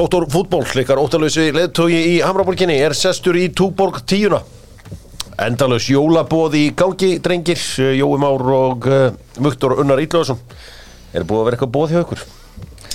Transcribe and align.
Dóttor 0.00 0.24
fútból, 0.32 0.64
likar 0.72 0.96
óttalösi 0.96 1.50
leðtói 1.52 1.92
í 1.92 2.12
Hamraborginni 2.24 2.78
er 2.80 2.94
sestur 2.96 3.36
í 3.36 3.50
Túborg 3.52 3.98
tíuna 4.08 4.38
Endalös 5.44 5.90
jólabóð 5.92 6.56
í 6.56 6.62
gangi, 6.72 7.18
drengir 7.20 7.60
Jói 7.98 8.16
Már 8.22 8.46
og 8.56 8.88
uh, 8.88 9.10
Mugtur 9.44 9.74
Unnar 9.82 10.00
Ílljóðsson 10.00 10.40
Er 11.12 11.26
búið 11.28 11.42
að 11.42 11.44
vera 11.50 11.58
eitthvað 11.58 11.72
bóð 11.74 11.92
hjá 11.92 12.00
ykkur? 12.00 12.22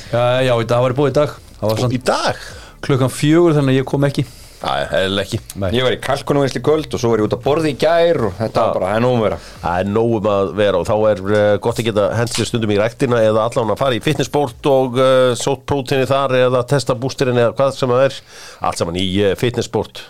Já, 0.10 0.24
já, 0.48 0.54
dag 0.72 0.82
var 0.88 0.98
búið 0.98 1.12
í 1.12 1.16
dag 1.20 1.36
Það 1.60 1.94
Í 1.94 2.02
dag? 2.10 2.42
klukkan 2.90 3.14
fjögur 3.14 3.54
þannig 3.60 3.76
að 3.76 3.80
ég 3.84 3.88
kom 3.94 4.10
ekki 4.10 4.26
Það 4.66 4.94
er 4.98 5.20
ekki. 5.22 5.40
Ég 5.76 5.86
var 5.86 5.94
í 5.94 6.00
kalkunum 6.02 6.46
einsli 6.46 6.62
kvöld 6.66 6.90
og 6.90 7.02
svo 7.02 7.12
var 7.12 7.22
ég 7.22 7.28
út 7.28 7.36
að 7.38 7.44
borði 7.46 7.74
í 7.76 7.78
gær 7.80 8.22
og 8.30 8.38
þetta 8.40 8.64
var 8.64 8.78
bara, 8.80 8.88
það 8.90 8.98
er 8.98 9.04
nógum 9.06 9.26
vera. 9.26 9.40
Það 9.62 9.82
er 9.82 9.92
nógum 9.92 10.30
að 10.32 10.54
vera 10.58 10.80
og 10.80 10.88
þá 10.90 10.96
er 11.12 11.22
uh, 11.26 11.42
gott 11.62 11.82
að 11.82 11.90
geta 11.90 12.06
hendur 12.18 12.50
stundum 12.50 12.74
í 12.74 12.80
ræktina 12.82 13.20
eða 13.28 13.44
allan 13.46 13.76
að 13.76 13.82
fara 13.84 14.00
í 14.00 14.02
fitnessport 14.06 14.72
og 14.72 14.98
uh, 14.98 15.34
sótt 15.38 15.68
prótini 15.70 16.08
þar 16.10 16.38
eða 16.40 16.64
testa 16.72 16.98
bústirinn 16.98 17.42
eða 17.44 17.54
hvað 17.60 17.78
sem 17.78 17.94
það 17.94 18.08
er. 18.08 18.18
Allt 18.66 18.82
saman 18.82 19.02
í 19.02 19.06
uh, 19.22 19.36
fitnessport 19.40 20.02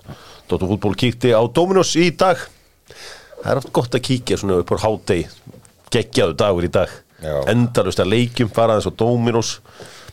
Dóttur 0.45 0.69
fútból 0.69 0.93
kíkti 0.93 1.31
á 1.33 1.41
Dominos 1.49 1.95
í 1.97 2.11
dag. 2.13 2.37
Það 3.41 3.49
er 3.49 3.59
oft 3.61 3.71
gott 3.73 3.97
að 3.97 4.03
kíkja 4.05 4.37
svona 4.37 4.59
upp 4.61 4.75
á 4.77 4.83
hádegi. 4.83 5.25
Geggjaðu 5.93 6.37
dagur 6.37 6.67
í 6.67 6.71
dag. 6.71 7.01
Já. 7.23 7.39
endalust 7.49 8.01
að 8.03 8.11
leikjum 8.11 8.51
fara 8.53 8.75
eins 8.77 8.85
og 8.85 8.93
Dominos. 8.99 9.55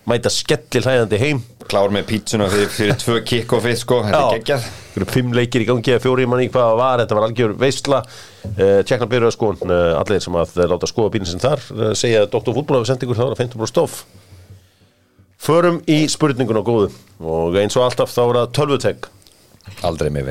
Mæta 0.08 0.30
skellir 0.32 0.86
hlæðandi 0.86 1.18
heim 1.20 1.42
Klár 1.72 1.92
með 1.94 2.08
pítsuna 2.10 2.48
fyrir, 2.52 2.68
fyrir 2.68 2.98
tvö 3.00 3.18
kick-offið 3.24 3.78
sko, 3.80 4.02
þetta 4.04 4.22
er 4.22 4.40
geggjað. 4.42 4.66
Fimm 5.08 5.32
leikir 5.32 5.64
í 5.64 5.68
gangi 5.70 5.94
eða 5.94 6.02
fjóri 6.04 6.26
manni 6.28 6.50
hvað 6.52 6.66
það 6.68 6.80
var, 6.82 7.00
þetta 7.00 7.16
var 7.16 7.26
algjör 7.28 7.54
veistla 7.62 8.00
uh, 8.04 8.80
tjekkna 8.84 9.08
byrjuða 9.14 9.36
sko. 9.38 9.52
Uh, 9.64 9.76
allir 9.96 10.20
sem 10.20 10.36
að 10.36 10.60
láta 10.68 10.90
skoða 10.90 11.14
bílinn 11.14 11.30
sem 11.30 11.40
þar 11.40 11.64
uh, 11.72 11.86
segja 11.96 12.26
að 12.26 12.34
Dr. 12.34 12.52
Fútból 12.58 12.76
hefur 12.76 12.90
sendt 12.90 13.06
ykkur 13.06 13.20
þá 13.22 13.24
að 13.30 13.40
50 13.40 13.72
stoff. 13.72 14.02
Förum 15.42 15.80
í 15.90 16.02
spurningun 16.12 16.60
á 16.60 16.68
góðu. 16.68 16.92
Og 17.24 17.56
eins 17.58 17.78
og 17.80 17.88
alltaf 17.88 18.12
þá 18.12 18.20
er 18.26 18.42
það 18.42 18.52
tölvutek 18.60 19.08
Aldrei 19.86 20.10
með 20.12 20.28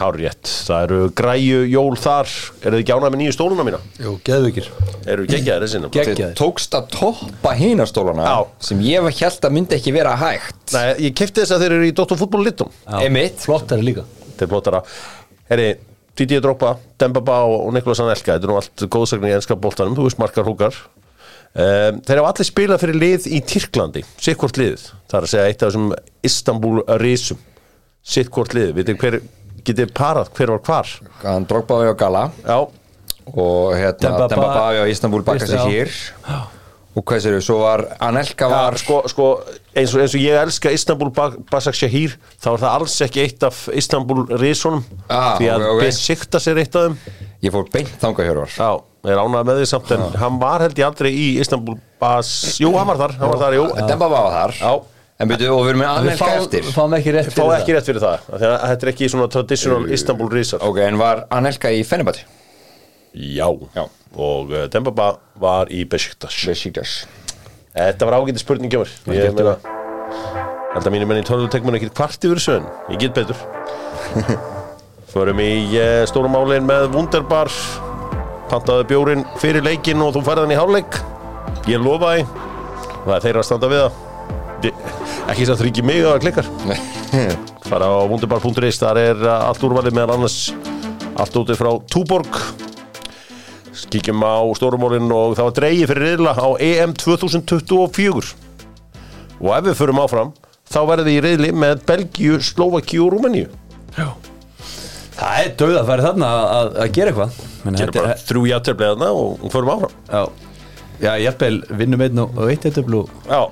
veg 0.00 0.06
Hárrétt, 0.06 0.48
það 0.66 0.82
eru 0.86 0.98
græju 1.20 1.58
jól 1.68 1.96
þar 2.00 2.30
eru 2.64 2.78
þið 2.80 2.84
gjánað 2.88 3.12
með 3.14 3.20
nýju 3.20 3.34
stóluna 3.36 3.64
mína? 3.68 3.80
Jú, 4.00 4.14
geðvikir 4.24 4.68
Eru 5.10 5.26
geggjaðir 5.28 5.64
þessi? 5.66 5.80
Gegg- 5.80 5.92
Þið 5.92 6.10
Geggjaðir. 6.10 6.34
tókst 6.40 6.76
að 6.78 6.86
toppa 6.94 7.52
hinastólana 7.58 8.24
Já. 8.24 8.46
sem 8.68 8.80
ég 8.80 9.02
var 9.04 9.12
held 9.20 9.40
að 9.48 9.54
myndi 9.56 9.76
ekki 9.76 9.92
vera 9.92 10.14
hægt 10.20 10.72
Nei, 10.72 10.94
ég 11.08 11.14
kefti 11.20 11.40
þess 11.44 11.52
að 11.56 11.64
þeir 11.66 11.72
eru 11.76 11.88
í 11.90 11.94
Dr. 11.96 12.16
Fútból 12.20 12.44
litum 12.44 12.70
Einmitt. 12.86 13.38
Flott 13.44 13.68
er 13.72 13.76
það 13.80 13.84
líka 13.90 14.04
Þetta 14.30 14.46
er 14.46 14.52
flottara 14.54 14.82
Herri, 15.50 15.68
Didi 16.16 16.40
Droppa, 16.40 16.76
Demba 17.00 17.20
Bá 17.20 17.38
og 17.44 17.72
Niklas 17.74 18.00
Anelka 18.00 18.34
Þetta 18.38 18.48
er 18.48 18.52
nú 18.54 18.56
allt 18.60 18.86
góðsagnir 18.88 19.32
í 19.32 19.36
ennska 19.36 19.56
boltanum 19.60 19.96
Þú 19.98 20.08
veist 20.08 20.18
margar 20.22 20.44
húkar 20.48 20.72
um, 21.54 22.00
Þeir 22.00 22.20
hafa 22.22 22.32
allir 22.32 22.48
spilað 22.48 22.80
fyrir 22.84 23.00
lið 23.00 23.28
í 23.28 23.40
Tyrklandi 23.44 24.04
Sitt 24.16 24.38
hvort 24.40 24.56
liðið 24.56 24.88
Getið 29.64 29.92
parað 29.96 30.30
hver 30.36 30.54
var 30.56 30.62
hvar? 30.66 30.92
Hann 31.24 31.44
Drogba 31.50 31.80
var 31.82 31.92
á 31.92 31.96
Gala. 32.00 32.24
Já, 32.44 32.58
og 33.30 33.74
hérna 33.76 33.98
Demba 34.00 34.28
Demba 34.28 34.46
Ba- 34.46 34.54
Bavi 34.56 34.80
á 34.82 34.86
Istanbul 34.90 35.22
bakka 35.26 35.46
sig 35.46 35.58
Já. 35.58 35.66
hér. 35.68 35.90
Og 36.96 37.04
hvað 37.06 37.20
sér 37.22 37.36
svo 37.40 37.60
var 37.62 37.84
Anelka 38.02 38.48
var 38.50 38.72
Já, 38.74 38.78
sko, 38.82 38.96
sko 39.08 39.26
eins, 39.76 39.92
og, 39.94 40.00
eins 40.02 40.14
og 40.16 40.20
ég 40.20 40.34
elska 40.42 40.72
Istanbul 40.74 41.10
Ba- 41.14 41.36
Basak 41.50 41.74
Shahir 41.78 42.16
þá 42.42 42.48
er 42.54 42.58
það 42.64 42.72
alls 42.80 42.96
ekki 43.06 43.22
eitt 43.22 43.42
af 43.46 43.68
Istanbul 43.72 44.24
Risunum. 44.40 44.82
Ah, 45.08 45.36
því 45.38 45.46
að 45.52 45.66
ok, 45.68 45.74
ok. 45.76 45.82
Besiktas 45.86 46.48
er 46.50 46.58
eitt 46.64 46.74
af 46.74 46.88
þeim. 46.88 46.96
Ég 47.42 47.52
fór 47.54 47.68
beint 47.72 47.92
þanga 48.02 48.26
hjörvar 48.26 48.50
Já, 48.56 48.70
er 49.06 49.16
ánægð 49.22 49.46
með 49.46 49.60
því 49.62 49.66
samt 49.70 49.90
en 49.94 50.02
hann 50.20 50.40
var 50.42 50.60
held 50.66 50.74
ég 50.82 50.84
aldrei 50.90 51.12
í 51.14 51.28
Istanbul 51.40 51.78
Bas, 52.00 52.58
jú, 52.58 52.72
hann 52.76 52.86
var 52.90 52.96
þar, 52.96 53.14
hann 53.20 53.30
var 53.30 53.38
þar, 53.44 53.54
jú. 53.60 53.64
Demba 53.86 54.08
Bavi 54.08 54.24
var 54.24 54.34
þar. 54.34 54.52
Já. 54.58 54.72
En 55.20 55.28
byrju 55.30 55.52
og 55.52 55.62
við 55.66 55.70
erum 55.74 55.82
með 55.82 55.88
Við 55.90 56.00
Anelka 56.00 56.24
fáum, 56.24 56.42
eftir. 56.44 56.68
fáum 56.74 56.94
ekki 56.96 57.12
rétt 57.16 57.30
Fá 57.30 57.40
fyrir 57.42 57.56
ekki 57.60 57.74
rétt 57.76 57.88
fyrir 57.90 58.04
það, 58.04 58.26
af 58.32 58.40
því 58.42 58.50
að 58.50 58.60
þetta 58.70 58.86
er 58.86 58.92
ekki 58.94 59.08
svona 59.12 59.26
traditional 59.34 59.88
Istanbul 59.96 60.30
Rizar 60.32 60.64
ok, 60.64 60.78
en 60.86 61.00
var 61.00 61.24
Anelka 61.36 61.72
í 61.76 61.82
Fennebati 61.86 62.24
Já, 63.10 63.48
Já. 63.74 63.84
og 64.14 64.52
uh, 64.54 64.64
Dembaba 64.70 65.08
var 65.42 65.66
í 65.74 65.80
Besiktas. 65.90 66.36
Besiktas. 66.46 66.92
Þetta 67.74 68.06
var 68.06 68.20
ágæti 68.20 68.38
spurning 68.38 68.70
hjá 68.70 68.84
mér. 68.84 68.92
Ég 69.16 69.34
meina 69.34 69.56
Held 70.70 70.86
að 70.86 70.92
mínir 70.94 71.08
menn 71.10 71.18
í 71.18 71.24
tónlutek 71.26 71.64
mun 71.66 71.74
ekki 71.74 71.88
kvart 71.90 72.22
yfir 72.28 72.38
sögn 72.38 72.68
Ég 72.92 73.00
get 73.02 73.16
betur. 73.18 73.34
Förum 75.10 75.42
í 75.42 75.48
uh, 75.74 76.04
stórum 76.06 76.30
málin 76.36 76.68
með 76.68 76.86
Wunderbar. 76.94 77.50
Pantaði 78.50 78.86
bjórin 78.92 79.26
fyrir 79.42 79.66
leikinn 79.66 80.02
og 80.06 80.14
þú 80.14 80.22
færði 80.28 80.46
hann 80.46 80.54
í 80.54 80.60
hálfleik. 80.60 81.00
Ég 81.70 81.82
lofa 81.82 82.14
því. 82.14 82.22
Það 83.08 83.16
er 83.16 83.26
þeirra 83.26 83.42
að 83.42 83.48
standa 83.50 83.72
við 83.74 83.82
það 83.88 84.09
Ekki 84.68 85.46
að 85.46 85.62
þryggi 85.62 85.84
mig 85.86 86.02
að 86.04 86.18
klikkar. 86.24 86.48
Fara 87.70 87.88
á 87.88 88.04
wunderbar.is 88.10 88.80
Þar 88.82 89.00
er 89.00 89.22
uh, 89.24 89.46
allt 89.48 89.62
úrvalið 89.64 89.96
meðan 89.96 90.18
annars. 90.18 90.50
Allt 91.20 91.38
úti 91.40 91.56
frá 91.58 91.70
Túborg. 91.92 92.36
Kíkjum 93.90 94.22
á 94.22 94.38
stórumólinn 94.54 95.10
og 95.10 95.32
það 95.34 95.46
var 95.48 95.54
dreigi 95.56 95.86
fyrir 95.90 96.04
riðla 96.12 96.34
á 96.38 96.48
EM 96.62 96.92
2024 97.00 98.28
og 99.40 99.48
ef 99.56 99.64
við 99.66 99.78
förum 99.80 99.98
áfram 100.02 100.30
þá 100.70 100.78
verðum 100.86 101.08
við 101.08 101.16
í 101.16 101.22
riðli 101.24 101.50
með 101.56 101.80
Belgíu, 101.88 102.36
Slovakíu 102.44 103.06
og 103.06 103.16
Rúmeníu. 103.16 103.48
Það 105.16 105.40
er 105.40 105.50
döð 105.58 105.74
að 105.80 105.90
færi 105.90 106.06
þarna 106.06 106.28
að, 106.58 106.70
að 106.84 106.92
gera 106.98 107.12
eitthvað. 107.12 107.40
Gerum 107.80 107.96
bara 107.96 108.14
þrjú 108.28 108.44
játtöfleðna 108.52 109.10
og 109.16 109.42
og 109.42 109.54
förum 109.56 109.72
áfram. 109.74 109.96
Já, 110.06 110.22
já 111.02 111.10
jafnvel 111.24 111.58
vinnum 111.82 112.06
einn 112.06 112.22
og 112.22 112.38
og 112.38 112.52
eitt 112.52 112.70
öflu 112.70 113.02
Já, 113.26 113.42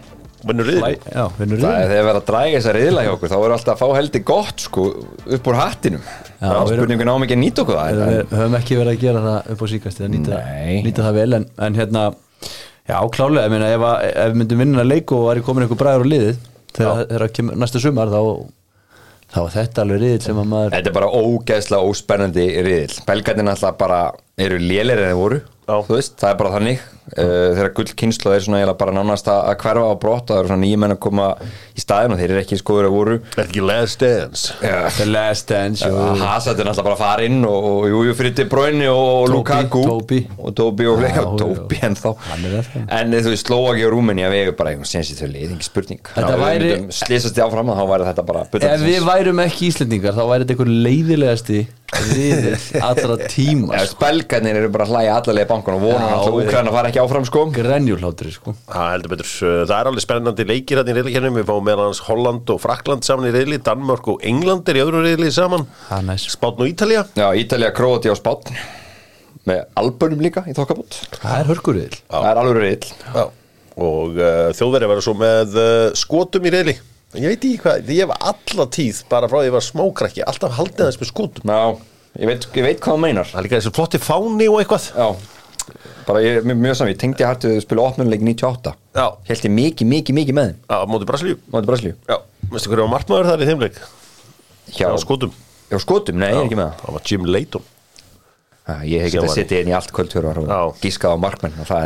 vinnur 0.46 0.68
vinnur 0.68 1.60
Það 1.62 1.76
er 1.82 1.88
þegar 1.90 2.06
verið 2.08 2.18
að 2.20 2.26
dræga 2.30 2.58
þessa 2.58 2.74
riðla 2.76 3.04
hjá 3.06 3.10
okkur 3.16 3.32
þá 3.32 3.36
er 3.38 3.54
alltaf 3.56 3.72
að 3.74 3.80
fá 3.82 3.96
heldur 3.98 4.24
gott 4.30 4.64
sko 4.64 4.84
upp 5.38 5.48
úr 5.50 5.58
hattinum. 5.58 6.04
Við 6.38 6.48
erum- 6.52 6.70
spurningin 6.74 7.10
á 7.10 7.16
mikið 7.22 7.36
að 7.38 7.42
nýta 7.42 7.64
okkur 7.64 7.78
það 7.78 8.02
Við 8.02 8.36
höfum 8.38 8.58
ekki 8.60 8.78
verið 8.78 8.92
að 8.94 9.02
gera 9.06 9.22
það 9.26 9.50
upp 9.54 9.62
á 9.62 9.66
síkast 9.72 10.00
eða 10.04 10.12
nýta, 10.14 10.42
nýta 10.86 11.06
það 11.08 11.18
vel 11.18 11.32
en, 11.40 11.48
en 11.66 11.78
hérna, 11.80 12.04
já 12.88 12.98
klálega 13.16 13.48
ég 13.48 13.54
meina, 13.56 13.72
ef, 13.74 13.86
að, 13.88 14.04
ef 14.12 14.30
við 14.32 14.38
myndum 14.42 14.62
vinna 14.62 14.84
að 14.84 14.92
leik 14.92 15.12
og 15.16 15.26
væri 15.28 15.42
komin 15.48 15.66
einhver 15.66 15.80
bræður 15.82 16.06
á 16.06 16.10
liðið 16.12 16.38
þegar 16.78 17.02
þegar 17.10 17.34
kemur 17.40 17.58
næsta 17.64 17.82
sumar 17.82 18.12
þá, 18.14 18.20
þá 19.34 19.38
er 19.42 19.52
þetta 19.58 19.82
alveg 19.84 20.00
riðið 20.04 20.28
sem 20.28 20.38
að 20.40 20.48
maður 20.54 20.76
Þetta 20.76 20.92
er 20.92 20.96
bara 21.00 21.10
ógeðslega 21.18 21.90
óspennandi 21.90 22.46
riðil 22.68 23.00
Belgarnir 23.08 23.50
alltaf 23.52 23.76
bara 23.82 24.00
eru 24.38 24.60
lélir 24.62 25.02
en 25.02 25.10
þeir 25.10 25.18
voru 25.18 25.40
Já. 25.68 25.74
Þú 25.84 25.98
veist, 25.98 26.14
það 26.22 26.30
er 26.30 26.38
bara 26.40 26.52
þannig 26.54 26.86
uh, 27.16 27.54
Þegar 27.56 27.72
gull 27.78 27.92
kynslu 28.02 28.32
er 28.34 28.44
svona 28.44 28.74
bara 28.78 28.92
nánast 28.96 29.28
að 29.32 29.40
að 29.52 29.56
hverfa 29.62 29.86
á 29.88 29.94
brott 30.02 30.28
og 30.30 30.34
það 30.34 30.40
eru 30.42 30.50
svona 30.52 30.62
nýjum 30.64 30.82
menn 30.84 30.94
að 30.96 31.00
koma 31.06 31.28
í 31.78 31.80
staðin 31.82 32.14
og 32.14 32.20
þeir 32.20 32.34
eru 32.34 32.42
ekki 32.42 32.58
skoður 32.60 32.88
að 32.88 32.94
voru. 32.98 33.16
Er 33.36 33.44
ekki 33.46 33.64
last 33.64 34.02
dance? 34.02 34.54
The 34.98 35.06
Last 35.08 35.48
Dance 35.48 35.88
og 35.88 36.18
Hazard 36.20 36.58
er 36.60 36.68
náttúrulega 36.68 36.86
bara 36.88 36.96
að 36.98 37.02
fara 37.04 37.26
inn 37.28 37.38
og, 37.48 37.68
og 37.72 37.86
Jújú 37.92 38.14
fyrir 38.18 38.34
De 38.38 38.44
Bruyne 38.50 38.88
og 38.92 39.28
Lukaku. 39.32 39.82
Tobi. 39.86 40.20
og 40.38 40.54
Tobi 40.58 40.86
og 40.90 41.02
já. 41.06 41.22
Tobi 41.38 41.80
en 41.88 41.96
þá. 41.98 42.08
Það. 42.18 42.76
en 42.98 43.16
þú 43.18 43.32
veist 43.32 43.46
Slovaki 43.48 43.86
og 43.86 43.92
Rúmeni 43.94 44.26
að 44.26 44.34
vegu 44.36 44.56
bara 44.58 44.74
einhvern 44.74 44.90
sensi 44.90 45.16
þau 45.18 45.28
lið, 45.32 45.54
ekki 45.56 45.68
spurning. 45.70 46.02
Við 46.18 46.38
væri- 46.42 46.76
slysast 46.98 47.38
í 47.38 47.44
áfram 47.44 47.70
þá 47.72 47.84
væri 47.92 48.08
þetta 48.10 48.24
bara 48.28 48.44
ef 48.48 48.84
við 48.84 49.04
værum 49.06 49.42
ekki 49.44 49.68
Íslendingar 49.72 50.16
þá 50.16 50.24
væri 50.28 50.44
þetta 50.46 50.56
einhver 50.56 50.72
leiðilegasti 50.88 51.60
riðið 52.12 52.64
allra 52.84 53.16
tíma 53.32 53.78
Já, 53.78 53.86
sko. 53.88 54.00
Belgarnir 54.02 54.58
eru 54.60 54.70
bara 54.74 54.84
að 54.86 54.92
hlæja 54.94 55.14
allarlega 55.18 55.46
í 55.48 55.50
bankan 55.52 55.76
og 55.78 55.84
voru 55.86 56.02
alltaf 56.04 56.34
við- 56.34 56.48
Úkræn 56.48 56.68
að 56.70 56.76
fara 56.78 56.90
ekki 56.92 56.97
áfram 57.02 57.26
sko. 57.28 57.44
Grenjúhlátri 57.54 58.32
sko. 58.34 58.54
Það 58.70 58.90
heldur 58.94 59.14
betur, 59.14 59.30
það 59.42 59.76
er 59.78 59.90
alveg 59.92 60.04
spennandi 60.04 60.48
leikir 60.48 60.80
hérna 60.80 60.94
í 60.94 60.98
riðlikernum, 60.98 61.38
við 61.38 61.48
fáum 61.50 61.68
meðal 61.68 61.86
hans 61.88 62.02
Holland 62.08 62.52
og 62.54 62.60
Frakland 62.64 63.06
saman 63.06 63.30
í 63.30 63.34
riðli, 63.36 63.60
Danmörk 63.64 64.10
og 64.14 64.26
England 64.26 64.68
er 64.68 64.80
í 64.80 64.84
öðru 64.84 65.04
riðli 65.06 65.30
saman. 65.34 65.68
Spátn 66.28 66.66
og 66.66 66.70
Ítalía. 66.70 67.06
Já, 67.18 67.28
Ítalja, 67.38 67.72
Króati 67.76 68.12
á 68.12 68.16
Spátn 68.18 68.58
með 69.48 69.64
albönum 69.80 70.22
líka 70.22 70.44
í 70.48 70.54
þokkabút 70.56 70.96
það 71.14 71.34
er 71.38 71.50
hörkurriðil 71.52 71.98
Það 72.10 72.28
er 72.30 72.40
alveg 72.42 72.58
reyðl 72.64 72.90
Já. 73.14 73.24
og 73.78 74.18
uh, 74.18 74.48
þjóðverið 74.58 74.92
verður 74.92 75.06
svo 75.06 75.14
með 75.18 75.58
uh, 75.62 75.68
skotum 75.98 76.48
í 76.48 76.52
riðli. 76.54 76.74
Ég 77.16 77.30
veit 77.30 77.38
ekki 77.38 77.60
hvað, 77.62 77.92
ég 77.94 78.02
hef 78.04 78.26
alla 78.32 78.66
tíð 78.74 78.98
bara 79.08 79.28
frá 79.30 79.38
því 79.38 79.44
að 79.44 79.48
ég 79.48 79.54
var 79.54 79.64
smákrakki, 79.64 80.24
alltaf 80.28 80.56
haldið 80.58 80.82
aðeins 80.84 80.98
með 81.00 81.10
skotum. 81.12 81.52
Já, 81.54 81.62
ég 82.18 82.30
veit, 82.32 82.46
ég 82.58 82.66
veit 82.66 82.82
hvað 82.82 82.90
það 82.90 83.04
meinar. 83.06 83.30
Það 83.30 83.38
er 83.40 83.46
líka 83.46 83.60
þessi 83.60 83.72
flotti 83.78 84.00
fáni 84.02 84.48
og 84.50 84.58
eitthvað. 84.60 84.88
Já, 84.98 85.37
bara 86.08 86.22
ég, 86.24 86.40
mjög, 86.48 86.58
mjög 86.64 86.76
saman, 86.78 86.92
ég 86.94 86.98
tengdi 87.02 87.24
hættu 87.28 87.50
að 87.54 87.62
spila 87.64 87.84
opnuleik 87.88 88.22
98 88.24 88.74
Já. 88.98 89.06
Held 89.28 89.46
ég 89.48 89.52
mikið, 89.54 89.86
mikið, 89.92 90.16
mikið 90.18 90.34
með 90.38 90.46
þeim. 90.50 90.58
Á 90.72 90.76
móti 90.88 91.08
Brasilíu. 91.08 91.38
Mátti 91.52 91.68
Braslíu 91.70 91.94
Já, 92.08 92.16
veistu 92.52 92.68
hverju 92.72 92.84
var 92.86 92.92
markmaður 92.96 93.28
þar 93.32 93.42
í 93.44 93.48
þeim 93.50 93.60
leik? 93.64 93.76
Já, 94.74 94.88
var 94.92 95.02
skotum. 95.04 95.32
Já, 95.68 95.76
skotum, 95.84 96.16
nei, 96.20 96.30
er 96.32 96.44
ekki 96.46 96.56
með 96.58 96.68
það. 96.70 96.80
Það 96.84 96.96
var 96.98 97.02
Jim 97.12 97.24
Leighton. 97.28 97.64
Já, 98.68 98.74
Ég 98.84 99.00
hef 99.00 99.12
var- 99.22 99.28
að 99.30 99.36
setja 99.38 99.60
inn 99.62 99.68
í 99.70 99.72
allt 99.78 99.92
kvöldfjörvar 99.96 100.36
Já. 100.44 100.58
og 100.68 100.76
gískað 100.82 101.14
á 101.14 101.16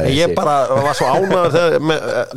er 0.02 0.10
Ég 0.16 0.34
bara 0.34 0.54
var 0.82 0.94
svo 0.98 1.06
ánæður 1.06 1.50
þegar, 1.54 1.78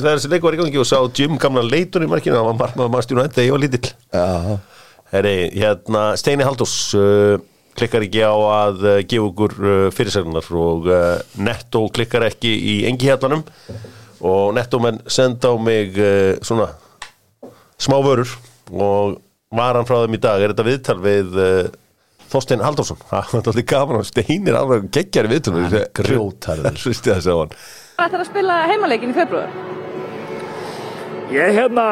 þessi 0.06 0.30
leik 0.30 0.44
var 0.46 0.54
í 0.54 0.58
gangi 0.62 0.78
og 0.78 0.86
sá 0.86 0.98
Jim 1.18 1.38
gamla 1.38 1.64
Leighton 1.66 2.04
í 2.06 2.08
markinu 2.08 2.36
Það 2.38 2.46
var 2.46 2.60
markmaður 2.62 2.94
klikkar 7.78 8.06
ekki 8.06 8.24
á 8.24 8.34
að 8.34 8.84
uh, 8.86 8.98
gefa 9.04 9.28
okkur 9.30 9.56
uh, 9.60 9.76
fyrirsagnar 9.96 10.50
og 10.62 10.90
uh, 10.90 11.20
Netto 11.44 11.86
klikkar 11.96 12.28
ekki 12.30 12.52
í 12.56 12.76
engi 12.90 13.12
hérlanum 13.12 13.46
og 14.26 14.56
Netto 14.58 14.80
menn 14.82 15.02
senda 15.12 15.52
á 15.52 15.56
mig 15.60 15.98
svona 16.46 16.70
smá 17.78 17.98
vörur 18.02 18.32
og 18.72 19.18
var 19.56 19.78
hann 19.78 19.88
frá 19.88 20.00
þeim 20.04 20.16
í 20.18 20.22
dag 20.24 20.42
er 20.42 20.54
þetta 20.54 20.66
viðtal 20.66 20.98
við 21.04 21.40
Þorstein 22.32 22.64
Halldórsson 22.66 23.02
það 23.06 23.34
var 23.34 23.42
alltaf 23.42 23.66
gaman 23.70 24.00
og 24.00 24.08
steinir 24.08 24.58
alveg 24.58 24.88
er 24.96 25.28
grjótharður. 26.00 26.80
Hristi 26.80 27.12
það 27.12 27.22
sá 27.28 27.34
hann 27.36 27.54
Það 27.96 28.10
ætlar 28.10 28.22
að 28.22 28.28
spila 28.28 28.56
heimaleikin 28.68 29.12
í 29.14 29.16
februar. 29.16 29.52
Ég 31.32 31.54
hérna, 31.56 31.86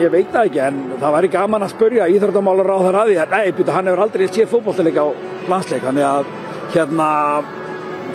ég 0.00 0.12
veit 0.12 0.32
það 0.32 0.48
ekki 0.48 0.62
en 0.66 0.80
það 1.00 1.14
væri 1.16 1.30
gaman 1.32 1.64
að 1.64 1.72
spurja 1.72 2.08
íþróttamálar 2.12 2.72
á 2.72 2.78
þar 2.86 2.98
að 3.00 3.12
því 3.12 3.28
nei, 3.32 3.52
byrju, 3.56 3.72
hann 3.76 3.90
hefur 3.90 4.02
aldrei 4.04 4.26
séð 4.28 4.50
fótbolltileik 4.52 4.98
á 5.00 5.06
landsleik 5.50 5.86
þannig 5.86 6.06
að 6.08 6.32
hérna 6.74 7.08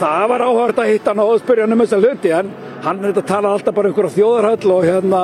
það 0.01 0.25
var 0.31 0.43
áhört 0.47 0.81
að 0.83 0.91
hitta 0.91 1.13
hann 1.13 1.23
og 1.23 1.39
spurja 1.41 1.65
hann 1.65 1.75
um 1.75 1.83
þessa 1.83 2.01
hluti 2.01 2.33
en 2.37 2.51
hann 2.85 3.01
er 3.01 3.11
þetta 3.11 3.23
að 3.23 3.31
tala 3.33 3.53
alltaf 3.55 3.77
bara 3.77 3.89
um 3.89 3.93
einhverja 3.93 4.15
þjóðarhöll 4.17 4.75
og 4.75 4.85
hérna 4.89 5.23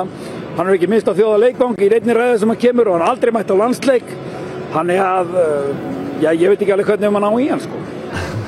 hann 0.58 0.66
er 0.66 0.74
ekki 0.74 0.90
minnst 0.90 1.10
á 1.10 1.18
þjóðarleikvang 1.18 1.78
í 1.78 1.92
reyni 1.92 2.16
ræðu 2.18 2.40
sem 2.42 2.54
hann 2.54 2.62
kemur 2.64 2.90
og 2.90 2.98
hann 2.98 3.08
aldrei 3.12 3.34
mætt 3.34 3.52
á 3.54 3.56
landsleik. 3.58 4.10
Hann 4.74 4.90
er 4.90 5.04
að 5.04 5.36
uh, 5.38 5.68
já, 6.22 6.32
ég 6.34 6.50
veit 6.50 6.58
ekki 6.58 6.74
alveg 6.74 6.90
hvernig 6.90 7.10
um 7.10 7.18
hann 7.20 7.30
á 7.30 7.32
í 7.38 7.46
hann 7.52 7.62
sko 7.62 7.84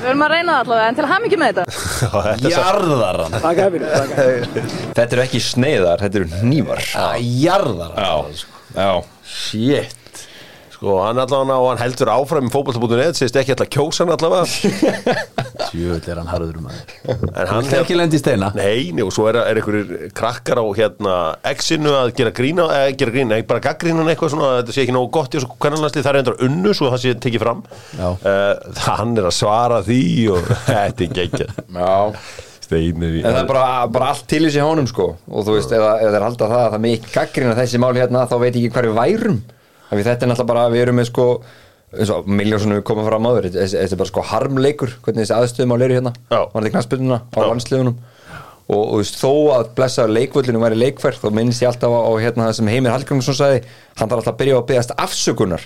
Við 0.01 0.07
verðum 0.09 0.23
að 0.25 0.31
reyna 0.33 0.53
það 0.55 0.61
allavega, 0.63 0.85
en 0.89 0.95
til 0.97 1.03
að 1.05 1.11
hafa 1.11 1.21
mikið 1.27 1.41
með 1.41 1.49
þetta. 1.51 1.63
Já, 2.01 2.57
þetta 4.97 5.05
er 5.05 5.11
eru 5.13 5.23
ekki 5.27 5.41
sneiðar, 5.45 6.01
þetta 6.01 6.21
eru 6.21 6.41
hnífar. 6.41 6.81
Jarðar 7.21 7.91
hann 7.99 8.01
Já, 8.01 8.45
já. 8.81 8.89
Shit 9.31 10.00
Sko, 10.81 10.95
hann 11.05 11.19
allavega 11.21 11.59
og 11.61 11.67
hann 11.69 11.77
heldur 11.83 12.09
áfram 12.09 12.47
í 12.47 12.49
fótbolta.net, 12.49 13.13
segist 13.13 13.35
ekki 13.37 13.53
alltaf 13.53 13.67
kjósa 13.69 14.01
hann 14.01 14.15
allavega. 14.15 14.47
Tjöfull 15.69 16.07
er 16.09 16.17
hann 16.17 16.29
harður 16.31 16.55
maður. 16.63 16.95
En 17.37 17.51
hann 17.51 17.67
er 17.69 17.83
ekki 17.83 17.97
lendi 17.99 18.17
í 18.17 18.21
steina? 18.23 18.49
Nei, 18.57 18.87
nei, 18.97 19.03
og 19.05 19.11
svo 19.13 19.27
er, 19.29 19.37
er 19.45 19.59
einhverjir 19.61 20.09
krakkar 20.17 20.57
á 20.57 20.65
hérna 20.79 21.13
X-inu 21.51 21.93
að 21.99 22.15
gera 22.17 22.33
grína 22.33 22.65
eða 22.79 22.95
gera 22.97 23.13
grína, 23.13 23.37
ekki 23.37 23.49
bara 23.53 23.63
gaggrína 23.67 24.07
eitthvað 24.09 24.33
svona 24.33 24.49
að 24.49 24.57
þetta 24.63 24.75
sé 24.79 24.85
ekki 24.87 24.95
nógu 24.97 25.11
gott 25.19 25.29
í 25.29 25.37
þessu 25.37 25.51
kvennanlandsli 25.61 26.01
það 26.07 26.11
er 26.15 26.19
endur 26.23 26.41
unnu 26.49 26.73
svo 26.81 26.89
það 26.95 27.03
sé 27.05 27.13
tekið 27.27 27.45
fram. 27.45 27.61
Já. 28.01 28.09
uh, 28.09 28.83
hann 28.89 29.13
er 29.21 29.29
að 29.29 29.37
svara 29.37 29.79
því 29.85 30.01
og 30.33 30.51
þetta 30.73 31.07
er 31.07 31.15
geggjað. 31.21 31.55
Já. 31.77 31.95
Steinir 32.65 33.21
í 33.21 33.21
En 33.21 33.29
það 33.37 33.41
er 33.45 33.49
bara, 33.53 33.69
bara 33.93 34.09
allt 34.15 34.25
til 34.33 34.41
í 34.49 34.51
sig 34.57 34.65
honum 34.65 34.89
sko. 34.89 35.11
Og 35.29 35.45
þú 35.45 35.59
veist, 35.61 35.77
ef 35.77 35.85
það- 35.85 36.05
þeir 36.09 36.25
halda 36.31 36.51
það 36.57 36.61
að 36.65 36.75
það 36.79 36.91
ekki 36.97 37.15
gaggrina 37.21 37.57
þessi 37.61 37.85
mál 37.85 37.93
hérna 38.01 38.25
þá 38.25 38.39
veit 38.41 38.55
ég 38.57 38.63
ekki 38.65 38.79
hver 38.79 38.89
við 38.89 39.01
værum 39.03 39.41
þetta 39.99 40.25
er 40.25 40.31
náttúrulega 40.31 40.49
bara, 40.53 40.69
við 40.71 40.85
erum 40.85 40.97
með 41.01 41.09
sko 41.11 41.27
eins 41.91 42.11
og 42.15 42.29
miljónsonu 42.31 42.77
við 42.79 42.85
komum 42.87 43.07
fram 43.07 43.27
áður 43.27 43.49
þessi 43.51 43.81
er 43.81 43.99
bara 43.99 44.11
sko 44.11 44.23
harmleikur, 44.29 44.95
hvernig 45.03 45.25
þessi 45.25 45.35
aðstöðum 45.35 45.75
á 45.75 45.81
leiri 45.81 45.97
hérna, 45.99 46.13
Já. 46.31 46.39
var 46.39 46.63
þetta 46.63 46.73
knastbyrnuna 46.77 47.19
á 47.27 47.39
landsliðunum. 47.43 47.97
Og, 48.71 48.83
þú 48.87 48.99
veist, 49.01 49.17
þó 49.19 49.31
að 49.57 49.71
blessaður 49.75 50.13
leikvöllinu 50.15 50.61
væri 50.61 50.77
leikfært 50.79 51.19
þá 51.19 51.31
minnst 51.35 51.63
ég 51.65 51.67
alltaf 51.73 51.91
á, 51.91 52.11
hérna 52.23 52.45
það 52.47 52.53
sem 52.61 52.69
Heimir 52.71 52.93
Hallgrímsson 52.93 53.35
sagði, 53.35 53.63
hann 53.99 54.07
þarf 54.07 54.21
alltaf 54.21 54.31
að 54.31 54.39
byrja 54.39 54.55
á 54.55 54.59
að 54.61 54.67
byggast 54.69 54.93
afsökunar 54.95 55.65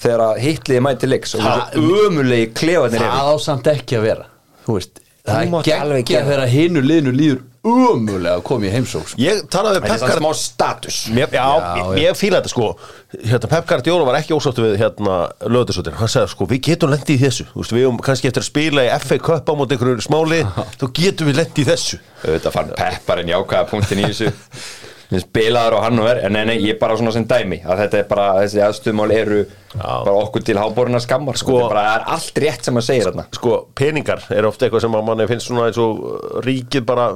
þegar 0.00 0.22
að 0.30 0.40
hitliði 0.46 0.84
mæti 0.86 1.10
leiks 1.10 1.36
og 1.36 1.44
þessu 1.44 1.90
ömulegi 2.06 2.48
klefanir 2.56 3.02
eru. 3.02 3.10
Það 3.12 3.28
á 3.28 3.36
samt 3.44 3.68
ekki 3.74 3.98
að 3.98 4.08
vera. 4.08 4.30
Þú 4.64 4.78
veist 4.78 5.02
Það 5.26 5.40
er 5.42 5.62
geggja 5.66 6.06
gera 6.06 6.26
þegar 6.28 6.50
hinu 6.52 6.82
liðinu 6.84 7.12
líður 7.14 7.38
umulega 7.66 8.36
að 8.38 8.44
koma 8.46 8.68
í 8.68 8.72
heimsók 8.74 9.10
sko. 9.10 9.20
ég 9.20 9.42
talaði 9.52 9.80
við 9.82 9.86
Þetta 9.86 9.98
Pep 9.98 10.12
Guardiola 10.12 10.38
status. 10.40 10.98
Mér, 11.16 11.34
já, 11.34 11.44
Já, 11.46 11.82
ég, 11.82 12.00
ég 12.04 12.18
fíla 12.20 12.40
þetta 12.40 12.52
sko. 12.52 12.70
Hérna, 13.16 13.50
Pep 13.52 13.68
Guardiola 13.70 14.08
var 14.08 14.18
ekki 14.20 14.36
ósáttu 14.36 14.64
við 14.66 14.78
hérna 14.80 15.18
löðursóttir, 15.46 15.98
hann 16.00 16.12
sagði 16.12 16.32
sko 16.34 16.48
við 16.50 16.62
getum 16.70 16.92
lendi 16.94 17.16
í 17.16 17.22
þessu. 17.22 17.48
Þú 17.52 17.62
veist, 17.62 17.76
við 17.76 17.86
höfum 17.86 18.02
kannski 18.08 18.30
eftir 18.30 18.44
að 18.44 18.50
spila 18.50 18.86
í 18.86 18.90
FA 19.04 19.20
Cup 19.30 19.50
á 19.50 19.54
móti 19.58 19.76
einhverju 19.76 20.06
smáli. 20.06 20.42
Þá 20.80 20.86
getum 21.00 21.30
við 21.30 21.40
lendi 21.42 21.64
í 21.64 21.68
þessu. 21.70 22.02
Auðvitað 22.24 22.58
fann 22.58 22.74
Pepparinn 22.78 23.32
jákvæða 23.34 23.70
punktin 23.72 24.02
í 24.04 24.10
þessu 24.10 24.32
spilaður 25.22 25.76
og 25.78 25.84
hann 25.84 26.00
og 26.02 26.08
er 26.10 26.18
en 26.26 26.34
nei, 26.34 26.42
nei, 26.48 26.56
ég 26.64 26.74
er 26.74 26.78
bara 26.80 26.96
svona 26.98 27.12
sem 27.14 27.26
dæmi 27.28 27.60
að 27.62 27.82
þetta 27.84 27.98
er 28.00 28.08
bara, 28.10 28.24
þessi 28.42 28.62
aðstöðmál 28.66 29.12
eru 29.14 29.42
bara 29.76 30.14
okkur 30.24 30.44
til 30.48 30.56
háboruna 30.58 30.98
skammar 31.04 31.38
sko, 31.38 31.52
Sko- 31.52 31.60
þetta 31.60 31.68
er 31.68 31.74
bara, 31.74 31.84
það 31.86 32.00
er 32.00 32.14
allt 32.16 32.40
rétt 32.42 32.66
sem 32.68 32.80
að 32.80 32.86
segja 32.88 33.06
þarna. 33.06 33.26
Sko, 33.38 33.52
peningar 33.78 34.24
er 34.34 34.48
ofta 34.48 34.66
eitthvað 34.66 34.86
sem 34.86 34.98
að 34.98 35.06
manni 35.06 35.28
finnst 35.30 35.50
svona 35.50 35.68
eins 35.68 35.78
og 35.82 36.02
uh, 36.02 36.40
ríkið 36.46 36.86
bara 36.88 37.06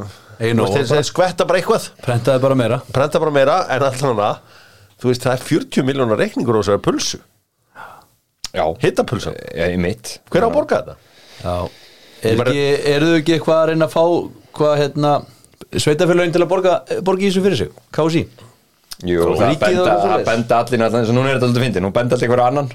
Einu 0.41 0.69
þú 0.69 0.77
veist, 0.77 0.93
og 0.93 0.95
bara. 0.95 1.09
skvetta 1.11 1.49
bara 1.51 1.61
eitthvað. 1.61 1.89
Prentaði 2.07 2.45
bara 2.47 2.59
meira. 2.63 2.81
Prenta 2.95 3.21
bara 3.23 3.35
meira 3.35 3.59
en 3.75 3.87
allan 3.91 4.23
að 4.29 4.57
þú 5.01 5.11
veist, 5.11 5.27
það 5.27 5.35
er 5.35 5.45
40 5.51 5.89
miljónar 5.91 6.21
reikningur 6.23 6.57
á 6.57 6.63
þessari 6.63 6.85
pulsu. 6.87 7.21
Já, 8.51 8.65
hittapulsa, 8.83 9.31
er 9.55 9.77
hver 9.79 10.43
á 10.43 10.49
að 10.49 10.55
borga 10.55 10.81
þetta? 10.81 10.97
Já. 11.41 11.57
Er 12.21 12.41
eru 12.95 13.07
þau 13.13 13.19
ekki 13.21 13.37
eitthvað 13.37 13.61
að 13.61 13.69
reyna 13.71 13.87
að 13.87 13.95
fá 13.95 14.03
hvað 14.59 14.75
hérna 14.81 15.13
sveitafélagin 15.79 16.35
til 16.35 16.45
að 16.45 16.51
borga, 16.51 16.79
borga 17.07 17.27
í 17.27 17.31
þessu 17.31 17.45
fyrir 17.47 17.61
sig? 17.65 17.75
KSI 17.95 18.25
Jú, 19.09 19.23
Og 19.25 19.39
það 19.41 19.55
benda, 19.63 19.93
benda 20.27 20.57
allir 20.61 20.81
náttúrulega 20.83 21.01
eins 21.01 21.11
og 21.11 21.17
núna 21.17 21.31
er 21.31 21.39
þetta 21.39 21.47
alltaf 21.49 21.63
fyndið, 21.65 21.83
nú 21.87 21.91
benda 21.97 22.17
allir 22.17 22.27
einhverju 22.27 22.45
annan. 22.45 22.67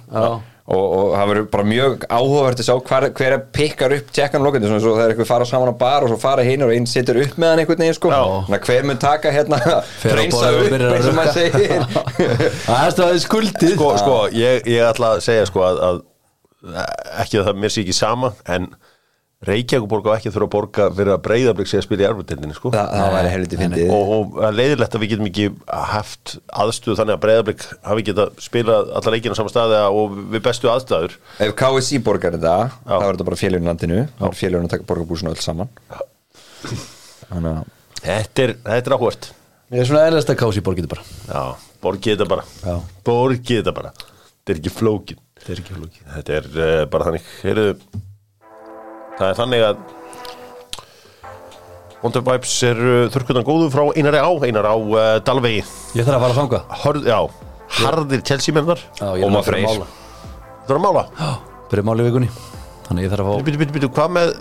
Og, 0.66 0.82
og 0.82 1.12
það 1.14 1.28
verður 1.30 1.44
bara 1.54 1.66
mjög 1.70 2.06
áhugavert 2.10 2.62
að 2.64 2.66
sjá 2.66 2.78
hver, 2.88 3.06
hver 3.20 3.36
pikkar 3.54 3.94
upp 3.94 4.08
tjekkan 4.18 4.42
lokandi, 4.42 4.66
svona 4.72 4.82
svo 4.82 4.96
þegar 4.96 5.12
eitthvað 5.14 5.30
fara 5.30 5.46
saman 5.46 5.70
á 5.70 5.76
bar 5.78 6.06
og 6.08 6.10
svo 6.10 6.18
fara 6.24 6.46
hinn 6.48 6.66
og 6.66 6.74
einn 6.74 6.88
situr 6.90 7.20
upp 7.22 7.36
með 7.38 7.52
hann 7.54 7.62
einhvern 7.62 7.84
veginn 7.84 7.98
sko, 8.00 8.10
þannig 8.16 8.58
að 8.58 8.72
hver 8.72 8.88
mun 8.90 9.02
taka 9.04 9.34
hérna, 9.36 9.60
reynsa 10.18 10.50
upp 10.50 10.74
eins 10.80 11.12
og 11.12 11.20
maður 11.20 11.38
segir. 11.38 11.86
Það 12.66 13.06
er 13.12 13.22
skuldið. 13.28 13.76
Sko, 13.76 13.92
sko, 14.02 14.18
ég, 14.34 14.66
ég 14.74 14.90
ætla 14.90 15.14
að 15.20 15.24
segja 15.28 15.46
sko 15.52 15.68
að, 15.70 15.84
að 15.92 16.02
ekki 17.22 17.44
að 17.44 17.52
það 17.52 17.62
mér 17.62 17.76
sé 17.76 17.86
ekki 17.86 18.00
sama 18.00 18.34
en 18.50 18.72
Reykjavíkuborg 19.46 20.08
á 20.10 20.16
ekki 20.16 20.32
þurfa 20.34 20.48
að 20.48 20.54
borga 20.56 20.88
fyrir 20.96 21.12
að 21.14 21.22
breyðablík 21.26 21.70
sé 21.70 21.78
að 21.80 21.86
spila 21.86 22.04
í 22.04 22.08
arfutildinni 22.10 22.56
sko. 22.58 22.72
Það, 22.74 22.90
það 22.96 23.14
væri 23.16 23.32
helviti 23.34 23.60
fyndið. 23.60 23.94
Og, 23.96 24.12
og 24.16 24.40
að 24.48 24.58
leiðilegt 24.60 24.98
að 24.98 25.04
við 25.04 25.14
getum 25.14 25.30
ekki 25.30 25.48
haft 25.92 26.36
aðstöðu 26.64 26.98
þannig 27.02 27.16
að 27.18 27.24
breyðablík 27.26 27.66
hafi 27.90 28.06
geta 28.10 28.28
spilað 28.46 28.92
alla 29.00 29.16
leikina 29.16 29.38
á 29.38 29.40
sama 29.40 29.54
staði 29.54 29.82
og 30.02 30.18
við 30.34 30.46
bestu 30.50 30.72
aðstæður. 30.74 31.18
Ef 31.46 31.56
KSI 31.62 32.02
borgar 32.06 32.38
þetta, 32.38 32.56
Já. 32.74 32.96
þá 32.96 32.98
er 32.98 33.08
þetta 33.12 33.30
bara 33.30 33.42
félagin 33.44 33.68
í 33.68 33.72
landinu. 33.72 34.02
Þá 34.20 34.26
er 34.32 34.40
félagin 34.42 34.70
að 34.70 34.76
taka 34.76 34.90
borgarbúsinu 34.92 35.34
öll 35.34 35.44
saman. 35.46 35.72
Þannig 37.30 37.52
að 37.52 37.74
þetta 38.06 38.48
er, 38.48 38.56
þetta 38.66 38.92
er 38.92 38.98
áhvert 38.98 39.32
Ég 39.74 39.82
er 39.82 39.88
svona 39.90 40.04
eðlast 40.06 40.30
að 40.30 40.38
KSI 40.44 40.62
borgið 40.62 40.86
bara. 40.92 41.02
Já, 41.26 41.70
borgið 41.82 42.14
þetta 42.14 42.28
bara. 42.30 42.44
Já. 42.62 42.76
borgið 43.08 43.64
þetta 43.64 43.72
bara. 43.74 43.90
Þetta 43.98 44.54
er 44.54 44.60
ekki 44.62 44.74
flókin 44.76 45.22
Það 45.46 45.54
er 45.54 45.62
ekki 45.62 45.76
flókið. 45.76 46.04
Þetta 46.16 46.36
er 46.36 46.46
uh, 46.56 46.84
bara 46.90 47.08
þannig. 47.08 47.26
Heyrðu, 47.44 47.74
það 49.20 49.28
er 49.32 49.38
þannig 49.40 49.66
að 49.70 49.84
Wonder 52.04 52.22
Vibes 52.28 52.54
er 52.68 52.78
uh, 52.86 52.96
þurrkutan 53.14 53.46
góðu 53.48 53.70
frá 53.74 53.84
Einari 53.98 54.20
á. 54.22 54.30
Einar 54.46 54.68
á 54.70 54.76
uh, 54.78 55.04
Dalvegi. 55.26 55.64
Ég 55.98 56.06
þarf 56.06 56.20
að 56.20 56.26
fara 56.26 56.34
að 56.34 56.40
fanga 56.42 56.60
Hörð, 56.84 57.08
já, 57.10 57.20
harðir 57.80 58.22
Chelsea 58.28 58.54
mennar 58.54 58.82
Já, 59.00 59.08
ég 59.18 59.24
er 59.24 59.30
Ómar 59.30 59.42
að 59.42 59.48
fara 59.48 59.58
að 59.58 59.64
Freyr. 59.64 59.70
mála. 59.72 59.88
Það 60.66 60.76
er 60.76 60.78
að 60.80 60.84
mála? 60.86 61.06
Byrja 61.72 61.86
máli 61.88 62.04
í 62.04 62.08
vikunni. 62.10 62.30
Þannig 62.86 63.08
ég 63.08 63.16
þarf 63.16 63.26
að 63.26 63.32
fá 63.40 63.48
Býtu, 63.48 63.62
býtu, 63.64 63.76
býtu, 63.80 63.90
hvað 63.96 64.14
með 64.20 64.34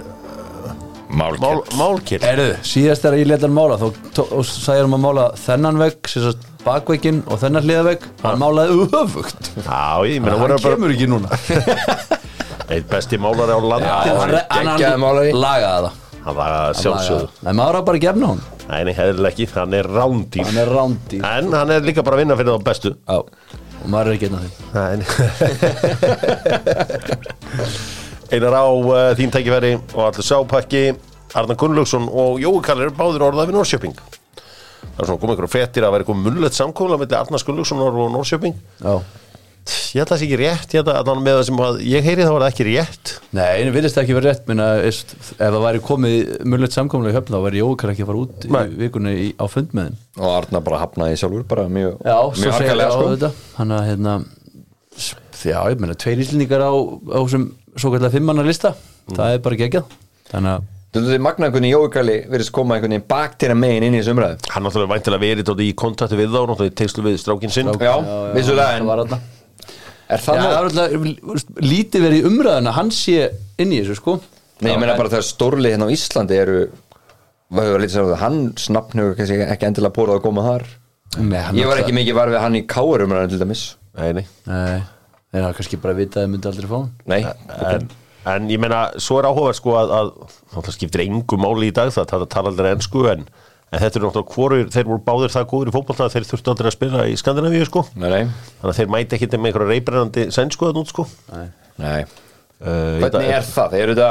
mál, 1.15 1.31
Málkjell 1.39 1.79
málkir? 1.81 2.27
Erðu, 2.27 2.49
síðast 2.67 3.05
þegar 3.07 3.21
ég 3.23 3.31
leta 3.31 3.47
hann 3.49 3.57
mála 3.57 3.79
þá 3.81 3.87
og 4.25 4.45
sagði 4.49 4.83
hann 4.83 4.97
að 4.99 5.03
mála 5.07 5.27
þennan 5.39 5.81
vegg 5.81 6.11
sem 6.11 6.25
sagt 6.27 6.45
bakvegginn 6.65 7.23
og 7.31 7.41
þennan 7.41 7.65
hliðavegg 7.65 8.05
hann 8.25 8.41
málaði 8.41 8.89
öfugt. 9.01 9.51
Já, 9.63 10.05
ég 10.11 10.21
meina 10.21 10.35
hann 10.35 10.43
voru 10.43 10.59
bara 10.59 10.77
kemur 10.77 10.95
ekki 10.97 11.09
núna 11.13 11.29
Eitt 12.73 12.89
besti 12.89 13.19
málari 13.21 13.53
á 13.53 13.61
landi. 13.61 13.85
Já, 13.85 14.15
hann, 14.17 14.31
hann, 14.49 14.69
geggjaður 14.73 15.01
málari. 15.03 15.33
lagaði 15.37 15.89
það. 15.89 16.01
Hann 16.25 16.37
var 16.39 16.51
að 16.57 16.77
sjálfsögðu. 16.81 17.27
Nei, 17.45 17.53
maður 17.53 17.77
á 17.77 17.83
bara 17.85 17.99
að 17.99 18.05
gefna 18.07 18.27
hún 18.33 18.41
Nei, 18.65 18.81
nei, 18.89 18.95
hefðilega 18.97 19.29
ekki, 19.35 19.47
hann 19.53 19.75
er 19.77 19.87
rándýr. 19.93 20.47
Hann 20.49 20.61
er 20.63 20.71
rándi 20.73 21.19
En 21.21 21.53
hann 21.53 21.73
er 21.75 21.85
líka 21.85 22.01
bara 22.07 22.17
að 22.17 22.23
vinna 22.23 22.37
fyrir 22.39 22.55
þá 22.55 22.65
bestu. 22.65 22.95
Já, 23.05 23.19
og 23.85 23.91
maður 23.93 24.09
er 24.09 24.15
ekki 24.17 24.29
einn 24.31 24.39
af 24.39 24.43
því 24.45 24.51
Nei 24.73 24.97
Einar 28.35 28.57
á 28.57 28.65
uh, 28.65 29.13
þín 29.19 29.33
tækifæri 29.35 29.75
og 29.93 30.03
allir 30.09 30.25
sápakki 30.27 30.83
Arnar 31.37 31.59
Gunnlaugsson 31.61 32.09
og 32.09 32.41
Jói 32.41 32.63
Kallir 32.65 32.89
eru 32.89 32.97
báðir 32.97 33.27
orðað 33.29 33.51
við 33.51 33.59
Norrköping 33.59 33.97
Það 33.99 35.03
er 35.03 35.09
svona 35.09 35.21
komið 35.21 35.35
einhverjum 35.35 35.53
fréttir 35.53 35.85
að 35.85 35.93
vera 35.93 36.05
eitthvað 36.07 36.23
munlegt 36.25 36.57
samkóla 36.57 36.97
milli 37.01 37.19
Arnars 37.19 37.45
Gunnlaugssonar 37.47 38.01
og 38.01 38.11
Norrköping 38.15 38.57
Já 38.81 38.95
Ég 39.65 40.03
held 40.03 40.11
að 40.11 40.11
það 40.11 40.19
sé 40.21 40.27
ekki 40.27 40.39
rétt, 40.41 40.73
ég 40.75 40.83
held 40.83 40.91
að 40.93 41.21
með 41.23 41.37
það 41.39 41.45
sem 41.49 41.61
að 41.65 41.77
ég 41.89 42.05
heyri 42.05 42.25
þá 42.27 42.31
var 42.35 42.43
það 42.45 42.51
ekki 42.51 42.65
rétt. 42.69 43.13
Nei, 43.39 43.53
en 43.63 43.71
virðist 43.73 44.01
ekki 44.03 44.17
verið 44.17 44.29
rétt 44.29 44.49
minna, 44.51 44.67
ef 44.85 45.15
það 45.39 45.59
væri 45.65 45.81
komið 45.87 46.33
mjög 46.53 46.75
samkomlega 46.75 47.15
í 47.15 47.17
höfn 47.17 47.37
þá 47.37 47.39
væri 47.47 47.63
Jókar 47.63 47.93
ekki 47.95 48.05
að 48.05 48.11
fara 48.11 48.21
út 48.25 48.47
Nei. 48.51 48.65
í 48.67 48.77
vikunni 48.83 49.15
í, 49.15 49.29
á 49.41 49.45
fund 49.49 49.73
með 49.73 49.87
þeim. 49.89 49.97
Og 50.21 50.35
Arna 50.35 50.63
bara 50.67 50.83
hafnaði 50.83 51.21
sjálfur 51.23 51.47
bara 51.55 51.65
mjög, 51.73 51.97
Já, 52.05 52.19
svo 52.19 52.43
mjög 52.43 52.59
segja 52.59 52.61
harkalega 52.61 52.99
sko. 52.99 53.09
þetta 53.15 53.33
hann 53.61 53.75
að 53.79 53.89
hérna 53.89 54.17
já, 55.45 55.59
ég 55.73 55.81
meina, 55.81 55.99
tveir 56.05 56.23
íslendingar 56.27 56.67
á, 56.69 56.73
á 56.75 57.21
sem 57.31 57.49
svo 57.79 57.95
kallar 57.95 58.13
fimmanna 58.13 58.45
lista 58.47 58.75
það 59.15 59.39
er 59.39 59.45
bara 59.47 59.61
geggjað. 59.65 59.99
Þannig 60.35 60.57
að 60.59 60.71
Þú 60.95 61.01
veist, 61.03 61.23
magna 61.27 61.49
einhvern 61.49 61.65
veginn 61.65 61.73
Jói 61.75 61.89
Kalli 61.91 62.15
verðist 62.31 62.53
koma 62.55 62.77
einhvern 62.77 62.93
veginn 62.95 63.07
baktíra 63.11 63.57
megin 63.59 63.89
inn 63.89 63.97
í 63.97 63.99
þessu 63.99 64.13
umræðu? 64.15 64.37
Hann 64.55 64.63
náttúrulega 64.63 64.93
væntilega 64.93 65.25
verið 65.25 65.63
í 65.65 65.73
kontakti 65.75 66.19
við 66.21 66.29
þá 66.31 66.37
náttúrulega 66.53 66.71
í 66.71 66.77
tengslu 66.79 67.03
við 67.09 67.17
strákin 67.19 67.51
sinn. 67.51 67.73
Já, 67.83 67.97
vissulega, 68.37 68.77
það 68.79 68.87
var 68.93 69.03
en 69.03 69.11
þarna 69.11 69.34
er 70.15 70.23
Já, 70.23 70.25
það 70.25 70.39
það 70.45 70.55
er 70.55 70.69
alltaf 70.69 71.65
lítið 71.65 72.05
verið 72.07 72.21
í 72.21 72.29
umræðuna 72.31 72.73
hann 72.79 72.91
sé 72.95 73.19
inn 73.63 73.73
í 73.75 73.81
þessu 73.83 73.97
sko. 74.01 74.17
Nei, 74.63 74.71
ég 74.73 74.81
meina 74.81 74.95
bara 74.99 75.11
þegar 75.13 75.27
stórlið 75.29 75.75
hérna 75.75 75.89
á 75.91 75.95
Íslandi 75.95 76.37
eru 76.39 76.59
það, 77.55 78.15
hans 78.23 78.69
nafn 78.73 79.03
hefur 79.03 79.47
ekki 79.53 79.69
endilega 79.69 79.95
bórað 79.95 80.19
að 80.21 80.25
koma 80.27 80.45
þar. 80.47 80.65
Nei, 81.19 81.39
Ég 81.39 81.43
var 81.43 81.53
náttúrulega- 81.55 81.83
ekki 81.85 81.95
mikið 81.99 82.15
var 82.19 82.29
við 82.33 82.41
hann 82.43 82.55
í 82.59 82.63
káurumræðan 82.67 83.29
til 83.31 83.39
dæmis. 83.43 83.65
Nei, 83.95 84.13
nei. 84.13 84.27
Nei, 84.47 84.83
þeir 85.33 85.43
hafa 85.45 85.59
kannski 85.59 85.81
bara 85.83 85.95
vitað 85.95 86.23
að 86.23 86.25
þið 86.25 86.33
myndi 86.33 86.49
aldrei 86.51 86.69
fá 86.71 86.79
hann. 86.81 86.91
Nei, 87.07 87.21
en, 87.75 87.89
en 88.35 88.49
ég 88.51 88.59
meina, 88.59 88.81
svo 88.99 89.19
er 89.21 89.29
áhuga 89.29 89.55
sko 89.55 89.77
að, 89.79 89.93
að 90.01 90.11
það 90.57 90.73
skiptir 90.79 91.05
engu 91.07 91.39
máli 91.39 91.69
í 91.71 91.75
dag 91.77 91.93
það 91.95 92.09
það 92.11 92.27
tala 92.35 92.51
aldrei 92.55 92.73
ennsku 92.75 93.05
en, 93.13 93.27
en 93.73 93.81
þetta 93.83 93.99
er 93.99 94.05
náttúrulega 94.05 94.35
hvorur, 94.35 94.65
þeir 94.75 94.89
voru 94.91 95.03
báðir 95.07 95.33
það 95.35 95.47
góður 95.51 95.71
í 95.71 95.75
fótbolta 95.75 96.07
að 96.07 96.15
þeir 96.15 96.27
þurftu 96.31 96.53
aldrei 96.53 96.69
að 96.71 96.77
spila 96.77 97.05
í 97.11 97.17
Skandinavíu 97.19 97.67
sko. 97.69 97.85
Nei, 97.97 98.09
nei, 98.13 98.23
þannig 98.61 98.71
að 98.73 98.79
þeir 98.81 98.91
mæti 98.95 99.17
ekki 99.19 99.29
með 99.35 99.51
einhverja 99.51 99.71
reybrennandi 99.73 100.27
sænsku 100.37 100.69
að 100.69 100.77
nút 100.79 100.93
sko. 100.93 101.07
Uh, 101.33 101.47
nei. 101.83 102.01
ég- 102.05 103.05
Hvernig 103.05 103.31
er 103.35 103.47
það? 103.49 103.75
Eru 103.81 103.95
þetta 103.99 104.11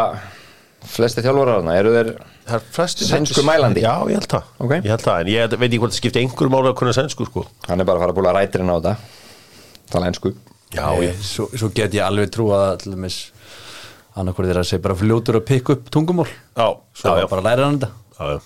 flesti 0.93 1.23
þjálfararna? 1.23 1.75
Eru 1.79 1.93
þeir 1.95 2.09
er 2.13 2.63
Sænsku 3.07 3.43
mælandi? 3.47 3.81
Já, 3.85 3.93
ég 4.11 4.17
held 4.19 4.27
það. 4.33 4.49
Ok. 4.59 4.71
Ég 4.83 4.89
held 4.91 5.05
það, 5.05 5.19
en 5.21 5.31
ég 5.31 5.53
veit 5.55 5.69
ekki 5.69 5.79
hvort 5.79 5.93
það 5.93 6.01
skipti 6.01 6.23
einhverju 6.25 6.51
máli 6.51 6.71
að 6.73 6.75
kunna 6.81 6.95
sænsku 6.97 7.27
sko. 7.29 7.45
Hann 7.69 7.79
er 7.79 7.87
bara 7.87 8.01
að 8.01 8.03
fara 8.03 8.11
að 8.11 8.17
búla 8.19 8.33
rætirinn 8.35 8.73
á 8.73 8.75
þetta 8.81 8.95
Tala 9.93 10.09
ensku. 10.11 10.33
Já, 10.73 10.87
Nei, 10.99 11.13
svo, 11.21 11.47
svo 11.53 11.69
get 11.71 11.93
ég 11.93 12.03
alveg 12.03 12.31
trú 12.33 12.49
að 12.55 12.79
til 12.83 12.91
dæmis 12.95 13.17
annarkvort 14.17 14.49
er 14.49 14.59
að 14.61 14.67
segja 14.69 14.81
bara 14.83 14.97
fljótur 14.97 15.37
að 15.39 15.45
pikka 15.49 15.75
upp 15.77 15.89
tungumól 15.93 16.25
Já, 16.27 16.67
svo 16.97 17.13
já, 17.13 17.21
já, 17.23 17.27
bara 17.29 17.43
læra 17.45 17.67
hann 17.67 17.77
þetta 17.79 17.91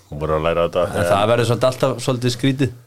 hún 0.10 0.22
voru 0.22 0.38
að 0.38 0.46
læra 0.48 0.68
þetta. 0.68 0.86
En 0.92 1.10
það 1.12 1.32
verður 1.32 1.50
svolítið 1.52 1.72
alltaf 1.72 2.06
svolítið 2.06 2.36
skrítið. 2.36 2.78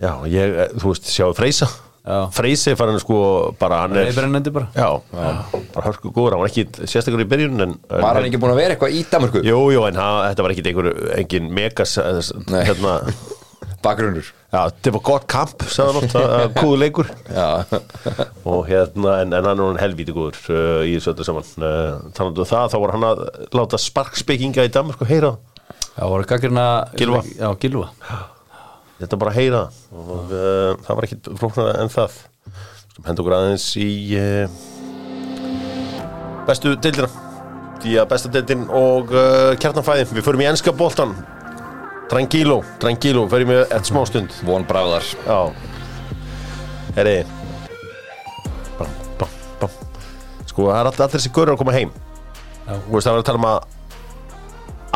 Já, 0.00 0.12
ég, 0.32 0.58
eh, 0.64 0.74
þú 0.80 0.92
veist, 0.94 1.08
sjáu 1.12 1.32
Freysa. 1.36 1.68
Já. 2.00 2.30
Freysi 2.32 2.72
fann 2.78 2.88
hann 2.88 3.00
sko 3.02 3.16
bara 3.60 3.82
hann 3.82 3.96
er 3.96 4.12
bara. 4.50 4.68
Já, 4.74 4.88
bara 5.12 5.84
hörsku 5.84 6.08
góður, 6.08 6.32
hann 6.32 6.40
var 6.40 6.48
ekki 6.48 6.64
sérstaklega 6.88 7.26
í 7.26 7.28
byrjun 7.28 7.60
en, 7.66 7.74
Var 7.90 8.16
hann 8.16 8.28
ekki 8.30 8.40
búin 8.40 8.54
að 8.54 8.62
vera 8.62 8.76
eitthvað 8.76 8.96
í 8.96 9.02
Danmarku? 9.10 9.42
Jú, 9.44 9.58
jú, 9.74 9.82
en 9.84 10.00
hann, 10.00 10.22
þetta 10.30 10.46
var 10.46 10.54
ekki 10.54 10.64
einhver, 10.70 10.88
engin 11.18 11.52
megas 11.52 11.98
eh, 12.00 12.22
hérna, 12.64 12.96
Bakgrunnur. 13.84 14.26
Já, 14.50 14.64
þetta 14.68 14.92
var 14.96 15.04
gott 15.08 15.26
kamp, 15.30 15.62
sagði 15.72 15.92
hann 15.92 16.08
oft 16.08 16.56
góðu 16.58 16.80
leikur. 16.80 17.12
Já, 17.28 17.46
og 18.48 18.64
hérna, 18.68 19.20
en, 19.20 19.36
en 19.36 19.50
hann 19.50 19.52
er 19.52 19.68
hann 19.68 19.80
helvíti 19.80 20.16
góður 20.16 20.40
uh, 20.52 20.80
í 20.84 20.96
þessu 20.96 21.14
öllu 21.14 21.28
saman. 21.28 21.52
Uh, 21.60 22.10
þannig 22.16 22.42
að 22.44 22.50
það, 22.50 22.66
þá 22.72 22.78
var 22.82 22.94
hann 22.96 23.08
að 23.08 23.22
láta 23.56 23.80
sparkspekinga 23.80 24.66
í 24.68 24.72
Danmark 24.72 25.04
og 25.04 25.12
heyra 25.12 25.32
það. 25.94 25.96
Já, 25.96 26.04
voru 26.14 26.28
gaggrina 26.34 26.68
Gylfa. 26.96 27.24
Já, 27.36 27.48
Gilva 27.60 27.90
þetta 29.00 29.20
bara 29.20 29.32
að 29.32 29.40
heyra. 29.40 29.62
Og 29.94 30.34
uh, 30.34 30.76
það 30.84 30.98
var 30.98 31.06
ekki 31.06 31.18
flóknara 31.40 31.80
en 31.80 31.92
það. 31.92 32.20
Hendur 33.06 33.24
okkur 33.24 33.36
aðeins 33.38 33.66
í 33.80 33.88
uh, 34.20 34.60
bestu 36.48 36.74
deildina. 36.76 37.10
Því 37.80 37.96
að 37.96 38.08
besta 38.10 38.32
deildin 38.32 38.66
og 38.76 39.12
uh, 39.14 39.52
kjartanfæðin, 39.60 40.10
við 40.12 40.26
förum 40.26 40.42
í 40.44 40.48
enska 40.50 40.74
boltan 40.76 41.14
Drangíló, 42.10 42.58
Drangíló, 42.82 43.22
förum 43.30 43.52
við 43.54 43.60
eftir 43.62 43.92
smá 43.92 44.02
stund. 44.08 44.34
Von 44.44 44.66
bráðar. 44.68 45.06
Já. 45.24 45.38
Herri. 46.96 47.20
Bam, 48.76 48.96
bam, 49.20 49.36
bam. 49.62 49.76
Sko 50.50 50.66
það 50.66 50.74
er 50.74 50.90
allir, 50.90 51.04
allir 51.06 51.14
þessi 51.14 51.32
görur 51.36 51.54
að 51.54 51.62
koma 51.62 51.76
heim. 51.76 51.94
Já. 52.66 52.74
Þú 52.74 52.96
veist 52.96 53.06
það 53.06 53.14
var 53.14 53.22
að 53.22 53.28
tala 53.30 53.40
um 53.40 53.48
að 53.52 53.60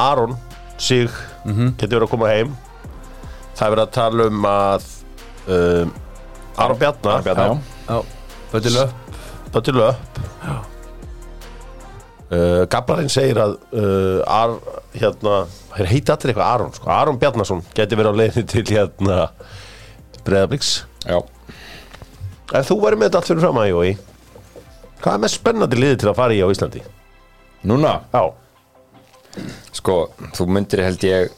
Aron 0.04 0.36
sig 0.80 1.08
getur 1.78 1.98
verið 1.98 2.06
að 2.08 2.12
koma 2.16 2.32
heim. 2.32 2.54
Það 3.54 3.66
er 3.66 3.74
verið 3.76 3.84
að 3.84 3.94
tala 3.94 4.28
um 4.30 4.46
að 4.50 4.86
um, 5.46 5.94
Aron 6.64 6.78
Bjarnar 6.78 7.24
böttil 8.52 8.76
upp 8.82 9.00
Það 9.54 9.62
til 9.68 9.74
upp 9.78 10.16
uh, 12.34 12.62
Gablarinn 12.70 13.12
segir 13.12 13.38
að 13.38 13.52
uh, 13.70 14.18
Ar, 14.26 14.56
hérna, 14.96 15.44
hér 15.76 15.90
heiti 15.92 16.10
allir 16.10 16.32
eitthvað 16.32 16.48
Aron 16.48 16.74
sko. 16.74 16.90
Aron 16.90 17.20
Bjarnason 17.22 17.62
geti 17.76 17.98
verið 17.98 18.10
á 18.10 18.18
leiðinu 18.18 18.50
til 18.50 18.64
hérna 18.72 19.18
Breiðabliks. 20.24 20.72
Já. 21.04 21.20
En 22.54 22.66
þú 22.66 22.80
væri 22.82 22.98
með 22.98 23.10
þetta 23.10 23.20
allt 23.20 23.30
fyrir 23.30 23.44
fram 23.44 23.60
að 23.62 23.70
Jói. 23.70 23.92
Hvað 25.04 25.12
er 25.12 25.22
mest 25.22 25.38
spennandi 25.38 25.78
liðið 25.78 26.00
til 26.00 26.10
að 26.10 26.18
fara 26.18 26.34
í 26.34 26.40
á 26.42 26.48
Íslandi? 26.48 26.82
Núna, 27.68 27.92
Já, 28.10 28.22
sko, 29.74 29.96
þú 30.36 30.46
myndir 30.56 30.82
held 30.84 31.04
ég 31.08 31.32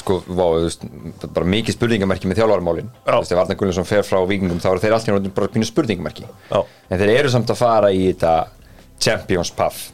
sko, 0.00 0.20
vá, 0.26 0.44
veist 0.56 0.84
bara 1.26 1.46
mikið 1.50 1.76
spurningamerki 1.76 2.28
með 2.30 2.40
þjálfarmálin 2.40 2.86
Já. 2.88 3.12
þú 3.12 3.18
veist, 3.18 3.32
ef 3.34 3.40
Arnar 3.42 3.58
Gullarsson 3.60 3.88
fer 3.88 4.04
frá 4.06 4.20
vikingum 4.28 4.60
þá 4.62 4.68
eru 4.72 4.82
þeir 4.84 4.94
alltaf 4.96 5.32
bara 5.36 5.50
pínu 5.52 5.68
spurningamerki. 5.68 6.24
Já. 6.50 6.60
en 6.90 7.02
þeir 7.02 7.12
eru 7.18 7.32
samt 7.32 7.50
að 7.52 7.60
fara 7.60 7.90
í 7.92 8.06
þetta 8.12 8.34
Champions 9.00 9.50
Path 9.56 9.90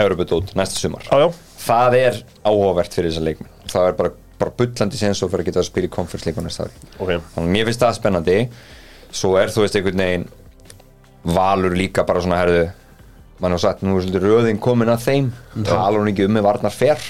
Europudót 0.00 0.54
næsta 0.56 0.80
sumar. 0.80 1.04
Já, 1.12 1.28
það 1.60 1.96
er 1.98 2.18
áhugavert 2.48 2.94
fyrir 2.96 3.10
þessa 3.12 3.24
leikmenn. 3.26 3.50
Það 3.68 3.88
er 3.90 3.96
bara, 3.98 4.12
bara 4.40 4.54
bullandi 4.56 4.96
sens 5.00 5.20
og 5.20 5.28
fyrir 5.32 5.44
að 5.44 5.50
geta 5.50 5.60
að 5.60 5.66
spila 5.68 5.88
í 5.90 5.92
conference 5.92 6.28
leikum 6.28 6.46
næsta 6.46 6.64
ári. 6.66 6.84
Ok. 6.96 7.10
þannig 7.34 7.52
mér 7.56 7.68
finnst 7.68 7.84
það 7.84 7.96
spennandi. 7.98 8.36
Svo 9.12 9.34
er 9.40 9.52
þú 9.52 9.64
veist 9.66 9.76
einhvern 9.76 10.00
veginn 10.04 10.28
valur 11.36 11.76
líka 11.76 12.06
bara 12.08 12.22
svona 12.24 12.38
herðu 12.40 12.62
mann 13.40 13.56
har 13.56 13.62
sagt 13.62 13.84
nú 13.86 13.96
er 13.96 14.04
svolítið 14.04 14.26
röðin 14.26 14.60
komin 14.62 14.92
að 14.92 15.06
þeim. 15.06 15.30
Tala 15.64 15.96
hún 15.98 16.10
ekki 16.12 16.26
um 16.28 16.36
með 16.36 16.46
varnar 16.48 16.74
fer. 16.74 17.00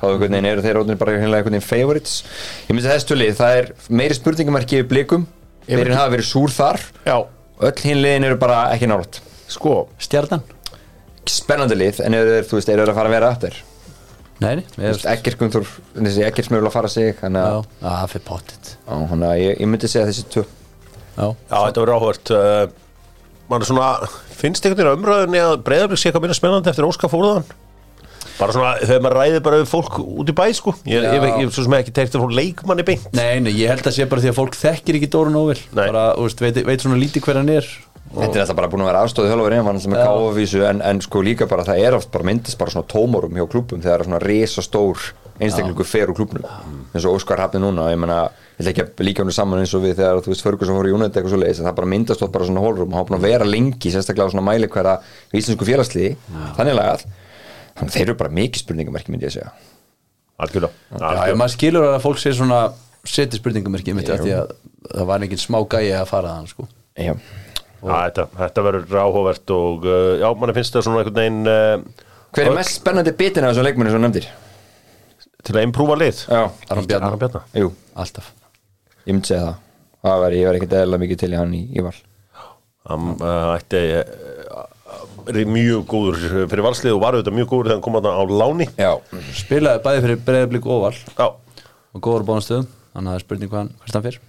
Þá 0.00 0.06
eru 0.08 0.62
þeir 0.64 0.78
orðin 0.80 1.00
bara 1.00 1.16
einhvern 1.18 1.50
veginn 1.50 1.64
favorites. 1.66 2.22
Ég 2.68 2.72
myndi 2.72 2.88
að 2.88 2.94
þessu 2.96 3.10
tölið 3.10 3.34
það 3.40 3.56
er 3.58 3.72
meiri 3.92 4.16
spurningamarki 4.16 4.80
við 4.80 4.86
blikum. 4.94 5.26
Þeirinn 5.66 5.98
hafa 5.98 6.14
verið 6.14 6.30
súr 6.30 6.54
þar. 6.54 6.80
Já, 7.04 7.18
öll 7.68 7.76
hinn 7.84 8.00
liðin 8.00 8.30
eru 8.30 8.38
bara 8.40 8.62
ekki 8.74 8.88
nátt 8.88 9.20
sko 9.50 9.74
Stjarnan? 10.00 10.44
Spennandi 11.30 11.76
lið 11.78 12.00
en 12.06 12.16
eru 12.16 12.36
þeir, 12.36 12.46
þú 12.48 12.58
veist, 12.58 12.70
eru 12.72 12.84
þeir 12.84 12.92
að 12.92 12.98
fara 12.98 13.10
að 13.10 13.16
vera 13.16 13.30
aftur? 13.34 13.58
Nei, 14.40 14.52
nei, 14.56 14.64
Þú 14.72 14.84
veist, 14.86 15.08
Ekkert 15.10 15.40
Gunnþór, 15.40 15.72
þessi 15.98 16.22
ekkert 16.24 16.48
smögul 16.48 16.70
að 16.70 16.76
fara 16.78 16.90
sig 16.90 17.10
þannig 17.18 17.44
Já, 17.44 17.56
að, 17.58 17.66
það 17.82 18.12
fyrir 18.14 18.26
pottit 18.30 18.70
þannig 18.88 19.26
að 19.28 19.40
ég, 19.42 19.58
ég 19.60 19.70
myndi 19.70 19.90
segja 19.90 20.06
þessi 20.08 20.24
tvö. 20.32 20.44
Já, 21.10 21.26
Já, 21.26 21.56
þetta 21.58 21.82
verður 21.84 21.96
áhvert 21.98 22.32
Man 23.50 23.64
er 23.64 23.66
svona, 23.66 23.88
finnst 24.38 24.64
einhvern 24.64 24.78
veginn 24.78 24.94
á 24.94 24.98
umræðunni 24.98 25.42
að 25.42 25.56
Breiðablík 25.66 26.00
sé 26.00 26.10
eitthvað 26.10 26.26
minna 26.26 26.38
spennandi 26.38 26.70
eftir 26.70 26.86
Óskar 26.86 27.10
fóruðan 27.12 27.48
Bara 28.40 28.54
svona, 28.54 28.72
þegar 28.80 29.02
maður 29.04 29.18
ræði 29.18 29.40
bara 29.44 29.58
við 29.60 29.68
fólk 29.68 29.96
út 30.00 30.30
í 30.30 30.34
bæ, 30.36 30.44
sko. 30.56 30.72
Ég, 30.88 31.02
ég, 31.04 31.16
ég, 31.18 31.34
ég 31.42 31.50
svo 31.52 31.64
sem 31.66 31.74
ekki 31.76 31.92
teikt 31.92 32.14
að 32.16 32.22
fólk 32.22 32.32
leikmanni 32.38 32.86
beint. 32.88 33.10
Nei, 33.12 33.36
nei, 33.44 33.50
ég 33.58 33.68
held 33.68 33.84
að 33.84 33.96
sé 33.98 34.06
bara 34.08 34.24
því 34.24 34.30
að 34.30 34.38
fólk 34.38 34.56
þekkir 34.56 34.96
ekki 34.96 35.10
Dórun 35.12 35.36
Nei. 35.36 35.60
bara, 35.74 36.04
þú 36.16 36.24
veist, 36.24 36.40
veit, 36.46 36.60
veit 36.70 36.84
svona 36.84 37.00
lítið 37.02 37.26
hver 37.26 37.40
hann 37.40 37.52
er. 37.52 37.68
Þetta 38.10 38.40
er 38.40 38.42
alltaf 38.42 38.56
bara 38.58 38.70
búin 38.70 38.82
að 38.82 38.88
vera 38.90 39.02
afstóðið 39.04 39.30
þjálfur 39.30 39.54
einmann 39.54 39.80
sem 39.82 39.92
er 39.94 40.00
Já. 40.00 40.06
káfavísu 40.08 40.62
en, 40.66 40.80
en 40.82 41.00
sko 41.04 41.20
líka 41.22 41.46
bara 41.50 41.66
það 41.68 41.82
er 41.84 41.96
oft 42.00 42.10
bara 42.10 42.26
myndist 42.26 42.58
bara 42.58 42.72
svona 42.74 42.88
tómorum 42.90 43.36
hjá 43.38 43.44
klubum 43.52 43.84
þegar 43.84 44.02
svona 44.08 44.18
resa 44.24 44.64
stór 44.66 45.04
einstaklingu 45.38 45.86
fer 45.86 46.10
úr 46.10 46.18
klubnum 46.18 46.48
eins 46.90 47.06
og 47.06 47.20
Óskar 47.20 47.38
hafði 47.44 47.62
núna 47.62 47.86
ég 47.92 48.00
menna, 48.02 48.24
ég 48.60 48.66
ætla 48.66 48.72
ekki 48.74 48.84
að 48.84 49.06
líka 49.06 49.24
hún 49.24 49.32
saman 49.32 49.62
eins 49.62 49.72
og 49.76 49.82
við 49.84 49.94
þegar 50.00 50.20
þú 50.20 50.32
veist 50.34 50.44
Ferguson 50.44 50.76
fór 50.76 50.88
í 50.90 50.92
United 50.92 51.16
eitthvað 51.16 51.32
svo 51.32 51.40
leiðis 51.40 51.60
það 51.64 51.76
bara 51.78 51.88
myndast 51.88 52.24
oft 52.26 52.34
bara 52.34 52.48
svona 52.48 52.64
hólrum. 52.64 52.90
Og 52.92 52.98
hann 52.98 53.06
búin 53.08 53.16
að 53.16 53.26
vera 53.28 53.46
lengi 53.48 53.92
sérstaklega 53.94 54.28
á 54.28 54.32
svona 54.34 54.44
mæli 54.44 54.68
hverja 54.68 54.96
í 55.32 55.40
íslensku 55.40 55.68
félagsliði 55.68 56.10
þannig 56.58 56.76
lagað. 56.76 57.04
Þannig 57.78 57.86
að 57.88 57.94
þeir 57.96 58.04
eru 58.06 58.16
bara 58.20 58.34
mikið 58.36 58.64
spurningamerki 58.64 59.14
myndi 59.14 59.28
ég 59.28 59.34
segja. 59.36 59.52
Algjörlega. 60.40 60.72
Já, 60.90 60.98
Algjörlega. 61.00 61.38
maður 61.40 61.54
skilur 61.54 61.86
að 61.88 61.96
fólk 62.04 62.20
sé 62.20 62.34
svona 62.36 62.60
seti 63.08 63.40
spurningamerki 63.40 63.94
mitt 63.96 64.12
af 64.12 64.20
því 64.20 64.34
að 64.36 64.52
það 64.90 65.08
var 65.08 65.24
engin 65.24 65.40
smá 65.40 65.58
gæi 65.64 65.88
að 65.96 66.04
fara 66.10 66.34
þann 66.36 66.50
sko. 66.52 66.68
Já. 67.00 67.14
Já, 67.80 67.94
þetta, 68.10 68.26
þetta 68.36 68.66
verður 68.66 68.98
áhugavert 69.00 69.52
og 69.56 69.86
uh, 69.88 70.18
já, 70.20 70.26
manni 70.36 70.56
finnst 70.58 70.74
það 70.76 70.84
svona 70.84 71.00
einhvern 71.00 71.16
veginn 71.16 71.48
uh, 71.48 72.08
Hver 72.36 72.50
er 72.50 72.58
mest 72.58 72.76
spennandi 72.76 73.14
bitin 73.16 73.46
af 73.46 73.54
þessum 73.54 73.64
leikmenni 73.70 73.94
sem 73.94 74.04
nefndir? 74.04 74.26
til 75.40 75.56
að 75.56 75.64
imprúva 75.64 75.96
lið. 75.96 76.26
Já, 76.28 76.42
Aron 76.68 76.84
Bjarnar. 76.90 77.08
Aron 77.08 77.22
Bjarnar. 77.22 77.46
jú, 77.56 77.70
Alltaf 77.96 78.28
ég 79.06 79.14
myndi 79.14 79.32
segja 79.32 79.48
það. 79.48 79.66
Það 80.00 80.22
var, 80.24 80.36
ég 80.38 80.48
var 80.48 80.58
ekkert 80.58 80.78
eðla 80.80 81.00
mikið 81.02 81.20
til 81.20 81.30
í 81.30 81.38
hann 81.38 81.56
í, 81.56 81.62
í 81.76 81.84
val. 81.84 81.96
Hann 82.90 83.10
uh, 83.20 83.54
ætti 83.54 83.82
er 85.30 85.44
mjög 85.46 85.84
góður 85.90 86.24
fyrir 86.50 86.64
valslið 86.64 86.96
og 86.96 87.02
var 87.04 87.16
auðvitað 87.16 87.36
mjög 87.36 87.50
góður 87.52 87.68
þegar 87.68 87.76
hann 87.76 87.84
kom 87.84 87.98
þarna 87.98 88.14
á 88.16 88.24
láni. 88.40 88.66
Já, 88.80 88.92
Spilaði 89.36 89.84
bæði 89.84 90.02
fyrir 90.06 90.24
Breiðablík 90.26 90.66
og 90.66 90.82
Val. 90.86 90.96
Já, 90.96 91.28
og 91.94 92.02
góður 92.02 92.26
bóðanstöðum 92.30 92.66
þannig 92.90 93.06
að 93.06 93.12
það 93.12 93.20
er 93.20 93.24
spurning 93.26 93.52
hvað 93.52 93.62
hann, 93.62 93.72
hvert 93.84 93.98
hann 93.98 94.06
fyrr 94.08 94.20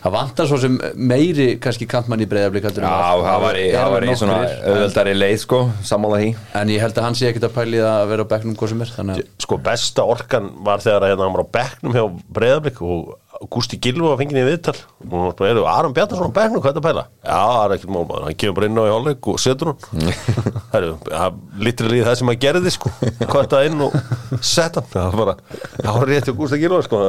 Það 0.00 0.14
vantar 0.14 0.46
svo 0.48 0.56
sem 0.56 0.76
meiri 0.96 1.46
kannski 1.60 1.84
kantmann 1.88 2.22
í 2.24 2.26
Breiðablík 2.28 2.64
heldur 2.64 2.86
en 2.88 2.88
Já, 2.88 3.18
það 3.20 3.42
var 3.42 3.58
í, 3.60 3.64
það 3.74 3.90
var 3.92 4.06
í 4.06 4.14
svona 4.16 4.36
auðveldari 4.48 5.12
leið 5.12 5.40
sko, 5.42 5.58
sammála 5.84 6.20
því. 6.22 6.30
En 6.56 6.72
ég 6.72 6.80
held 6.80 6.96
að 6.96 7.04
hann 7.04 7.18
sé 7.20 7.28
ekkert 7.28 7.50
að 7.50 7.58
pæli 7.58 7.82
að 7.84 8.04
vera 8.14 8.24
á 8.24 8.30
bekknum 8.30 8.54
hvað 8.56 8.72
sem 8.72 8.84
er 8.86 8.94
þannig 8.94 9.20
að 9.20 9.44
sko 9.44 9.58
besta 9.66 10.06
orkan 10.08 10.48
var 10.64 10.80
þegar 10.80 11.04
hérna, 11.10 11.26
hann 11.26 11.36
var 11.36 11.44
á 11.44 11.52
bekknum 11.58 11.98
hjá 11.98 12.06
Breiðablík 12.38 12.80
og 12.80 13.12
Gústi 13.48 13.78
Gilva 13.80 14.10
var 14.10 14.18
fengið 14.20 14.38
í 14.42 14.48
viðtal. 14.50 14.74
Og 15.06 15.14
hann 15.16 15.38
var 15.38 15.48
eru 15.48 15.62
Aron 15.64 15.94
Bjarnason 15.96 16.28
á 16.28 16.36
bekknum, 16.36 16.60
hvað 16.60 16.70
er 16.70 16.74
þetta 16.74 16.82
að 16.82 16.88
pæla? 16.90 17.04
Já, 17.24 17.38
það 17.40 17.62
er 17.62 17.74
ekkert 17.76 17.92
mál 17.94 18.02
maður, 18.04 18.26
hann 18.26 18.36
kemur 18.42 18.56
bara 18.58 18.68
inn 18.68 18.80
á 18.80 18.84
í 18.84 18.90
hálfleik 18.92 19.28
og 19.32 19.38
setur 19.40 19.70
hann. 19.70 20.10
Það 20.70 20.84
er 20.84 21.38
litrið 21.64 22.02
það 22.04 22.18
sem 22.20 22.30
hann 22.30 22.42
gerði 22.44 22.72
sko. 22.74 22.92
Kvötta 23.22 23.62
inn 23.66 23.80
og 23.86 23.96
setta 24.44 24.82
hann. 24.84 24.90
Það 24.92 25.06
var 25.08 25.22
bara, 25.22 25.62
það 25.78 25.96
var 25.96 26.12
rétt 26.12 26.28
hjá 26.28 26.34
Gústi 26.36 26.60
Gilva 26.60 26.82
sko. 26.84 27.00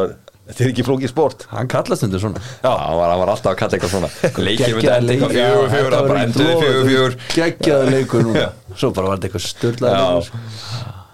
Þetta 0.52 0.66
er 0.66 0.72
ekki 0.72 0.84
flókið 0.88 1.12
sport. 1.12 1.44
Hann 1.52 1.68
kallast 1.72 2.08
undir 2.08 2.24
svona. 2.24 2.40
Já, 2.64 2.72
hann 2.72 2.96
var, 2.98 3.12
hann 3.12 3.22
var 3.22 3.34
alltaf 3.36 3.52
að 3.52 3.60
kalla 3.60 3.78
eitthvað 3.78 3.94
svona. 3.98 4.10
Leikið 4.48 4.66
Geggjaður 4.72 4.98
enda 4.98 5.14
eitthvað 5.14 5.36
fjögur, 5.36 5.70
fjögur, 5.76 5.76
þetta 5.76 6.00
það 6.00 6.10
bara 6.10 6.24
lofaður 6.32 6.64
fjögur, 6.64 6.90
fjögur. 6.90 7.20
Geggjaður 7.36 7.94
leikur 7.98 8.26
núna. 8.28 8.48
Svo 8.74 8.92
bara 8.96 9.12
var 9.12 9.22
þetta 9.22 9.30
eitthvað 9.30 9.46
störlaður 9.52 10.34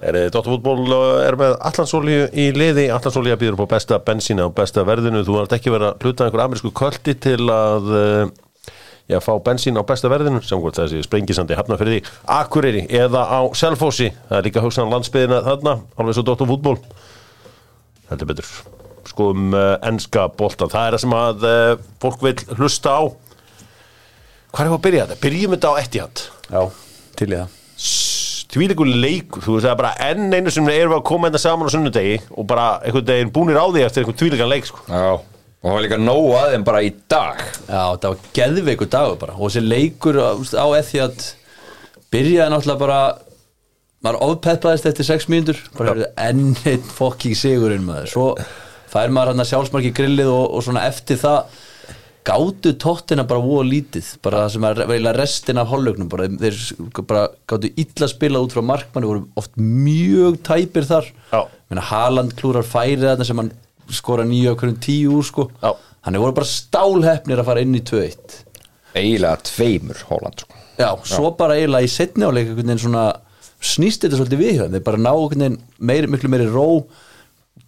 Já. 0.02 0.08
leikur 0.08 0.18
sko. 0.18 0.26
Er 0.28 0.32
Dóttarfútból 0.32 1.24
er 1.26 1.36
með 1.38 1.56
Allansolíu 1.60 2.28
í 2.34 2.52
liði. 2.54 2.90
Allansolíu 2.92 3.38
býður 3.38 3.66
á 3.66 3.74
besta 3.74 4.00
bensína 4.00 4.46
og 4.48 4.56
besta 4.56 4.84
verðinu. 4.86 5.24
Þú 5.26 5.38
vart 5.40 5.54
ekki 5.54 5.72
verið 5.74 5.88
að 5.88 6.04
hluta 6.04 6.26
einhver 6.26 6.44
amerísku 6.46 6.72
kvöldi 6.72 7.16
til 7.20 7.50
að 7.50 7.90
uh, 7.92 8.30
já, 9.10 9.20
fá 9.20 9.34
bensín 9.44 9.78
á 9.78 9.84
besta 9.88 10.10
verðinu 10.10 10.42
sem 10.42 10.62
hvort 10.62 10.78
þessi 10.78 11.04
sprengisandi 11.04 11.58
hafna 11.58 11.78
fyrir 11.78 11.98
því. 11.98 12.16
Akureyri 12.28 12.88
eða 12.90 13.26
á 13.26 13.40
Selfossi. 13.58 14.12
Það 14.30 14.38
er 14.38 14.50
líka 14.50 14.62
hugsan 14.64 14.92
landsbyðina 14.94 15.44
þarna 15.46 15.78
alveg 15.98 16.18
svo 16.18 16.26
Dóttarfútból 16.28 16.78
heldur 18.12 18.30
betur. 18.30 18.52
Skoðum 19.08 19.54
enska 19.88 20.28
boltan 20.36 20.72
það 20.72 20.88
er 20.88 20.96
það 20.98 21.04
sem 21.06 21.16
að 21.16 21.46
fólk 22.04 22.26
vil 22.28 22.36
hlusta 22.60 22.92
á. 22.92 23.02
Hvað 24.52 24.64
er 24.64 24.70
það 24.70 24.78
að 24.78 24.84
byrja 24.88 25.06
þetta? 25.06 25.22
Byrjum 25.24 25.56
þetta 25.56 25.72
á 25.72 25.80
Etihad? 25.84 26.26
Já, 26.48 26.62
til 27.20 27.32
í 27.32 27.36
það 27.36 27.57
tvíleikur 28.54 28.88
leikur, 28.88 29.44
þú 29.44 29.56
veist 29.58 29.68
það 29.68 29.74
er 29.74 29.80
bara 29.82 29.96
enn 30.08 30.34
einu 30.34 30.54
sem 30.54 30.70
erum 30.72 30.94
við 30.94 31.00
að 31.00 31.08
koma 31.10 31.30
þetta 31.30 31.42
saman 31.44 31.68
á 31.68 31.74
sunnudegi 31.74 32.20
og 32.32 32.48
bara 32.48 32.68
einhvern 32.80 33.10
veginn 33.10 33.34
búnir 33.36 33.60
á 33.60 33.66
því 33.68 33.84
eftir 33.84 34.04
einhvern 34.04 34.20
tvíleikan 34.22 34.52
leik 34.52 34.70
sko. 34.70 34.84
Já, 34.88 35.18
og 35.18 35.68
það 35.68 35.76
var 35.76 35.86
líka 35.86 36.00
nóg 36.02 36.28
að 36.40 36.54
þeim 36.54 36.68
bara 36.70 36.84
í 36.86 36.92
dag. 37.12 37.44
Já, 37.68 37.84
það 37.98 38.08
var 38.08 38.30
geðveikur 38.40 38.92
dagur 38.96 39.20
bara. 39.24 39.38
Og 39.38 39.52
þessi 39.52 39.66
leikur 39.68 40.20
á, 40.24 40.30
á 40.40 40.68
ethi 40.80 41.04
að 41.04 41.28
byrjaði 42.14 42.54
náttúrulega 42.54 42.84
bara 42.86 43.02
maður 44.06 44.24
ofpepplæðist 44.30 44.88
eftir 44.92 45.10
6 45.10 45.30
mínútur 45.34 45.62
bara 45.76 45.94
hefur 45.94 46.12
enn 46.24 46.54
einn 46.70 46.92
fokking 47.00 47.36
sigurinn 47.36 47.88
maður. 47.88 48.12
Svo 48.14 48.28
fær 48.88 49.12
maður 49.12 49.34
hann 49.34 49.44
að 49.44 49.52
sjálfsmarki 49.52 49.96
grillið 49.98 50.32
og, 50.32 50.46
og 50.56 50.64
svona 50.64 50.86
eftir 50.88 51.20
það 51.20 51.64
gátu 52.28 52.74
tóttina 52.82 53.24
bara 53.28 53.44
voða 53.44 53.68
lítið 53.70 54.10
bara 54.26 54.44
það 54.44 54.54
sem 54.56 54.66
er 54.70 54.82
veila 54.90 55.14
restin 55.16 55.62
af 55.62 55.70
hálfleiknum 55.72 56.10
bara, 56.12 56.28
þeir 56.28 56.58
bara 57.08 57.28
gátu 57.50 57.72
illa 57.80 58.10
spila 58.12 58.42
út 58.44 58.56
frá 58.56 58.64
markmanni, 58.66 59.08
voru 59.08 59.24
oft 59.40 59.56
mjög 59.60 60.42
tæpir 60.48 60.88
þar 60.90 61.08
Já. 61.32 61.42
Meina, 61.70 61.86
Haaland 61.90 62.36
klúrar 62.40 62.68
færið 62.68 63.08
þarna 63.10 63.28
sem 63.28 63.42
hann 63.42 63.54
skora 63.96 64.26
nýju 64.28 64.52
af 64.52 64.60
hverjum 64.60 64.82
tíu 64.84 65.16
úr 65.20 65.28
sko 65.28 65.48
Já. 65.62 65.72
hann 66.08 66.18
er 66.18 66.24
voru 66.24 66.36
bara 66.36 66.52
stálhefnir 66.52 67.40
að 67.40 67.50
fara 67.52 67.64
inn 67.64 67.78
í 67.80 67.84
2-1 67.88 68.44
Eiginlega 68.98 69.38
tveimur 69.46 70.00
Holland 70.10 70.42
sko. 70.44 70.56
Já, 70.78 70.90
svo 71.06 71.32
bara 71.38 71.58
eiginlega 71.58 71.88
í 71.88 71.92
setni 71.92 72.26
áleik 72.28 72.48
einhvern 72.52 72.66
veginn 72.66 72.82
svona 72.82 73.06
snýst 73.58 74.04
þetta 74.04 74.20
svolítið 74.20 74.42
við 74.42 74.60
þeim 74.62 74.76
þeir 74.76 74.86
bara 74.86 75.02
ná 75.02 75.12
einhvern 75.14 75.44
veginn 75.44 75.60
meiri, 75.80 76.10
miklu 76.12 76.32
meiri 76.34 76.50
ró 76.52 76.68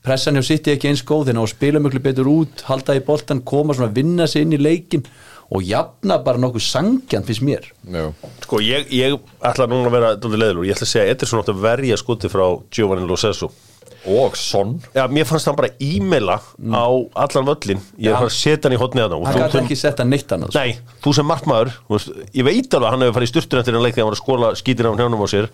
pressan 0.05 0.37
hjá 0.39 0.45
City 0.47 0.75
ekki 0.75 0.89
eins 0.91 1.03
góð 1.07 1.33
ná 1.35 1.41
að 1.43 1.51
spila 1.53 1.81
miklu 1.83 2.01
betur 2.03 2.29
út, 2.31 2.63
halda 2.69 2.95
í 2.97 3.03
boltan 3.05 3.43
koma 3.47 3.75
svona 3.75 3.91
að 3.91 3.99
vinna 3.99 4.27
sig 4.29 4.45
inn 4.45 4.55
í 4.55 4.61
leikin 4.61 5.03
og 5.49 5.65
jafna 5.65 6.19
bara 6.23 6.41
nokkuð 6.41 6.61
sangjan 6.63 7.25
fyrst 7.25 7.41
mér. 7.45 7.71
Já. 7.89 8.11
sko 8.45 8.61
ég, 8.61 8.85
ég 8.93 9.17
ætla 9.41 9.65
núna 9.69 9.89
að 9.89 9.95
vera 9.97 10.11
dóttir 10.15 10.43
leðilur, 10.43 10.67
ég 10.69 10.77
ætla 10.77 10.85
að 10.85 10.93
segja 10.93 11.15
Ederson 11.15 11.41
átti 11.41 11.55
að 11.55 11.65
verja 11.65 11.97
skoti 11.97 12.31
frá 12.31 12.45
Giovanni 12.69 13.09
Lo 13.09 13.17
Celso. 13.17 13.51
Og 14.07 14.37
Son. 14.39 14.77
Já, 14.95 15.09
mér 15.11 15.25
fannst 15.27 15.49
hann 15.49 15.57
bara 15.57 15.73
e-maila 15.83 16.37
á 16.39 16.87
allan 17.19 17.49
völlin 17.49 17.81
ég 17.99 18.13
bara 18.13 18.29
að 18.29 18.35
setja 18.37 18.69
hann 18.69 18.77
í 18.77 18.79
hotnið 18.79 19.11
hann 19.11 19.25
hann 19.27 19.41
gæti 19.41 19.59
ekki 19.59 19.75
setta 19.75 20.05
neitt 20.07 20.31
annað. 20.31 20.53
Sko. 20.53 20.61
Nei, 20.61 20.99
þú 21.03 21.13
sem 21.17 21.27
markmaður, 21.27 21.73
ég 22.31 22.47
veit 22.47 22.69
alveg 22.77 22.87
að 22.87 22.93
hann 22.93 23.03
hefur 23.03 23.17
farið 23.17 23.27
í 23.27 23.33
sturtun 23.33 23.59
eftir 23.59 23.75
hann 23.75 23.83
leik 23.83 23.97
þegar 23.97 24.05
hann 24.05 24.13
var 24.13 24.19
að 24.19 24.23
skóla 24.23 24.51
skítir 24.61 24.87
á 24.87 24.91
hnjánum 24.95 25.25
á 25.25 25.27
sér 25.33 25.49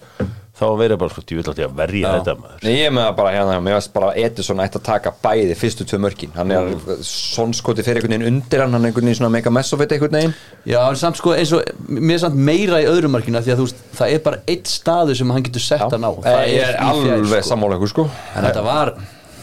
þá 0.55 0.65
verið 0.79 0.99
bara, 1.01 1.11
sko, 1.11 1.23
vil 1.27 1.41
alltaf 1.41 1.65
að 1.65 1.73
verja 1.79 2.11
þetta 2.15 2.35
maður. 2.39 2.61
Nei, 2.63 2.71
ég 2.77 2.87
er 2.87 2.93
með 2.95 3.05
það 3.05 3.15
bara 3.17 3.31
hérna, 3.35 3.55
mér 3.65 3.75
veist 3.75 3.91
bara 3.95 4.11
Edison 4.21 4.61
ætti 4.63 4.79
að 4.79 4.85
taka 4.87 5.11
bæði 5.25 5.57
fyrstu 5.59 5.87
tvö 5.89 5.99
mörkin. 6.05 6.31
Hann 6.35 6.53
er 6.55 6.69
mm. 6.69 7.01
sonskoti 7.09 7.83
fyrir 7.85 7.99
einhvern 7.99 8.15
veginn 8.15 8.29
undir 8.29 8.63
hann 8.63 8.77
hann 8.77 8.87
er 8.87 8.91
einhvern 8.93 9.09
veginn 9.09 9.19
svona 9.19 9.33
mega 9.35 9.51
messofit 9.51 9.95
einhvern 9.97 10.15
veginn. 10.19 10.37
Já, 10.63 10.79
en 10.85 11.01
samt 11.01 11.19
sko 11.19 11.35
eins 11.35 11.51
og 11.55 11.67
mér 11.89 12.15
er 12.15 12.23
samt 12.23 12.39
meira 12.39 12.79
í 12.83 12.87
öðrum 12.87 13.15
markina 13.17 13.43
því 13.43 13.55
að 13.55 13.61
þú 13.61 13.67
veist, 13.67 13.83
það 13.99 14.15
er 14.15 14.23
bara 14.29 14.41
eitt 14.55 14.71
staðu 14.71 15.17
sem 15.19 15.35
hann 15.35 15.45
getur 15.49 15.65
sett 15.65 15.85
hann 15.85 16.07
á. 16.07 16.11
Það 16.23 16.41
ég 16.53 16.69
er 16.69 16.79
alveg 16.85 17.43
sko. 17.43 17.49
sammála 17.51 17.79
ykkur 17.79 17.91
sko. 17.91 18.07
En 18.35 18.47
þetta 18.47 18.65
var 18.65 18.95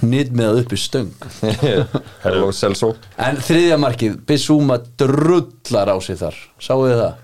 nýtt 0.02 0.32
með 0.34 0.48
að 0.48 0.60
upp 0.62 0.72
í 0.74 0.78
stöng 0.82 1.12
En 3.26 3.36
þriðja 3.46 3.76
markið, 3.78 4.16
Bissúma 4.26 4.80
drullar 4.98 5.92
á 5.92 5.96
sig 6.02 6.18
þar. 6.18 6.40
Sáu 6.62 6.80
þið 6.86 6.96
það? 7.04 7.20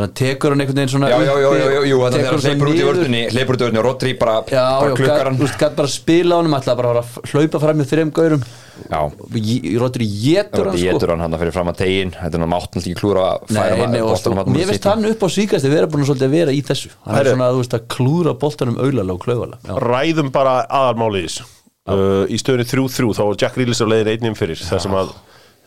Þegar 0.00 0.06
hann 0.08 0.14
tekur 0.16 0.54
hann 0.54 0.60
einhvern 0.64 0.78
veginn 0.80 0.90
svona 0.94 1.08
Já, 1.10 1.18
já, 1.20 1.32
já, 1.36 1.50
já, 1.60 1.66
já, 1.76 1.80
já, 1.84 1.96
þannig 2.00 2.20
að 2.20 2.30
hann 2.30 2.44
hleypur 2.46 2.70
út 2.70 2.78
í 2.80 2.84
vördunni 2.88 3.20
hleypur 3.34 3.56
út 3.56 3.60
í 3.60 3.64
vördunni 3.66 3.80
og 3.80 3.86
Rodri 3.86 4.12
bara, 4.16 4.34
Já, 4.48 4.64
bara 4.80 4.88
já, 4.90 4.96
klukkar 4.96 5.16
gat- 5.20 5.26
hann. 5.28 5.36
þú 5.36 5.44
veist, 5.44 5.58
gætt 5.60 5.76
bara 5.76 5.88
að 5.90 5.94
spila 5.94 6.32
á 6.32 6.38
hann 6.40 6.56
ætlaði 6.60 6.78
bara 6.80 6.90
að 6.90 6.96
fara 6.96 7.04
að 7.04 7.34
hlaupa 7.34 7.60
fram 7.64 7.80
með 7.82 7.90
þreim 7.92 8.12
gaurum. 8.16 8.44
Já, 8.80 9.00
í 9.36 9.54
jétur 9.60 9.76
hann 9.76 10.64
Rodri 10.64 10.80
sko. 10.80 10.94
getur 10.94 11.10
hann 11.12 11.20
hann 11.20 11.36
fyrir 11.42 11.52
fram 11.52 11.68
að 11.68 11.76
tegin 11.82 12.10
þetta 12.16 12.24
er 12.24 12.40
náttúrulega 12.40 12.52
mátt 12.54 12.78
ekki 12.80 12.94
klúra 12.96 13.24
að 13.28 13.44
færa 13.50 13.76
Nei, 13.76 13.86
nei, 13.92 14.00
og 14.00 14.16
sko, 14.16 14.32
mér 14.48 14.70
finnst 14.70 14.88
hann 14.88 15.04
upp 15.10 15.20
á 15.20 15.28
síkast 15.36 15.68
að 15.68 15.74
vera 15.76 15.86
búin 15.90 16.04
að 16.06 16.08
svolítið 16.10 16.28
að 16.30 16.36
vera 16.38 16.54
í 16.56 16.62
þessu. 16.64 16.90
Hann 17.04 17.20
er 17.20 17.30
svona, 17.34 17.50
þú 17.52 17.60
veist, 17.60 17.76
að 17.76 17.84
klúra 17.92 18.32
boltanum 18.40 18.78
auðlega 18.80 19.12
og 19.12 19.20
klauðala 19.20 19.58
Já, 19.68 19.74
Ræðum 19.84 20.30
bara 20.32 20.54
aðalmálið 20.64 21.26
í 21.26 21.28
þessu. 21.28 21.44
Uh, 21.90 22.24
Í 22.30 22.36
stöðunni 22.38 22.66
3-3 22.68 23.12
þá 23.16 23.22
var 23.26 23.36
Jack 23.40 23.56
Reelis 23.58 23.80
á 23.82 23.86
leiðin 23.88 24.10
einnig 24.14 24.36
fyrir 24.38 24.60
þar 24.62 24.80
sem 24.84 24.92
að 24.94 25.12